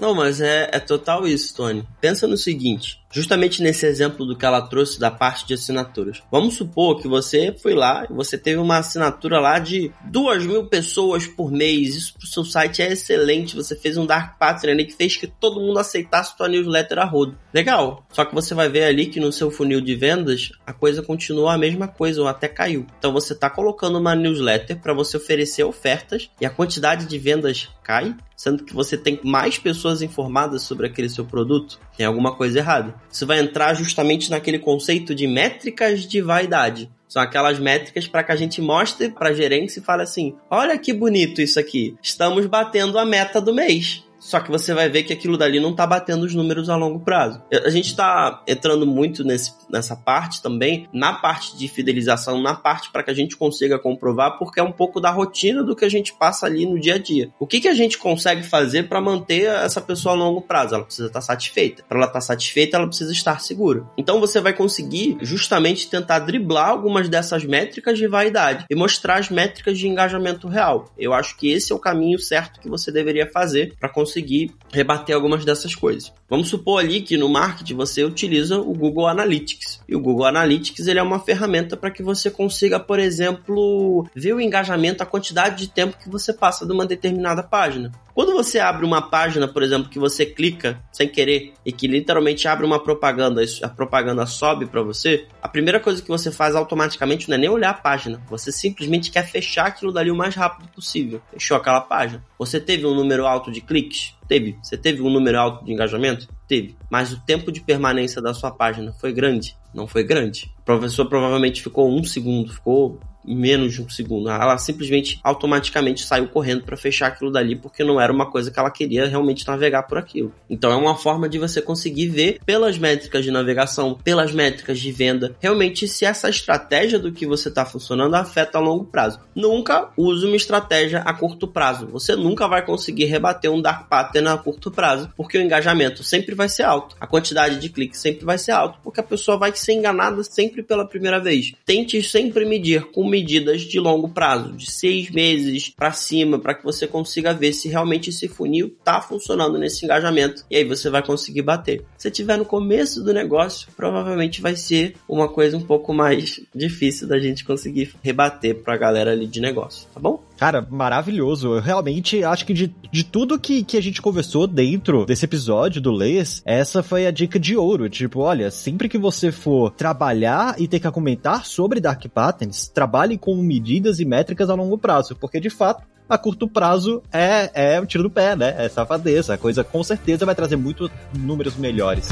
Não, 0.00 0.14
mas 0.14 0.40
é, 0.40 0.70
é 0.72 0.80
total 0.80 1.28
isso, 1.28 1.54
Tony. 1.54 1.86
Pensa 2.00 2.26
no 2.26 2.36
seguinte: 2.36 2.99
justamente 3.10 3.62
nesse 3.62 3.86
exemplo 3.86 4.24
do 4.24 4.36
que 4.36 4.46
ela 4.46 4.62
trouxe 4.62 4.98
da 4.98 5.10
parte 5.10 5.46
de 5.46 5.54
assinaturas. 5.54 6.22
Vamos 6.30 6.54
supor 6.54 7.00
que 7.00 7.08
você 7.08 7.54
foi 7.60 7.74
lá 7.74 8.06
e 8.08 8.12
você 8.12 8.38
teve 8.38 8.58
uma 8.58 8.78
assinatura 8.78 9.40
lá 9.40 9.58
de 9.58 9.92
duas 10.04 10.44
mil 10.44 10.66
pessoas 10.66 11.26
por 11.26 11.50
mês. 11.50 11.96
Isso 11.96 12.14
pro 12.14 12.26
seu 12.26 12.44
site 12.44 12.82
é 12.82 12.92
excelente. 12.92 13.56
Você 13.56 13.74
fez 13.74 13.96
um 13.96 14.06
Dark 14.06 14.38
Pattern 14.38 14.72
ali 14.72 14.84
que 14.84 14.96
fez 14.96 15.16
que 15.16 15.26
todo 15.26 15.60
mundo 15.60 15.78
aceitasse 15.78 16.36
tua 16.36 16.48
newsletter 16.48 16.98
a 16.98 17.04
rodo. 17.04 17.36
Legal. 17.52 18.04
Só 18.12 18.24
que 18.24 18.34
você 18.34 18.54
vai 18.54 18.68
ver 18.68 18.84
ali 18.84 19.06
que 19.06 19.20
no 19.20 19.32
seu 19.32 19.50
funil 19.50 19.80
de 19.80 19.94
vendas 19.94 20.50
a 20.66 20.72
coisa 20.72 21.02
continua 21.02 21.54
a 21.54 21.58
mesma 21.58 21.88
coisa 21.88 22.20
ou 22.20 22.28
até 22.28 22.48
caiu. 22.48 22.86
Então 22.98 23.12
você 23.12 23.32
está 23.32 23.50
colocando 23.50 23.98
uma 23.98 24.14
newsletter 24.14 24.80
para 24.80 24.94
você 24.94 25.16
oferecer 25.16 25.64
ofertas 25.64 26.30
e 26.40 26.46
a 26.46 26.50
quantidade 26.50 27.06
de 27.06 27.18
vendas 27.18 27.68
cai, 27.82 28.14
sendo 28.36 28.64
que 28.64 28.72
você 28.72 28.96
tem 28.96 29.20
mais 29.24 29.58
pessoas 29.58 30.00
informadas 30.00 30.62
sobre 30.62 30.86
aquele 30.86 31.08
seu 31.08 31.24
produto. 31.24 31.80
Tem 31.96 32.06
alguma 32.06 32.36
coisa 32.36 32.58
errada. 32.58 32.94
Isso 33.10 33.26
vai 33.26 33.40
entrar 33.40 33.74
justamente 33.74 34.30
naquele 34.30 34.58
conceito 34.58 35.14
de 35.14 35.26
métricas 35.26 36.06
de 36.06 36.20
vaidade. 36.20 36.90
São 37.08 37.20
aquelas 37.20 37.58
métricas 37.58 38.06
para 38.06 38.22
que 38.22 38.30
a 38.30 38.36
gente 38.36 38.60
mostre 38.60 39.08
para 39.08 39.30
a 39.30 39.34
gerência 39.34 39.80
e 39.80 39.82
fale 39.82 40.02
assim: 40.02 40.36
olha 40.48 40.78
que 40.78 40.92
bonito 40.92 41.40
isso 41.40 41.58
aqui, 41.58 41.96
estamos 42.02 42.46
batendo 42.46 42.98
a 42.98 43.04
meta 43.04 43.40
do 43.40 43.52
mês. 43.52 44.04
Só 44.20 44.38
que 44.38 44.50
você 44.50 44.74
vai 44.74 44.88
ver 44.88 45.02
que 45.02 45.12
aquilo 45.12 45.38
dali 45.38 45.58
não 45.58 45.74
tá 45.74 45.86
batendo 45.86 46.24
os 46.24 46.34
números 46.34 46.68
a 46.68 46.76
longo 46.76 47.00
prazo. 47.00 47.42
A 47.64 47.70
gente 47.70 47.96
tá 47.96 48.42
entrando 48.46 48.86
muito 48.86 49.24
nesse, 49.24 49.52
nessa 49.68 49.96
parte 49.96 50.42
também, 50.42 50.86
na 50.92 51.14
parte 51.14 51.56
de 51.56 51.66
fidelização, 51.66 52.40
na 52.40 52.54
parte 52.54 52.92
para 52.92 53.02
que 53.02 53.10
a 53.10 53.14
gente 53.14 53.36
consiga 53.36 53.78
comprovar, 53.78 54.38
porque 54.38 54.60
é 54.60 54.62
um 54.62 54.72
pouco 54.72 55.00
da 55.00 55.10
rotina 55.10 55.64
do 55.64 55.74
que 55.74 55.84
a 55.84 55.88
gente 55.88 56.12
passa 56.12 56.46
ali 56.46 56.66
no 56.66 56.78
dia 56.78 56.94
a 56.94 56.98
dia. 56.98 57.30
O 57.38 57.46
que, 57.46 57.60
que 57.60 57.68
a 57.68 57.74
gente 57.74 57.96
consegue 57.96 58.42
fazer 58.42 58.88
para 58.88 59.00
manter 59.00 59.44
essa 59.44 59.80
pessoa 59.80 60.14
a 60.14 60.18
longo 60.18 60.42
prazo? 60.42 60.74
Ela 60.74 60.84
precisa 60.84 61.08
estar 61.08 61.20
tá 61.20 61.26
satisfeita. 61.26 61.82
Para 61.88 61.98
ela 61.98 62.06
estar 62.06 62.20
tá 62.20 62.24
satisfeita, 62.24 62.76
ela 62.76 62.86
precisa 62.86 63.12
estar 63.12 63.40
segura. 63.40 63.84
Então 63.96 64.20
você 64.20 64.40
vai 64.40 64.52
conseguir 64.52 65.16
justamente 65.22 65.88
tentar 65.88 66.18
driblar 66.20 66.68
algumas 66.68 67.08
dessas 67.08 67.44
métricas 67.44 67.96
de 67.96 68.06
vaidade 68.06 68.66
e 68.68 68.74
mostrar 68.74 69.18
as 69.18 69.30
métricas 69.30 69.78
de 69.78 69.88
engajamento 69.88 70.46
real. 70.46 70.92
Eu 70.98 71.14
acho 71.14 71.36
que 71.36 71.50
esse 71.50 71.72
é 71.72 71.74
o 71.74 71.78
caminho 71.78 72.18
certo 72.18 72.60
que 72.60 72.68
você 72.68 72.92
deveria 72.92 73.30
fazer 73.30 73.74
para 73.80 73.88
conseguir 73.88 74.09
conseguir 74.10 74.52
rebater 74.72 75.14
algumas 75.14 75.44
dessas 75.44 75.74
coisas. 75.74 76.12
Vamos 76.28 76.48
supor 76.48 76.80
ali 76.80 77.00
que 77.00 77.16
no 77.16 77.28
marketing 77.28 77.74
você 77.74 78.04
utiliza 78.04 78.58
o 78.58 78.72
Google 78.72 79.06
Analytics. 79.06 79.80
E 79.88 79.96
o 79.96 80.00
Google 80.00 80.26
Analytics 80.26 80.86
ele 80.86 80.98
é 80.98 81.02
uma 81.02 81.18
ferramenta 81.18 81.76
para 81.76 81.90
que 81.90 82.02
você 82.02 82.30
consiga, 82.30 82.78
por 82.78 82.98
exemplo, 82.98 84.06
ver 84.14 84.34
o 84.34 84.40
engajamento, 84.40 85.02
a 85.02 85.06
quantidade 85.06 85.66
de 85.66 85.72
tempo 85.72 85.98
que 85.98 86.08
você 86.08 86.32
passa 86.32 86.66
de 86.66 86.72
uma 86.72 86.86
determinada 86.86 87.42
página. 87.42 87.90
Quando 88.14 88.32
você 88.32 88.58
abre 88.58 88.84
uma 88.84 89.02
página, 89.02 89.48
por 89.48 89.62
exemplo, 89.62 89.88
que 89.88 89.98
você 89.98 90.26
clica 90.26 90.80
sem 90.92 91.08
querer 91.08 91.52
e 91.64 91.72
que 91.72 91.86
literalmente 91.86 92.46
abre 92.46 92.66
uma 92.66 92.82
propaganda, 92.82 93.42
a 93.62 93.68
propaganda 93.68 94.26
sobe 94.26 94.66
para 94.66 94.82
você, 94.82 95.26
a 95.42 95.48
primeira 95.48 95.80
coisa 95.80 96.02
que 96.02 96.08
você 96.08 96.30
faz 96.30 96.54
automaticamente 96.54 97.28
não 97.28 97.36
é 97.36 97.38
nem 97.38 97.48
olhar 97.48 97.70
a 97.70 97.74
página, 97.74 98.22
você 98.28 98.52
simplesmente 98.52 99.10
quer 99.10 99.26
fechar 99.26 99.66
aquilo 99.66 99.92
dali 99.92 100.10
o 100.10 100.16
mais 100.16 100.34
rápido 100.34 100.68
possível. 100.68 101.20
Fechou 101.32 101.56
aquela 101.56 101.80
página. 101.80 102.22
Você 102.38 102.60
teve 102.60 102.86
um 102.86 102.94
número 102.94 103.26
alto 103.26 103.50
de 103.50 103.60
cliques? 103.60 103.99
Teve. 104.28 104.56
Você 104.62 104.76
teve 104.76 105.02
um 105.02 105.10
número 105.10 105.38
alto 105.38 105.64
de 105.64 105.72
engajamento? 105.72 106.28
Teve. 106.46 106.76
Mas 106.90 107.12
o 107.12 107.20
tempo 107.20 107.50
de 107.50 107.60
permanência 107.60 108.20
da 108.20 108.34
sua 108.34 108.50
página 108.50 108.92
foi 108.92 109.12
grande? 109.12 109.56
Não 109.74 109.86
foi 109.86 110.02
grande. 110.02 110.52
O 110.60 110.62
professor 110.62 111.06
provavelmente 111.06 111.62
ficou 111.62 111.90
um 111.90 112.02
segundo, 112.04 112.52
ficou 112.52 113.00
menos 113.34 113.74
de 113.74 113.82
um 113.82 113.88
segundo. 113.88 114.28
Ela 114.28 114.58
simplesmente 114.58 115.20
automaticamente 115.22 116.02
saiu 116.02 116.28
correndo 116.28 116.64
para 116.64 116.76
fechar 116.76 117.08
aquilo 117.08 117.30
dali 117.30 117.56
porque 117.56 117.84
não 117.84 118.00
era 118.00 118.12
uma 118.12 118.30
coisa 118.30 118.50
que 118.50 118.58
ela 118.58 118.70
queria 118.70 119.06
realmente 119.06 119.46
navegar 119.46 119.84
por 119.84 119.98
aquilo. 119.98 120.32
Então 120.48 120.70
é 120.70 120.76
uma 120.76 120.96
forma 120.96 121.28
de 121.28 121.38
você 121.38 121.60
conseguir 121.62 122.08
ver 122.08 122.40
pelas 122.44 122.78
métricas 122.78 123.24
de 123.24 123.30
navegação, 123.30 123.94
pelas 123.94 124.32
métricas 124.32 124.78
de 124.78 124.92
venda, 124.92 125.36
realmente 125.40 125.86
se 125.86 126.04
essa 126.04 126.28
estratégia 126.28 126.98
do 126.98 127.12
que 127.12 127.26
você 127.26 127.48
está 127.48 127.64
funcionando 127.64 128.14
afeta 128.14 128.58
a 128.58 128.60
longo 128.60 128.84
prazo. 128.84 129.20
Nunca 129.34 129.90
use 129.96 130.26
uma 130.26 130.36
estratégia 130.36 131.00
a 131.00 131.12
curto 131.12 131.46
prazo. 131.46 131.86
Você 131.88 132.16
nunca 132.16 132.48
vai 132.48 132.64
conseguir 132.64 133.04
rebater 133.06 133.50
um 133.50 133.60
dark 133.60 133.88
pattern 133.88 134.28
a 134.28 134.36
curto 134.36 134.70
prazo, 134.70 135.10
porque 135.16 135.38
o 135.38 135.42
engajamento 135.42 136.02
sempre 136.02 136.34
vai 136.34 136.48
ser 136.48 136.62
alto, 136.62 136.96
a 137.00 137.06
quantidade 137.06 137.58
de 137.58 137.68
cliques 137.68 138.00
sempre 138.00 138.24
vai 138.24 138.38
ser 138.38 138.52
alto, 138.52 138.78
porque 138.82 139.00
a 139.00 139.04
pessoa 139.04 139.36
vai 139.36 139.54
ser 139.54 139.72
enganada 139.72 140.22
sempre 140.24 140.62
pela 140.62 140.86
primeira 140.86 141.20
vez. 141.20 141.52
Tente 141.64 142.02
sempre 142.02 142.44
medir 142.44 142.90
com 142.90 143.08
medidas 143.20 143.62
de 143.62 143.78
longo 143.78 144.08
prazo, 144.08 144.52
de 144.52 144.70
seis 144.70 145.10
meses 145.10 145.68
para 145.68 145.92
cima, 145.92 146.38
para 146.38 146.54
que 146.54 146.64
você 146.64 146.86
consiga 146.86 147.34
ver 147.34 147.52
se 147.52 147.68
realmente 147.68 148.10
esse 148.10 148.28
funil 148.28 148.68
está 148.78 149.00
funcionando 149.00 149.58
nesse 149.58 149.84
engajamento 149.84 150.44
e 150.50 150.56
aí 150.56 150.64
você 150.64 150.88
vai 150.88 151.04
conseguir 151.04 151.42
bater. 151.42 151.84
Se 151.98 152.10
tiver 152.10 152.38
no 152.38 152.44
começo 152.44 153.02
do 153.02 153.12
negócio, 153.12 153.68
provavelmente 153.76 154.40
vai 154.40 154.56
ser 154.56 154.96
uma 155.08 155.28
coisa 155.28 155.56
um 155.56 155.60
pouco 155.60 155.92
mais 155.92 156.40
difícil 156.54 157.06
da 157.06 157.18
gente 157.18 157.44
conseguir 157.44 157.94
rebater 158.02 158.56
para 158.56 158.74
a 158.74 158.78
galera 158.78 159.12
ali 159.12 159.26
de 159.26 159.40
negócio, 159.40 159.86
tá 159.92 160.00
bom? 160.00 160.22
Cara, 160.40 160.66
maravilhoso. 160.70 161.56
Eu 161.56 161.60
realmente 161.60 162.24
acho 162.24 162.46
que 162.46 162.54
de, 162.54 162.74
de 162.90 163.04
tudo 163.04 163.38
que, 163.38 163.62
que 163.62 163.76
a 163.76 163.82
gente 163.82 164.00
conversou 164.00 164.46
dentro 164.46 165.04
desse 165.04 165.26
episódio 165.26 165.82
do 165.82 165.92
Leis, 165.92 166.40
essa 166.46 166.82
foi 166.82 167.06
a 167.06 167.10
dica 167.10 167.38
de 167.38 167.58
ouro. 167.58 167.90
Tipo, 167.90 168.20
olha, 168.20 168.50
sempre 168.50 168.88
que 168.88 168.96
você 168.96 169.30
for 169.30 169.70
trabalhar 169.70 170.58
e 170.58 170.66
ter 170.66 170.80
que 170.80 170.90
comentar 170.90 171.44
sobre 171.44 171.78
Dark 171.78 172.02
Patterns, 172.08 172.68
trabalhe 172.68 173.18
com 173.18 173.36
medidas 173.36 174.00
e 174.00 174.06
métricas 174.06 174.48
a 174.48 174.54
longo 174.54 174.78
prazo, 174.78 175.14
porque 175.14 175.38
de 175.38 175.50
fato 175.50 175.86
a 176.08 176.16
curto 176.16 176.48
prazo 176.48 177.02
é, 177.12 177.74
é 177.74 177.78
um 177.78 177.84
tiro 177.84 178.04
do 178.04 178.10
pé, 178.10 178.34
né? 178.34 178.54
É 178.56 178.66
safadeza. 178.66 179.34
A 179.34 179.38
coisa 179.38 179.62
com 179.62 179.84
certeza 179.84 180.24
vai 180.24 180.34
trazer 180.34 180.56
muito 180.56 180.90
números 181.12 181.54
melhores. 181.56 182.08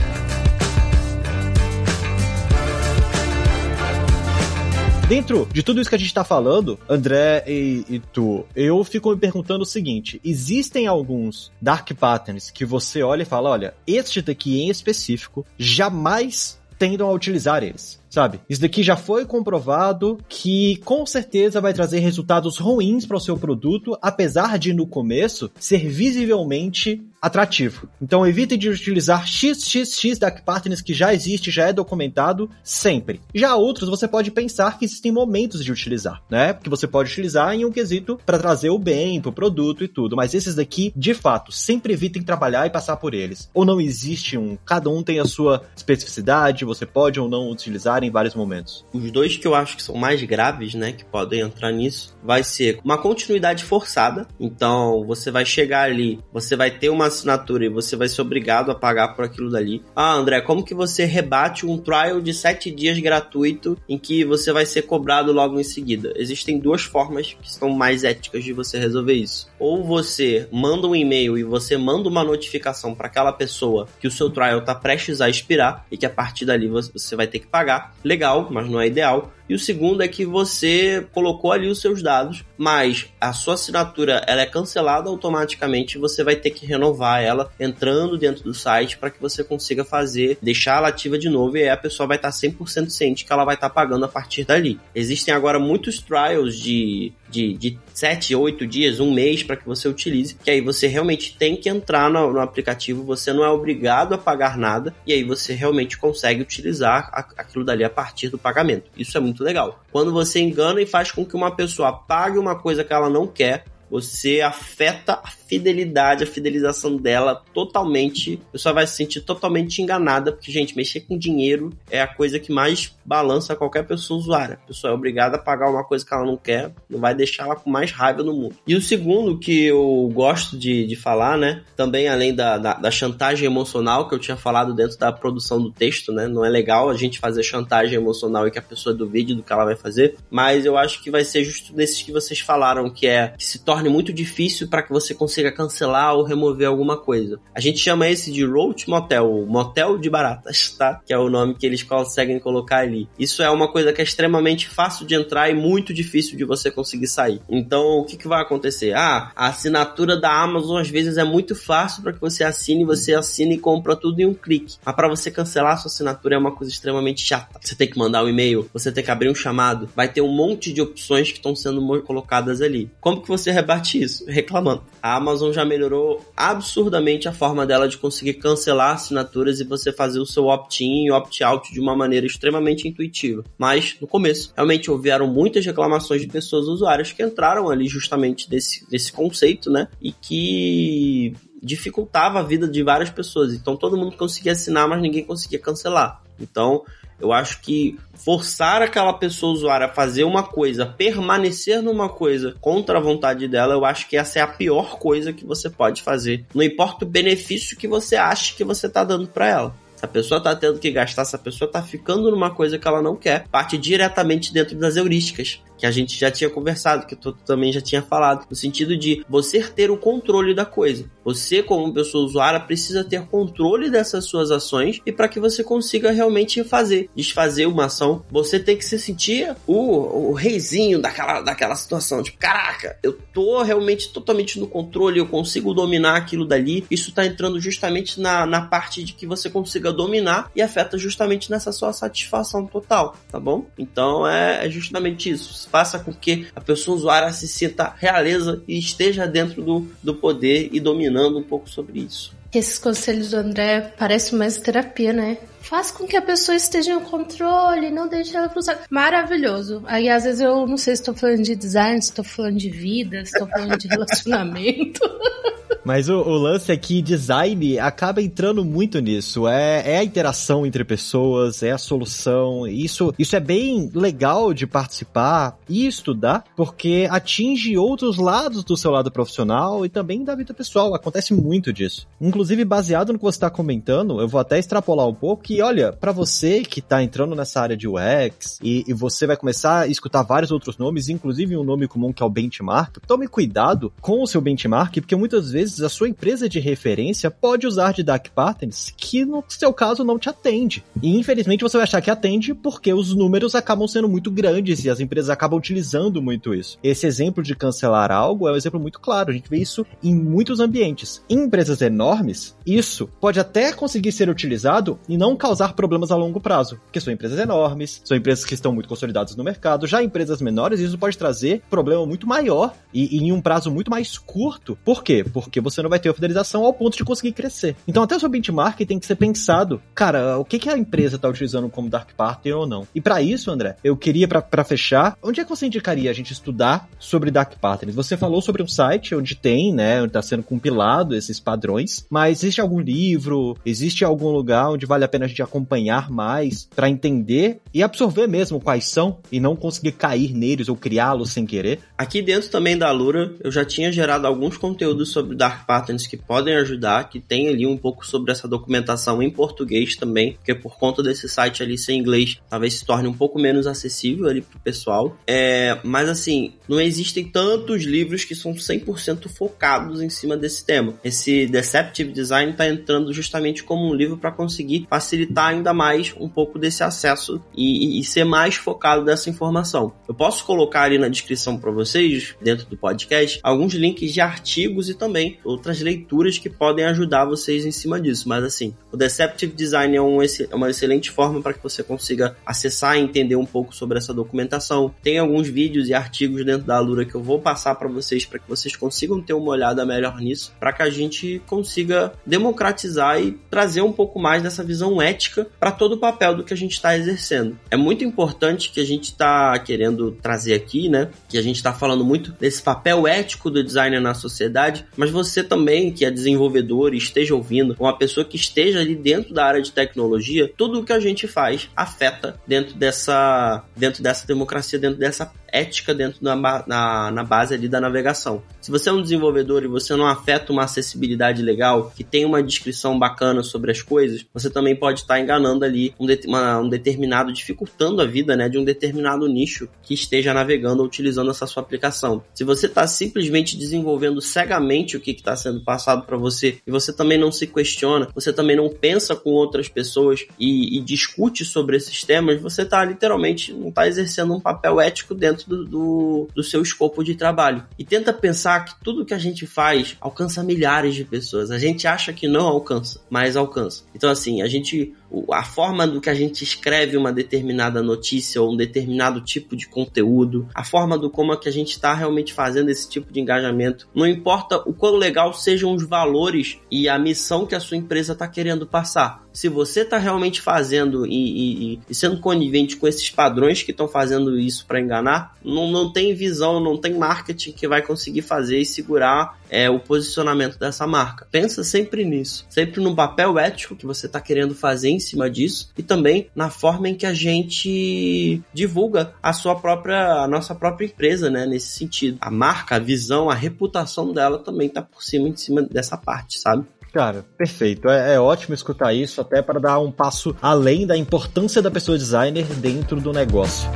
Dentro 5.08 5.48
de 5.50 5.62
tudo 5.62 5.80
isso 5.80 5.88
que 5.88 5.96
a 5.96 5.98
gente 5.98 6.12
tá 6.12 6.22
falando, 6.22 6.78
André 6.86 7.42
e, 7.46 7.82
e, 7.88 7.98
tu, 7.98 8.44
eu 8.54 8.84
fico 8.84 9.08
me 9.08 9.16
perguntando 9.16 9.62
o 9.62 9.66
seguinte: 9.66 10.20
existem 10.22 10.86
alguns 10.86 11.50
dark 11.62 11.90
patterns 11.94 12.50
que 12.50 12.66
você 12.66 13.02
olha 13.02 13.22
e 13.22 13.24
fala, 13.24 13.48
olha, 13.48 13.74
este 13.86 14.20
daqui 14.20 14.60
em 14.60 14.68
específico 14.68 15.46
jamais 15.56 16.60
tendam 16.78 17.08
a 17.08 17.12
utilizar 17.12 17.62
eles 17.64 17.98
sabe? 18.18 18.40
Isso 18.48 18.60
daqui 18.60 18.82
já 18.82 18.96
foi 18.96 19.24
comprovado 19.24 20.18
que 20.28 20.78
com 20.84 21.06
certeza 21.06 21.60
vai 21.60 21.72
trazer 21.72 22.00
resultados 22.00 22.58
ruins 22.58 23.06
para 23.06 23.16
o 23.16 23.20
seu 23.20 23.36
produto, 23.36 23.96
apesar 24.02 24.58
de 24.58 24.72
no 24.72 24.88
começo 24.88 25.48
ser 25.56 25.88
visivelmente 25.88 27.00
atrativo. 27.20 27.88
Então 28.00 28.26
evite 28.26 28.56
de 28.56 28.68
utilizar 28.68 29.26
XXX 29.26 30.18
Dark 30.18 30.44
Patterns 30.44 30.80
que 30.80 30.94
já 30.94 31.12
existe, 31.12 31.50
já 31.50 31.66
é 31.66 31.72
documentado 31.72 32.48
sempre. 32.62 33.20
Já 33.34 33.54
outros 33.56 33.88
você 33.88 34.06
pode 34.06 34.30
pensar 34.30 34.78
que 34.78 34.84
existem 34.84 35.12
momentos 35.12 35.64
de 35.64 35.72
utilizar, 35.72 36.22
né? 36.30 36.54
Que 36.54 36.70
você 36.70 36.86
pode 36.86 37.10
utilizar 37.10 37.54
em 37.54 37.64
um 37.64 37.72
quesito 37.72 38.18
para 38.24 38.38
trazer 38.38 38.70
o 38.70 38.78
bem 38.78 39.20
pro 39.20 39.32
produto 39.32 39.84
e 39.84 39.88
tudo, 39.88 40.16
mas 40.16 40.34
esses 40.34 40.54
daqui, 40.54 40.92
de 40.96 41.12
fato, 41.14 41.50
sempre 41.52 41.92
evitem 41.92 42.22
trabalhar 42.22 42.66
e 42.66 42.70
passar 42.70 42.96
por 42.96 43.14
eles. 43.14 43.50
Ou 43.52 43.64
não 43.64 43.80
existe 43.80 44.38
um, 44.38 44.56
cada 44.64 44.88
um 44.88 45.02
tem 45.02 45.18
a 45.18 45.24
sua 45.24 45.62
especificidade, 45.76 46.64
você 46.64 46.86
pode 46.86 47.18
ou 47.18 47.28
não 47.28 47.50
utilizar 47.50 48.02
em 48.04 48.07
vários 48.10 48.34
momentos. 48.34 48.84
Os 48.92 49.10
dois 49.10 49.36
que 49.36 49.46
eu 49.46 49.54
acho 49.54 49.76
que 49.76 49.82
são 49.82 49.96
mais 49.96 50.22
graves, 50.22 50.74
né, 50.74 50.92
que 50.92 51.04
podem 51.04 51.40
entrar 51.40 51.72
nisso, 51.72 52.16
vai 52.22 52.42
ser 52.42 52.80
uma 52.84 52.98
continuidade 52.98 53.64
forçada. 53.64 54.26
Então, 54.38 55.04
você 55.06 55.30
vai 55.30 55.44
chegar 55.44 55.82
ali, 55.82 56.18
você 56.32 56.56
vai 56.56 56.70
ter 56.70 56.88
uma 56.88 57.06
assinatura 57.06 57.64
e 57.64 57.68
você 57.68 57.96
vai 57.96 58.08
ser 58.08 58.20
obrigado 58.22 58.70
a 58.70 58.74
pagar 58.74 59.08
por 59.08 59.24
aquilo 59.24 59.50
dali. 59.50 59.82
Ah, 59.94 60.12
André, 60.12 60.40
como 60.40 60.64
que 60.64 60.74
você 60.74 61.04
rebate 61.04 61.66
um 61.66 61.78
trial 61.78 62.20
de 62.20 62.32
7 62.32 62.70
dias 62.70 62.98
gratuito 62.98 63.76
em 63.88 63.98
que 63.98 64.24
você 64.24 64.52
vai 64.52 64.66
ser 64.66 64.82
cobrado 64.82 65.32
logo 65.32 65.58
em 65.58 65.64
seguida? 65.64 66.12
Existem 66.16 66.58
duas 66.58 66.82
formas 66.82 67.36
que 67.40 67.52
são 67.52 67.70
mais 67.70 68.04
éticas 68.04 68.44
de 68.44 68.52
você 68.52 68.78
resolver 68.78 69.14
isso. 69.14 69.48
Ou 69.58 69.84
você 69.84 70.48
manda 70.52 70.86
um 70.86 70.94
e-mail 70.94 71.36
e 71.38 71.44
você 71.44 71.76
manda 71.76 72.08
uma 72.08 72.24
notificação 72.24 72.94
para 72.94 73.06
aquela 73.06 73.32
pessoa 73.32 73.88
que 74.00 74.06
o 74.06 74.10
seu 74.10 74.30
trial 74.30 74.60
está 74.60 74.74
prestes 74.74 75.20
a 75.20 75.28
expirar 75.28 75.86
e 75.90 75.96
que 75.96 76.06
a 76.06 76.10
partir 76.10 76.44
dali 76.44 76.68
você 76.68 77.16
vai 77.16 77.26
ter 77.26 77.38
que 77.40 77.46
pagar 77.46 77.94
legal, 78.04 78.48
mas 78.50 78.68
não 78.68 78.80
é 78.80 78.86
ideal. 78.86 79.32
E 79.48 79.54
o 79.54 79.58
segundo 79.58 80.02
é 80.02 80.08
que 80.08 80.24
você 80.24 81.06
colocou 81.12 81.52
ali 81.52 81.68
os 81.68 81.80
seus 81.80 82.02
dados, 82.02 82.44
mas 82.56 83.06
a 83.20 83.32
sua 83.32 83.54
assinatura 83.54 84.22
ela 84.26 84.42
é 84.42 84.46
cancelada 84.46 85.08
automaticamente 85.08 85.98
você 85.98 86.22
vai 86.22 86.36
ter 86.36 86.50
que 86.50 86.66
renovar 86.66 87.22
ela 87.22 87.50
entrando 87.58 88.18
dentro 88.18 88.44
do 88.44 88.54
site 88.54 88.98
para 88.98 89.10
que 89.10 89.20
você 89.20 89.42
consiga 89.42 89.84
fazer, 89.84 90.38
deixar 90.42 90.78
ela 90.78 90.88
ativa 90.88 91.18
de 91.18 91.28
novo 91.28 91.56
e 91.56 91.62
aí 91.62 91.68
a 91.68 91.76
pessoa 91.76 92.06
vai 92.06 92.16
estar 92.16 92.30
100% 92.30 92.90
ciente 92.90 93.24
que 93.24 93.32
ela 93.32 93.44
vai 93.44 93.54
estar 93.54 93.70
pagando 93.70 94.04
a 94.04 94.08
partir 94.08 94.44
dali. 94.44 94.78
Existem 94.94 95.32
agora 95.32 95.58
muitos 95.58 96.00
trials 96.00 96.56
de 96.56 97.12
de, 97.30 97.54
de 97.54 97.78
7, 97.92 98.34
8 98.34 98.66
dias, 98.66 99.00
um 99.00 99.12
mês 99.12 99.42
para 99.42 99.56
que 99.56 99.66
você 99.66 99.88
utilize, 99.88 100.36
que 100.42 100.50
aí 100.50 100.60
você 100.60 100.86
realmente 100.86 101.36
tem 101.36 101.56
que 101.56 101.68
entrar 101.68 102.10
no, 102.10 102.32
no, 102.32 102.40
aplicativo, 102.40 103.04
você 103.04 103.32
não 103.32 103.44
é 103.44 103.48
obrigado 103.48 104.14
a 104.14 104.18
pagar 104.18 104.56
nada, 104.56 104.94
e 105.06 105.12
aí 105.12 105.22
você 105.22 105.52
realmente 105.52 105.98
consegue 105.98 106.40
utilizar 106.40 107.10
a, 107.12 107.20
aquilo 107.40 107.64
dali 107.64 107.84
a 107.84 107.90
partir 107.90 108.28
do 108.28 108.38
pagamento. 108.38 108.90
Isso 108.96 109.16
é 109.16 109.20
muito 109.20 109.37
legal. 109.42 109.80
Quando 109.92 110.12
você 110.12 110.40
engana 110.40 110.80
e 110.80 110.86
faz 110.86 111.10
com 111.10 111.24
que 111.24 111.36
uma 111.36 111.54
pessoa 111.54 111.92
pague 111.92 112.38
uma 112.38 112.56
coisa 112.56 112.84
que 112.84 112.92
ela 112.92 113.08
não 113.08 113.26
quer, 113.26 113.64
você 113.90 114.40
afeta 114.40 115.20
a 115.22 115.28
fidelidade, 115.28 116.24
a 116.24 116.26
fidelização 116.26 116.96
dela 116.96 117.42
totalmente. 117.54 118.40
A 118.48 118.52
pessoa 118.52 118.74
vai 118.74 118.86
se 118.86 118.96
sentir 118.96 119.22
totalmente 119.22 119.80
enganada, 119.80 120.32
porque, 120.32 120.52
gente, 120.52 120.76
mexer 120.76 121.00
com 121.00 121.18
dinheiro 121.18 121.72
é 121.90 122.00
a 122.00 122.06
coisa 122.06 122.38
que 122.38 122.52
mais 122.52 122.94
balança 123.04 123.56
qualquer 123.56 123.86
pessoa 123.86 124.20
usuária. 124.20 124.58
A 124.62 124.66
pessoa 124.66 124.92
é 124.92 124.94
obrigada 124.94 125.36
a 125.36 125.40
pagar 125.40 125.70
uma 125.70 125.84
coisa 125.84 126.04
que 126.04 126.12
ela 126.12 126.26
não 126.26 126.36
quer, 126.36 126.72
não 126.88 127.00
vai 127.00 127.14
deixar 127.14 127.44
ela 127.44 127.56
com 127.56 127.70
mais 127.70 127.90
raiva 127.90 128.22
no 128.22 128.34
mundo. 128.34 128.56
E 128.66 128.74
o 128.74 128.82
segundo 128.82 129.38
que 129.38 129.64
eu 129.64 130.10
gosto 130.12 130.58
de, 130.58 130.86
de 130.86 130.96
falar, 130.96 131.38
né? 131.38 131.62
Também 131.76 132.08
além 132.08 132.34
da, 132.34 132.58
da, 132.58 132.74
da 132.74 132.90
chantagem 132.90 133.46
emocional 133.46 134.08
que 134.08 134.14
eu 134.14 134.18
tinha 134.18 134.36
falado 134.36 134.74
dentro 134.74 134.98
da 134.98 135.10
produção 135.10 135.60
do 135.60 135.70
texto, 135.70 136.12
né? 136.12 136.28
Não 136.28 136.44
é 136.44 136.48
legal 136.48 136.90
a 136.90 136.94
gente 136.94 137.18
fazer 137.18 137.42
chantagem 137.42 137.96
emocional 137.96 138.46
e 138.46 138.50
que 138.50 138.58
a 138.58 138.62
pessoa 138.62 138.94
duvide 138.94 139.34
do 139.34 139.42
que 139.42 139.52
ela 139.52 139.64
vai 139.64 139.76
fazer, 139.76 140.16
mas 140.30 140.66
eu 140.66 140.76
acho 140.76 141.02
que 141.02 141.10
vai 141.10 141.24
ser 141.24 141.44
justo 141.44 141.72
desses 141.72 142.02
que 142.02 142.12
vocês 142.12 142.40
falaram, 142.40 142.90
que 142.90 143.06
é 143.06 143.28
que 143.28 143.44
se 143.44 143.60
torne 143.78 143.88
muito 143.88 144.12
difícil 144.12 144.66
para 144.66 144.82
que 144.82 144.90
você 144.90 145.14
consiga 145.14 145.52
cancelar 145.52 146.14
ou 146.14 146.24
remover 146.24 146.66
alguma 146.66 146.96
coisa. 146.96 147.38
A 147.54 147.60
gente 147.60 147.78
chama 147.78 148.08
esse 148.08 148.32
de 148.32 148.44
Roach 148.44 148.90
Motel, 148.90 149.46
Motel 149.46 149.96
de 149.98 150.10
Baratas, 150.10 150.74
tá? 150.76 151.00
Que 151.06 151.12
é 151.12 151.18
o 151.18 151.30
nome 151.30 151.54
que 151.54 151.64
eles 151.64 151.84
conseguem 151.84 152.40
colocar 152.40 152.78
ali. 152.78 153.08
Isso 153.16 153.40
é 153.40 153.48
uma 153.48 153.70
coisa 153.70 153.92
que 153.92 154.00
é 154.00 154.04
extremamente 154.04 154.68
fácil 154.68 155.06
de 155.06 155.14
entrar 155.14 155.48
e 155.48 155.54
muito 155.54 155.94
difícil 155.94 156.36
de 156.36 156.44
você 156.44 156.72
conseguir 156.72 157.06
sair. 157.06 157.40
Então, 157.48 158.00
o 158.00 158.04
que, 158.04 158.16
que 158.16 158.26
vai 158.26 158.42
acontecer? 158.42 158.94
Ah, 158.94 159.30
a 159.36 159.46
assinatura 159.46 160.20
da 160.20 160.42
Amazon 160.42 160.80
às 160.80 160.90
vezes 160.90 161.16
é 161.16 161.24
muito 161.24 161.54
fácil 161.54 162.02
para 162.02 162.12
que 162.12 162.20
você 162.20 162.42
assine, 162.42 162.84
você 162.84 163.14
assina 163.14 163.54
e 163.54 163.58
compra 163.58 163.94
tudo 163.94 164.18
em 164.18 164.26
um 164.26 164.34
clique. 164.34 164.76
Mas 164.84 164.96
para 164.96 165.08
você 165.08 165.30
cancelar 165.30 165.78
sua 165.78 165.88
assinatura 165.88 166.34
é 166.34 166.38
uma 166.38 166.54
coisa 166.54 166.72
extremamente 166.72 167.22
chata. 167.22 167.60
Você 167.60 167.76
tem 167.76 167.88
que 167.88 167.98
mandar 167.98 168.24
um 168.24 168.28
e-mail, 168.28 168.68
você 168.72 168.90
tem 168.90 169.04
que 169.04 169.10
abrir 169.10 169.30
um 169.30 169.34
chamado, 169.34 169.88
vai 169.94 170.08
ter 170.08 170.20
um 170.20 170.34
monte 170.34 170.72
de 170.72 170.80
opções 170.80 171.30
que 171.30 171.38
estão 171.38 171.54
sendo 171.54 172.02
colocadas 172.02 172.60
ali. 172.60 172.90
Como 173.00 173.22
que 173.22 173.28
você 173.28 173.52
rebate 173.68 174.02
isso? 174.02 174.24
Reclamando. 174.26 174.82
A 175.02 175.16
Amazon 175.16 175.52
já 175.52 175.64
melhorou 175.64 176.24
absurdamente 176.34 177.28
a 177.28 177.32
forma 177.32 177.66
dela 177.66 177.86
de 177.86 177.98
conseguir 177.98 178.34
cancelar 178.34 178.94
assinaturas 178.94 179.60
e 179.60 179.64
você 179.64 179.92
fazer 179.92 180.18
o 180.18 180.26
seu 180.26 180.46
opt-in 180.46 181.06
e 181.06 181.10
opt-out 181.10 181.70
de 181.72 181.78
uma 181.78 181.94
maneira 181.94 182.26
extremamente 182.26 182.88
intuitiva. 182.88 183.44
Mas, 183.58 183.96
no 184.00 184.06
começo, 184.06 184.52
realmente 184.56 184.90
houveram 184.90 185.26
muitas 185.26 185.66
reclamações 185.66 186.22
de 186.22 186.28
pessoas 186.28 186.66
usuárias 186.66 187.12
que 187.12 187.22
entraram 187.22 187.68
ali 187.68 187.86
justamente 187.86 188.48
desse, 188.48 188.88
desse 188.90 189.12
conceito, 189.12 189.70
né? 189.70 189.88
E 190.00 190.12
que 190.12 191.34
dificultava 191.62 192.38
a 192.38 192.42
vida 192.42 192.66
de 192.66 192.82
várias 192.82 193.10
pessoas. 193.10 193.52
Então 193.52 193.76
todo 193.76 193.96
mundo 193.96 194.16
conseguia 194.16 194.52
assinar, 194.52 194.88
mas 194.88 195.02
ninguém 195.02 195.24
conseguia 195.24 195.58
cancelar. 195.58 196.22
Então, 196.40 196.84
eu 197.20 197.32
acho 197.32 197.60
que 197.60 197.98
forçar 198.14 198.82
aquela 198.82 199.12
pessoa 199.12 199.52
usuária 199.52 199.86
a 199.86 199.92
fazer 199.92 200.24
uma 200.24 200.42
coisa, 200.42 200.86
permanecer 200.86 201.82
numa 201.82 202.08
coisa 202.08 202.54
contra 202.60 202.98
a 202.98 203.00
vontade 203.00 203.48
dela, 203.48 203.74
eu 203.74 203.84
acho 203.84 204.08
que 204.08 204.16
essa 204.16 204.38
é 204.38 204.42
a 204.42 204.46
pior 204.46 204.98
coisa 204.98 205.32
que 205.32 205.44
você 205.44 205.68
pode 205.70 206.02
fazer. 206.02 206.44
Não 206.54 206.62
importa 206.62 207.04
o 207.04 207.08
benefício 207.08 207.76
que 207.76 207.88
você 207.88 208.16
acha 208.16 208.54
que 208.54 208.64
você 208.64 208.86
está 208.86 209.04
dando 209.04 209.28
para 209.28 209.46
ela. 209.46 209.74
Se 209.96 210.04
a 210.04 210.08
pessoa 210.08 210.40
tá 210.40 210.54
tendo 210.54 210.78
que 210.78 210.92
gastar, 210.92 211.24
se 211.24 211.34
a 211.34 211.38
pessoa 211.40 211.70
tá 211.70 211.82
ficando 211.82 212.30
numa 212.30 212.54
coisa 212.54 212.78
que 212.78 212.86
ela 212.86 213.02
não 213.02 213.16
quer, 213.16 213.48
parte 213.48 213.76
diretamente 213.76 214.52
dentro 214.52 214.76
das 214.76 214.96
heurísticas 214.96 215.60
que 215.78 215.86
a 215.86 215.90
gente 215.90 216.18
já 216.18 216.30
tinha 216.30 216.50
conversado, 216.50 217.06
que 217.06 217.16
tu 217.16 217.32
também 217.32 217.72
já 217.72 217.80
tinha 217.80 218.02
falado, 218.02 218.46
no 218.50 218.56
sentido 218.56 218.96
de 218.96 219.24
você 219.28 219.60
ter 219.62 219.90
o 219.90 219.96
controle 219.96 220.54
da 220.54 220.64
coisa. 220.64 221.08
Você, 221.24 221.62
como 221.62 221.92
pessoa 221.94 222.24
usuária, 222.24 222.58
precisa 222.58 223.04
ter 223.04 223.26
controle 223.26 223.90
dessas 223.90 224.24
suas 224.24 224.50
ações 224.50 225.00
e 225.06 225.12
para 225.12 225.28
que 225.28 225.38
você 225.38 225.62
consiga 225.62 226.10
realmente 226.10 226.64
fazer, 226.64 227.08
desfazer 227.14 227.66
uma 227.66 227.86
ação, 227.86 228.24
você 228.30 228.58
tem 228.58 228.76
que 228.76 228.84
se 228.84 228.98
sentir 228.98 229.54
o, 229.66 230.30
o 230.30 230.32
reizinho 230.32 231.00
daquela, 231.00 231.40
daquela 231.40 231.74
situação. 231.74 232.22
Tipo, 232.22 232.38
caraca, 232.38 232.98
eu 233.02 233.12
tô 233.32 233.62
realmente 233.62 234.12
totalmente 234.12 234.58
no 234.58 234.66
controle, 234.66 235.18
eu 235.18 235.26
consigo 235.26 235.74
dominar 235.74 236.16
aquilo 236.16 236.44
dali. 236.44 236.84
Isso 236.90 237.12
tá 237.12 237.24
entrando 237.24 237.60
justamente 237.60 238.20
na, 238.20 238.46
na 238.46 238.62
parte 238.62 239.04
de 239.04 239.12
que 239.12 239.26
você 239.26 239.48
consiga 239.50 239.92
dominar 239.92 240.50
e 240.56 240.62
afeta 240.62 240.98
justamente 240.98 241.50
nessa 241.50 241.72
sua 241.72 241.92
satisfação 241.92 242.66
total, 242.66 243.16
tá 243.30 243.38
bom? 243.38 243.66
Então 243.78 244.26
é, 244.26 244.66
é 244.66 244.70
justamente 244.70 245.30
isso 245.30 245.52
faça 245.70 245.98
com 245.98 246.12
que 246.12 246.46
a 246.54 246.60
pessoa 246.60 246.96
usuária 246.96 247.32
se 247.32 247.48
sinta 247.48 247.94
realeza 247.96 248.62
e 248.66 248.78
esteja 248.78 249.26
dentro 249.26 249.62
do, 249.62 249.86
do 250.02 250.14
poder 250.14 250.70
e 250.72 250.80
dominando 250.80 251.38
um 251.38 251.42
pouco 251.42 251.68
sobre 251.68 252.00
isso. 252.00 252.37
Esses 252.52 252.78
conselhos 252.78 253.30
do 253.30 253.36
André 253.36 253.92
parecem 253.98 254.38
mais 254.38 254.58
terapia, 254.58 255.12
né? 255.12 255.38
Faz 255.60 255.90
com 255.90 256.06
que 256.06 256.16
a 256.16 256.22
pessoa 256.22 256.56
esteja 256.56 256.92
em 256.92 257.00
controle, 257.00 257.90
não 257.90 258.08
deixe 258.08 258.34
ela 258.34 258.48
frustrar. 258.48 258.80
Maravilhoso. 258.90 259.82
Aí 259.86 260.08
às 260.08 260.24
vezes 260.24 260.40
eu 260.40 260.66
não 260.66 260.78
sei 260.78 260.96
se 260.96 261.02
estou 261.02 261.14
falando 261.14 261.42
de 261.42 261.54
design, 261.54 262.00
se 262.00 262.08
estou 262.08 262.24
falando 262.24 262.56
de 262.56 262.70
vida, 262.70 263.24
se 263.26 263.32
estou 263.32 263.46
falando 263.48 263.76
de 263.76 263.86
relacionamento. 263.86 265.00
Mas 265.88 266.08
o, 266.10 266.18
o, 266.18 266.36
lance 266.36 266.70
é 266.70 266.76
que 266.76 267.00
design 267.00 267.78
acaba 267.78 268.20
entrando 268.20 268.62
muito 268.62 268.98
nisso. 269.00 269.48
É, 269.48 269.94
é 269.94 269.98
a 269.98 270.04
interação 270.04 270.66
entre 270.66 270.84
pessoas, 270.84 271.62
é 271.62 271.70
a 271.70 271.78
solução. 271.78 272.66
Isso, 272.66 273.14
isso 273.18 273.34
é 273.34 273.40
bem 273.40 273.90
legal 273.94 274.52
de 274.52 274.66
participar 274.66 275.56
e 275.66 275.86
estudar, 275.86 276.44
porque 276.54 277.08
atinge 277.10 277.78
outros 277.78 278.18
lados 278.18 278.64
do 278.64 278.76
seu 278.76 278.90
lado 278.90 279.10
profissional 279.10 279.84
e 279.86 279.88
também 279.88 280.24
da 280.24 280.34
vida 280.34 280.52
pessoal. 280.52 280.94
Acontece 280.94 281.32
muito 281.32 281.72
disso. 281.72 282.06
Inclusive, 282.20 282.37
baseado 282.64 283.12
no 283.12 283.18
que 283.18 283.24
você 283.24 283.36
está 283.36 283.50
comentando, 283.50 284.20
eu 284.20 284.28
vou 284.28 284.40
até 284.40 284.58
extrapolar 284.58 285.06
um 285.06 285.14
pouco 285.14 285.42
que, 285.42 285.60
olha, 285.62 285.92
para 285.92 286.12
você 286.12 286.62
que 286.62 286.80
está 286.80 287.02
entrando 287.02 287.34
nessa 287.34 287.60
área 287.60 287.76
de 287.76 287.88
UX 287.88 288.58
e, 288.62 288.84
e 288.86 288.92
você 288.92 289.26
vai 289.26 289.36
começar 289.36 289.80
a 289.80 289.86
escutar 289.86 290.22
vários 290.22 290.50
outros 290.50 290.78
nomes, 290.78 291.08
inclusive 291.08 291.56
um 291.56 291.64
nome 291.64 291.88
comum 291.88 292.12
que 292.12 292.22
é 292.22 292.26
o 292.26 292.30
benchmark, 292.30 292.98
tome 293.06 293.26
cuidado 293.26 293.92
com 294.00 294.22
o 294.22 294.26
seu 294.26 294.40
benchmark, 294.40 294.94
porque 295.00 295.16
muitas 295.16 295.50
vezes 295.50 295.80
a 295.80 295.88
sua 295.88 296.08
empresa 296.08 296.48
de 296.48 296.60
referência 296.60 297.30
pode 297.30 297.66
usar 297.66 297.92
de 297.92 298.02
dark 298.02 298.28
patterns 298.34 298.92
que 298.96 299.24
no 299.24 299.42
seu 299.48 299.72
caso 299.72 300.04
não 300.04 300.18
te 300.18 300.28
atende. 300.28 300.84
E 301.02 301.16
infelizmente 301.16 301.62
você 301.62 301.76
vai 301.76 301.84
achar 301.84 302.00
que 302.00 302.10
atende 302.10 302.54
porque 302.54 302.92
os 302.92 303.14
números 303.14 303.54
acabam 303.54 303.88
sendo 303.88 304.08
muito 304.08 304.30
grandes 304.30 304.84
e 304.84 304.90
as 304.90 305.00
empresas 305.00 305.30
acabam 305.30 305.58
utilizando 305.58 306.22
muito 306.22 306.54
isso. 306.54 306.78
Esse 306.82 307.06
exemplo 307.06 307.42
de 307.42 307.54
cancelar 307.54 308.12
algo 308.12 308.48
é 308.48 308.52
um 308.52 308.56
exemplo 308.56 308.78
muito 308.78 309.00
claro, 309.00 309.30
a 309.30 309.32
gente 309.32 309.48
vê 309.48 309.58
isso 309.58 309.84
em 310.02 310.14
muitos 310.14 310.60
ambientes. 310.60 311.22
Em 311.28 311.44
empresas 311.44 311.80
enormes, 311.80 312.27
isso 312.66 313.08
pode 313.20 313.40
até 313.40 313.72
conseguir 313.72 314.12
ser 314.12 314.28
utilizado 314.28 314.98
e 315.08 315.16
não 315.16 315.36
causar 315.36 315.74
problemas 315.74 316.10
a 316.10 316.16
longo 316.16 316.40
prazo, 316.40 316.80
porque 316.84 317.00
são 317.00 317.12
empresas 317.12 317.38
enormes, 317.38 318.00
são 318.04 318.16
empresas 318.16 318.44
que 318.44 318.54
estão 318.54 318.72
muito 318.72 318.88
consolidadas 318.88 319.36
no 319.36 319.44
mercado. 319.44 319.86
Já 319.86 320.02
empresas 320.02 320.40
menores, 320.40 320.80
isso 320.80 320.98
pode 320.98 321.16
trazer 321.16 321.62
problema 321.70 322.04
muito 322.06 322.26
maior 322.26 322.74
e, 322.92 323.16
e 323.16 323.24
em 323.24 323.32
um 323.32 323.40
prazo 323.40 323.70
muito 323.70 323.90
mais 323.90 324.18
curto. 324.18 324.78
Por 324.84 325.02
quê? 325.02 325.24
Porque 325.24 325.60
você 325.60 325.82
não 325.82 325.90
vai 325.90 325.98
ter 325.98 326.08
a 326.08 326.14
fidelização 326.14 326.64
ao 326.64 326.72
ponto 326.72 326.96
de 326.96 327.04
conseguir 327.04 327.32
crescer. 327.32 327.76
Então, 327.86 328.02
até 328.02 328.16
o 328.16 328.20
seu 328.20 328.28
benchmark 328.28 328.78
tem 328.80 328.98
que 328.98 329.06
ser 329.06 329.16
pensado, 329.16 329.80
cara, 329.94 330.38
o 330.38 330.44
que, 330.44 330.58
que 330.58 330.68
a 330.68 330.76
empresa 330.76 331.16
está 331.16 331.28
utilizando 331.28 331.68
como 331.68 331.88
dark 331.88 332.12
partner 332.16 332.56
ou 332.56 332.66
não. 332.66 332.86
E 332.94 333.00
para 333.00 333.22
isso, 333.22 333.50
André, 333.50 333.76
eu 333.82 333.96
queria, 333.96 334.26
para 334.26 334.64
fechar, 334.64 335.16
onde 335.22 335.40
é 335.40 335.44
que 335.44 335.50
você 335.50 335.66
indicaria 335.66 336.10
a 336.10 336.14
gente 336.14 336.32
estudar 336.32 336.88
sobre 336.98 337.30
dark 337.30 337.54
patterns? 337.60 337.94
Você 337.94 338.16
falou 338.16 338.40
sobre 338.40 338.62
um 338.62 338.68
site 338.68 339.14
onde 339.14 339.34
tem, 339.34 339.72
né, 339.72 339.98
onde 339.98 340.08
está 340.08 340.22
sendo 340.22 340.42
compilado 340.42 341.14
esses 341.14 341.40
padrões, 341.40 342.06
mas 342.10 342.17
existe 342.26 342.60
algum 342.60 342.80
livro, 342.80 343.56
existe 343.64 344.04
algum 344.04 344.30
lugar 344.30 344.70
onde 344.70 344.86
vale 344.86 345.04
a 345.04 345.08
pena 345.08 345.26
a 345.26 345.28
gente 345.28 345.42
acompanhar 345.42 346.10
mais 346.10 346.68
para 346.74 346.88
entender 346.88 347.60
e 347.72 347.82
absorver 347.82 348.26
mesmo 348.26 348.60
quais 348.60 348.86
são 348.88 349.18
e 349.30 349.38
não 349.38 349.54
conseguir 349.54 349.92
cair 349.92 350.34
neles 350.34 350.68
ou 350.68 350.76
criá-los 350.76 351.30
sem 351.30 351.46
querer? 351.46 351.80
Aqui 351.96 352.22
dentro 352.22 352.48
também 352.48 352.76
da 352.76 352.90
Lura, 352.90 353.34
eu 353.42 353.50
já 353.50 353.64
tinha 353.64 353.92
gerado 353.92 354.26
alguns 354.26 354.56
conteúdos 354.56 355.10
sobre 355.10 355.36
dark 355.36 355.66
patterns 355.66 356.06
que 356.06 356.16
podem 356.16 356.54
ajudar, 356.56 357.08
que 357.08 357.20
tem 357.20 357.48
ali 357.48 357.66
um 357.66 357.76
pouco 357.76 358.06
sobre 358.06 358.32
essa 358.32 358.48
documentação 358.48 359.22
em 359.22 359.30
português 359.30 359.96
também, 359.96 360.34
porque 360.34 360.54
por 360.54 360.78
conta 360.78 361.02
desse 361.02 361.28
site 361.28 361.62
ali 361.62 361.76
sem 361.76 361.98
inglês, 361.98 362.38
talvez 362.48 362.74
se 362.74 362.84
torne 362.84 363.08
um 363.08 363.12
pouco 363.12 363.38
menos 363.38 363.66
acessível 363.66 364.28
ali 364.28 364.40
pro 364.40 364.58
pessoal. 364.60 365.16
É, 365.26 365.78
mas 365.82 366.08
assim, 366.08 366.54
não 366.68 366.80
existem 366.80 367.24
tantos 367.24 367.82
livros 367.84 368.24
que 368.24 368.34
são 368.34 368.52
100% 368.52 369.28
focados 369.28 370.00
em 370.00 370.08
cima 370.08 370.36
desse 370.36 370.64
tema. 370.64 370.94
Esse 371.02 371.46
Deceptive 371.46 372.07
Design 372.12 372.52
está 372.52 372.68
entrando 372.68 373.12
justamente 373.12 373.62
como 373.62 373.88
um 373.88 373.94
livro 373.94 374.16
para 374.16 374.30
conseguir 374.30 374.86
facilitar 374.88 375.48
ainda 375.48 375.72
mais 375.72 376.14
um 376.18 376.28
pouco 376.28 376.58
desse 376.58 376.82
acesso 376.82 377.42
e, 377.56 377.98
e, 377.98 378.04
ser 378.04 378.24
mais 378.24 378.54
focado 378.54 379.04
dessa 379.04 379.30
informação. 379.30 379.92
Eu 380.06 380.14
posso 380.14 380.44
colocar 380.44 380.82
ali 380.82 380.98
na 380.98 381.08
descrição 381.08 381.58
para 381.58 381.70
vocês, 381.70 382.34
dentro 382.40 382.66
do 382.66 382.76
podcast, 382.76 383.40
alguns 383.42 383.74
links 383.74 384.12
de 384.12 384.20
artigos 384.20 384.88
e 384.88 384.94
também 384.94 385.38
outras 385.44 385.80
leituras 385.80 386.38
que 386.38 386.48
podem 386.48 386.84
ajudar 386.84 387.24
vocês 387.24 387.64
em 387.64 387.70
cima 387.70 388.00
disso. 388.00 388.28
Mas 388.28 388.44
assim, 388.44 388.74
o 388.92 388.96
Deceptive 388.96 389.52
Design 389.52 389.96
é, 389.96 390.02
um, 390.02 390.22
é 390.22 390.54
uma 390.54 390.70
excelente 390.70 391.10
forma 391.10 391.40
para 391.40 391.52
que 391.54 391.62
você 391.62 391.82
consiga 391.82 392.36
acessar 392.44 392.96
e 392.96 393.00
entender 393.00 393.36
um 393.36 393.46
pouco 393.46 393.74
sobre 393.74 393.98
essa 393.98 394.14
documentação. 394.14 394.94
Tem 395.02 395.18
alguns 395.18 395.48
vídeos 395.48 395.88
e 395.88 395.94
artigos 395.94 396.44
dentro 396.44 396.66
da 396.66 396.76
Alura 396.76 397.04
que 397.04 397.14
eu 397.14 397.22
vou 397.22 397.40
passar 397.40 397.74
para 397.74 397.88
vocês 397.88 398.24
para 398.24 398.38
que 398.38 398.48
vocês 398.48 398.76
consigam 398.76 399.20
ter 399.20 399.32
uma 399.32 399.50
olhada 399.50 399.84
melhor 399.84 400.18
nisso, 400.20 400.52
para 400.58 400.72
que 400.72 400.82
a 400.82 400.90
gente 400.90 401.40
consiga 401.46 401.97
democratizar 402.24 403.20
e 403.20 403.32
trazer 403.50 403.82
um 403.82 403.92
pouco 403.92 404.18
mais 404.18 404.42
dessa 404.42 404.62
visão 404.62 405.00
ética 405.00 405.46
para 405.58 405.70
todo 405.70 405.94
o 405.94 405.98
papel 405.98 406.34
do 406.34 406.44
que 406.44 406.54
a 406.54 406.56
gente 406.56 406.72
está 406.72 406.96
exercendo. 406.96 407.58
É 407.70 407.76
muito 407.76 408.04
importante 408.04 408.70
que 408.70 408.80
a 408.80 408.84
gente 408.84 409.04
está 409.04 409.58
querendo 409.58 410.12
trazer 410.12 410.54
aqui, 410.54 410.88
né? 410.88 411.08
Que 411.28 411.38
a 411.38 411.42
gente 411.42 411.56
está 411.56 411.72
falando 411.72 412.04
muito 412.04 412.32
desse 412.32 412.62
papel 412.62 413.06
ético 413.06 413.50
do 413.50 413.62
designer 413.62 414.00
na 414.00 414.14
sociedade, 414.14 414.84
mas 414.96 415.10
você 415.10 415.42
também, 415.42 415.92
que 415.92 416.04
é 416.04 416.10
desenvolvedor 416.10 416.94
e 416.94 416.98
esteja 416.98 417.34
ouvindo, 417.34 417.76
uma 417.78 417.96
pessoa 417.96 418.24
que 418.24 418.36
esteja 418.36 418.80
ali 418.80 418.94
dentro 418.94 419.34
da 419.34 419.44
área 419.44 419.62
de 419.62 419.72
tecnologia, 419.72 420.50
tudo 420.56 420.80
o 420.80 420.84
que 420.84 420.92
a 420.92 421.00
gente 421.00 421.26
faz 421.26 421.68
afeta 421.74 422.40
dentro 422.46 422.74
dessa, 422.74 423.64
dentro 423.76 424.02
dessa 424.02 424.26
democracia, 424.26 424.78
dentro 424.78 424.98
dessa 424.98 425.30
ética 425.52 425.94
dentro 425.94 426.22
da, 426.22 426.36
na, 426.36 427.10
na 427.10 427.24
base 427.24 427.54
ali 427.54 427.68
da 427.68 427.80
navegação. 427.80 428.42
Se 428.60 428.70
você 428.70 428.88
é 428.88 428.92
um 428.92 429.02
desenvolvedor 429.02 429.64
e 429.64 429.68
você 429.68 429.94
não 429.96 430.06
afeta 430.06 430.52
uma 430.52 430.64
acessibilidade 430.64 431.42
legal, 431.42 431.87
que 431.94 432.04
tem 432.04 432.24
uma 432.24 432.42
descrição 432.42 432.98
bacana 432.98 433.42
sobre 433.42 433.70
as 433.70 433.80
coisas, 433.80 434.24
você 434.32 434.50
também 434.50 434.76
pode 434.76 435.00
estar 435.00 435.18
enganando 435.20 435.64
ali 435.64 435.94
um, 435.98 436.06
de, 436.06 436.20
uma, 436.26 436.58
um 436.58 436.68
determinado, 436.68 437.32
dificultando 437.32 438.02
a 438.02 438.04
vida 438.04 438.36
né, 438.36 438.48
de 438.48 438.58
um 438.58 438.64
determinado 438.64 439.26
nicho 439.28 439.68
que 439.82 439.94
esteja 439.94 440.34
navegando 440.34 440.80
ou 440.80 440.86
utilizando 440.86 441.30
essa 441.30 441.46
sua 441.46 441.62
aplicação. 441.62 442.22
Se 442.34 442.44
você 442.44 442.66
está 442.66 442.86
simplesmente 442.86 443.56
desenvolvendo 443.56 444.20
cegamente 444.20 444.96
o 444.96 445.00
que 445.00 445.12
está 445.12 445.36
sendo 445.36 445.62
passado 445.62 446.04
para 446.04 446.16
você 446.16 446.58
e 446.66 446.70
você 446.70 446.92
também 446.92 447.18
não 447.18 447.32
se 447.32 447.46
questiona, 447.46 448.08
você 448.14 448.32
também 448.32 448.56
não 448.56 448.68
pensa 448.68 449.14
com 449.14 449.30
outras 449.30 449.68
pessoas 449.68 450.26
e, 450.38 450.76
e 450.76 450.80
discute 450.80 451.44
sobre 451.44 451.76
esses 451.76 452.04
temas, 452.04 452.40
você 452.40 452.62
está 452.62 452.84
literalmente 452.84 453.52
não 453.52 453.68
está 453.68 453.86
exercendo 453.86 454.34
um 454.34 454.40
papel 454.40 454.80
ético 454.80 455.14
dentro 455.14 455.28
dentro 455.28 455.46
do, 455.46 455.64
do, 455.64 456.28
do, 456.34 456.42
seu 456.42 456.62
escopo 456.62 457.04
de 457.04 457.14
trabalho. 457.14 457.64
E 457.78 457.84
tenta 457.84 458.12
pensar 458.12 458.64
que 458.64 458.74
tudo 458.82 459.04
que 459.04 459.14
a 459.14 459.18
gente 459.18 459.46
faz 459.46 459.96
alcança 460.00 460.42
milhares 460.42 460.94
de 460.94 461.04
pessoas. 461.04 461.50
A 461.50 461.58
gente 461.58 461.77
acha 461.86 462.12
que 462.12 462.26
não 462.26 462.46
alcança, 462.46 463.00
mas 463.08 463.36
alcança. 463.36 463.84
Então, 463.94 464.10
assim, 464.10 464.42
a 464.42 464.46
gente 464.46 464.94
a 465.32 465.42
forma 465.42 465.86
do 465.86 466.00
que 466.00 466.10
a 466.10 466.14
gente 466.14 466.44
escreve 466.44 466.96
uma 466.96 467.12
determinada 467.12 467.82
notícia 467.82 468.42
ou 468.42 468.52
um 468.52 468.56
determinado 468.56 469.20
tipo 469.22 469.56
de 469.56 469.66
conteúdo, 469.66 470.48
a 470.54 470.62
forma 470.62 470.98
do 470.98 471.08
como 471.08 471.32
é 471.32 471.36
que 471.36 471.48
a 471.48 471.52
gente 471.52 471.70
está 471.70 471.94
realmente 471.94 472.34
fazendo 472.34 472.68
esse 472.68 472.88
tipo 472.88 473.12
de 473.12 473.20
engajamento. 473.20 473.88
Não 473.94 474.06
importa 474.06 474.58
o 474.66 474.74
quão 474.74 474.96
legal 474.96 475.32
sejam 475.32 475.74
os 475.74 475.84
valores 475.84 476.58
e 476.70 476.88
a 476.88 476.98
missão 476.98 477.46
que 477.46 477.54
a 477.54 477.60
sua 477.60 477.76
empresa 477.76 478.12
está 478.12 478.28
querendo 478.28 478.66
passar. 478.66 479.26
Se 479.32 479.48
você 479.48 479.82
está 479.82 479.98
realmente 479.98 480.40
fazendo 480.40 481.06
e, 481.06 481.74
e, 481.74 481.80
e, 481.88 481.94
sendo 481.94 482.20
conivente 482.20 482.76
com 482.76 482.88
esses 482.88 483.08
padrões 483.08 483.62
que 483.62 483.70
estão 483.70 483.86
fazendo 483.86 484.38
isso 484.38 484.66
para 484.66 484.80
enganar, 484.80 485.36
não, 485.44 485.70
não 485.70 485.92
tem 485.92 486.14
visão, 486.14 486.60
não 486.60 486.76
tem 486.76 486.94
marketing 486.94 487.52
que 487.52 487.68
vai 487.68 487.80
conseguir 487.80 488.22
fazer 488.22 488.58
e 488.58 488.66
segurar 488.66 489.38
é, 489.48 489.70
o 489.70 489.78
posicionamento 489.78 490.58
dessa 490.58 490.86
marca. 490.86 491.26
Pensa 491.30 491.57
sempre 491.64 492.04
nisso, 492.04 492.46
sempre 492.48 492.80
no 492.80 492.94
papel 492.94 493.38
ético 493.38 493.76
que 493.76 493.86
você 493.86 494.06
está 494.06 494.20
querendo 494.20 494.54
fazer 494.54 494.90
em 494.90 495.00
cima 495.00 495.30
disso 495.30 495.70
e 495.76 495.82
também 495.82 496.28
na 496.34 496.50
forma 496.50 496.88
em 496.88 496.94
que 496.94 497.06
a 497.06 497.14
gente 497.14 498.42
divulga 498.52 499.12
a 499.22 499.32
sua 499.32 499.54
própria, 499.54 500.22
a 500.22 500.28
nossa 500.28 500.54
própria 500.54 500.86
empresa, 500.86 501.30
né? 501.30 501.46
Nesse 501.46 501.68
sentido, 501.68 502.18
a 502.20 502.30
marca, 502.30 502.76
a 502.76 502.78
visão, 502.78 503.30
a 503.30 503.34
reputação 503.34 504.12
dela 504.12 504.38
também 504.38 504.68
está 504.68 504.82
por 504.82 505.02
cima 505.02 505.28
em 505.28 505.36
cima 505.36 505.62
dessa 505.62 505.96
parte, 505.96 506.38
sabe? 506.38 506.66
Cara, 506.92 507.24
perfeito. 507.36 507.88
É, 507.88 508.14
é, 508.14 508.20
ótimo 508.20 508.54
escutar 508.54 508.92
isso, 508.94 509.20
até 509.20 509.42
para 509.42 509.60
dar 509.60 509.78
um 509.78 509.92
passo 509.92 510.34
além 510.40 510.86
da 510.86 510.96
importância 510.96 511.60
da 511.60 511.70
pessoa 511.70 511.98
designer 511.98 512.46
dentro 512.56 513.00
do 513.00 513.12
negócio. 513.12 513.68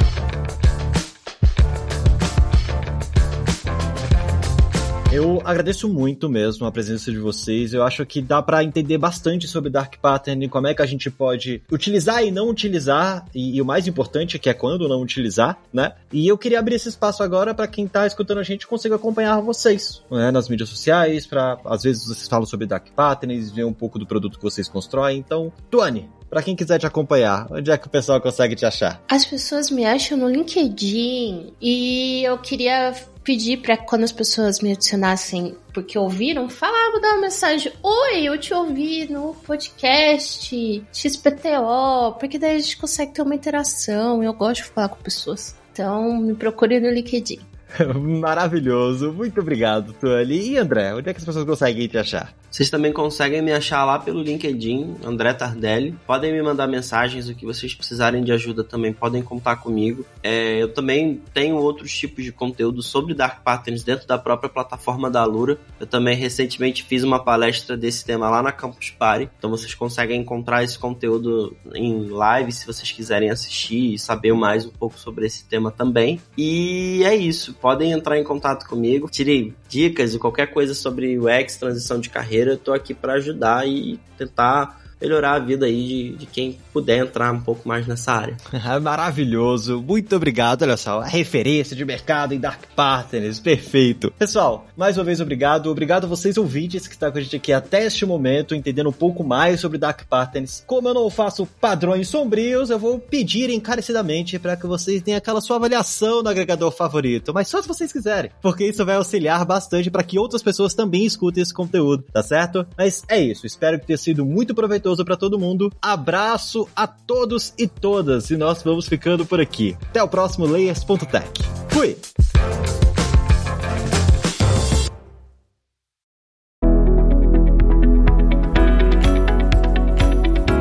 Eu 5.12 5.42
agradeço 5.44 5.90
muito 5.90 6.26
mesmo 6.26 6.64
a 6.64 6.72
presença 6.72 7.10
de 7.10 7.18
vocês. 7.18 7.74
Eu 7.74 7.82
acho 7.82 8.06
que 8.06 8.22
dá 8.22 8.40
para 8.40 8.64
entender 8.64 8.96
bastante 8.96 9.46
sobre 9.46 9.68
Dark 9.68 9.96
Pattern, 10.00 10.48
como 10.48 10.68
é 10.68 10.72
que 10.74 10.80
a 10.80 10.86
gente 10.86 11.10
pode 11.10 11.62
utilizar 11.70 12.24
e 12.24 12.30
não 12.30 12.48
utilizar, 12.48 13.26
e, 13.34 13.56
e, 13.56 13.60
o 13.60 13.64
mais 13.64 13.86
importante 13.86 14.38
que 14.38 14.48
é 14.48 14.54
quando 14.54 14.88
não 14.88 15.02
utilizar, 15.02 15.58
né? 15.70 15.92
E 16.10 16.26
eu 16.26 16.38
queria 16.38 16.58
abrir 16.58 16.76
esse 16.76 16.88
espaço 16.88 17.22
agora 17.22 17.52
para 17.52 17.66
quem 17.66 17.86
tá 17.86 18.06
escutando 18.06 18.38
a 18.38 18.42
gente 18.42 18.66
consiga 18.66 18.94
acompanhar 18.94 19.38
vocês, 19.42 20.02
né, 20.10 20.30
nas 20.30 20.48
mídias 20.48 20.70
sociais, 20.70 21.26
para 21.26 21.58
às 21.66 21.82
vezes 21.82 22.06
vocês 22.06 22.26
falam 22.26 22.46
sobre 22.46 22.66
Dark 22.66 22.88
Patterns, 22.96 23.50
ver 23.50 23.64
um 23.64 23.72
pouco 23.74 23.98
do 23.98 24.06
produto 24.06 24.38
que 24.38 24.44
vocês 24.44 24.66
constroem. 24.66 25.18
Então, 25.18 25.52
Tuane, 25.70 26.08
para 26.30 26.42
quem 26.42 26.56
quiser 26.56 26.78
te 26.78 26.86
acompanhar, 26.86 27.46
onde 27.50 27.70
é 27.70 27.76
que 27.76 27.86
o 27.86 27.90
pessoal 27.90 28.18
consegue 28.18 28.56
te 28.56 28.64
achar? 28.64 29.02
As 29.10 29.26
pessoas 29.26 29.70
me 29.70 29.84
acham 29.84 30.16
no 30.16 30.26
LinkedIn 30.26 31.52
e 31.60 32.24
eu 32.24 32.38
queria 32.38 32.94
pedir 33.22 33.58
para 33.58 33.76
quando 33.76 34.04
as 34.04 34.12
pessoas 34.12 34.60
me 34.60 34.72
adicionassem 34.72 35.56
porque 35.72 35.98
ouviram, 35.98 36.48
falava, 36.48 37.00
dar 37.00 37.12
uma 37.12 37.22
mensagem: 37.22 37.72
Oi, 37.82 38.22
eu 38.22 38.38
te 38.38 38.52
ouvi 38.52 39.10
no 39.10 39.34
podcast 39.34 40.84
XPTO, 40.92 42.12
porque 42.18 42.38
daí 42.38 42.56
a 42.56 42.58
gente 42.58 42.76
consegue 42.76 43.12
ter 43.12 43.22
uma 43.22 43.34
interação. 43.34 44.22
Eu 44.22 44.32
gosto 44.32 44.62
de 44.62 44.68
falar 44.68 44.88
com 44.88 45.02
pessoas. 45.02 45.56
Então, 45.72 46.18
me 46.18 46.34
procure 46.34 46.78
no 46.80 46.90
LinkedIn. 46.90 47.40
Maravilhoso. 48.20 49.12
Muito 49.12 49.40
obrigado, 49.40 49.92
Tuane. 49.94 50.50
E 50.50 50.58
André, 50.58 50.94
onde 50.94 51.08
é 51.08 51.14
que 51.14 51.18
as 51.18 51.24
pessoas 51.24 51.46
conseguem 51.46 51.88
te 51.88 51.96
achar? 51.96 52.34
Vocês 52.52 52.68
também 52.68 52.92
conseguem 52.92 53.40
me 53.40 53.50
achar 53.50 53.82
lá 53.86 53.98
pelo 53.98 54.22
LinkedIn, 54.22 54.96
André 55.02 55.32
Tardelli. 55.32 55.96
Podem 56.06 56.30
me 56.30 56.42
mandar 56.42 56.66
mensagens, 56.66 57.26
o 57.26 57.34
que 57.34 57.46
vocês 57.46 57.72
precisarem 57.72 58.22
de 58.22 58.30
ajuda 58.30 58.62
também 58.62 58.92
podem 58.92 59.22
contar 59.22 59.56
comigo. 59.56 60.04
É, 60.22 60.62
eu 60.62 60.68
também 60.68 61.22
tenho 61.32 61.56
outros 61.56 61.96
tipos 61.96 62.22
de 62.22 62.30
conteúdo 62.30 62.82
sobre 62.82 63.14
Dark 63.14 63.42
Patterns 63.42 63.82
dentro 63.82 64.06
da 64.06 64.18
própria 64.18 64.50
plataforma 64.50 65.10
da 65.10 65.22
Alura. 65.22 65.58
Eu 65.80 65.86
também 65.86 66.14
recentemente 66.14 66.82
fiz 66.82 67.02
uma 67.02 67.24
palestra 67.24 67.74
desse 67.74 68.04
tema 68.04 68.28
lá 68.28 68.42
na 68.42 68.52
Campus 68.52 68.90
Party, 68.90 69.30
então 69.38 69.48
vocês 69.48 69.74
conseguem 69.74 70.20
encontrar 70.20 70.62
esse 70.62 70.78
conteúdo 70.78 71.56
em 71.74 72.06
live 72.08 72.52
se 72.52 72.66
vocês 72.66 72.92
quiserem 72.92 73.30
assistir 73.30 73.94
e 73.94 73.98
saber 73.98 74.34
mais 74.34 74.66
um 74.66 74.70
pouco 74.70 74.98
sobre 74.98 75.24
esse 75.24 75.42
tema 75.44 75.70
também. 75.70 76.20
E 76.36 77.02
é 77.02 77.14
isso, 77.14 77.54
podem 77.54 77.92
entrar 77.92 78.18
em 78.18 78.24
contato 78.24 78.68
comigo, 78.68 79.08
tirei 79.10 79.54
dicas 79.68 80.14
e 80.14 80.18
qualquer 80.18 80.48
coisa 80.48 80.74
sobre 80.74 81.18
UX, 81.18 81.56
transição 81.56 81.98
de 81.98 82.10
carreira, 82.10 82.41
eu 82.50 82.58
tô 82.58 82.72
aqui 82.72 82.92
para 82.92 83.14
ajudar 83.14 83.66
e 83.66 83.98
tentar 84.18 84.81
melhorar 85.02 85.34
a 85.34 85.38
vida 85.40 85.66
aí 85.66 85.86
de, 85.86 86.16
de 86.18 86.26
quem 86.26 86.58
puder 86.72 86.98
entrar 86.98 87.32
um 87.32 87.40
pouco 87.40 87.68
mais 87.68 87.86
nessa 87.86 88.12
área. 88.12 88.36
Maravilhoso, 88.80 89.82
muito 89.82 90.14
obrigado. 90.14 90.62
Olha 90.62 90.76
só, 90.76 91.00
a 91.00 91.06
referência 91.06 91.74
de 91.74 91.84
mercado 91.84 92.32
em 92.32 92.38
Dark 92.38 92.62
Partners, 92.76 93.40
perfeito. 93.40 94.12
Pessoal, 94.18 94.66
mais 94.76 94.96
uma 94.96 95.04
vez 95.04 95.20
obrigado. 95.20 95.70
Obrigado 95.70 96.04
a 96.04 96.08
vocês 96.08 96.36
ouvintes 96.36 96.86
que 96.86 96.94
estão 96.94 97.10
com 97.10 97.18
a 97.18 97.20
gente 97.20 97.36
aqui 97.36 97.52
até 97.52 97.84
este 97.84 98.06
momento, 98.06 98.54
entendendo 98.54 98.88
um 98.88 98.92
pouco 98.92 99.24
mais 99.24 99.60
sobre 99.60 99.76
Dark 99.78 100.02
Patterns. 100.08 100.62
Como 100.66 100.88
eu 100.88 100.94
não 100.94 101.10
faço 101.10 101.46
padrões 101.60 102.08
sombrios, 102.08 102.70
eu 102.70 102.78
vou 102.78 102.98
pedir 102.98 103.50
encarecidamente 103.50 104.38
para 104.38 104.56
que 104.56 104.66
vocês 104.66 105.02
tenham 105.02 105.18
aquela 105.18 105.40
sua 105.40 105.56
avaliação 105.56 106.22
no 106.22 106.28
agregador 106.28 106.70
favorito, 106.70 107.32
mas 107.34 107.48
só 107.48 107.60
se 107.60 107.68
vocês 107.68 107.92
quiserem, 107.92 108.30
porque 108.40 108.64
isso 108.66 108.84
vai 108.84 108.96
auxiliar 108.96 109.44
bastante 109.44 109.90
para 109.90 110.02
que 110.02 110.18
outras 110.18 110.42
pessoas 110.42 110.74
também 110.74 111.04
escutem 111.04 111.42
esse 111.42 111.52
conteúdo, 111.52 112.04
tá 112.12 112.22
certo? 112.22 112.66
Mas 112.76 113.02
é 113.08 113.20
isso, 113.20 113.46
espero 113.46 113.78
que 113.80 113.86
tenha 113.86 113.98
sido 113.98 114.24
muito 114.24 114.54
proveitoso 114.54 114.91
para 115.04 115.16
todo 115.16 115.38
mundo. 115.38 115.72
Abraço 115.80 116.68
a 116.76 116.86
todos 116.86 117.54
e 117.58 117.66
todas 117.66 118.30
e 118.30 118.36
nós 118.36 118.62
vamos 118.62 118.86
ficando 118.86 119.24
por 119.24 119.40
aqui. 119.40 119.76
Até 119.88 120.02
o 120.02 120.08
próximo 120.08 120.46
Layers.tech. 120.46 121.42
Fui! 121.68 121.96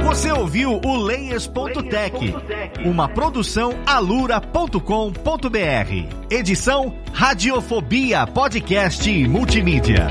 Você 0.05 0.31
ouviu 0.31 0.79
o 0.83 0.97
Layers.tech, 0.97 2.35
uma 2.85 3.07
produção 3.07 3.73
alura.com.br. 3.85 4.75
Edição 6.29 6.93
Radiofobia 7.13 8.27
Podcast 8.27 9.09
e 9.09 9.27
Multimídia. 9.27 10.09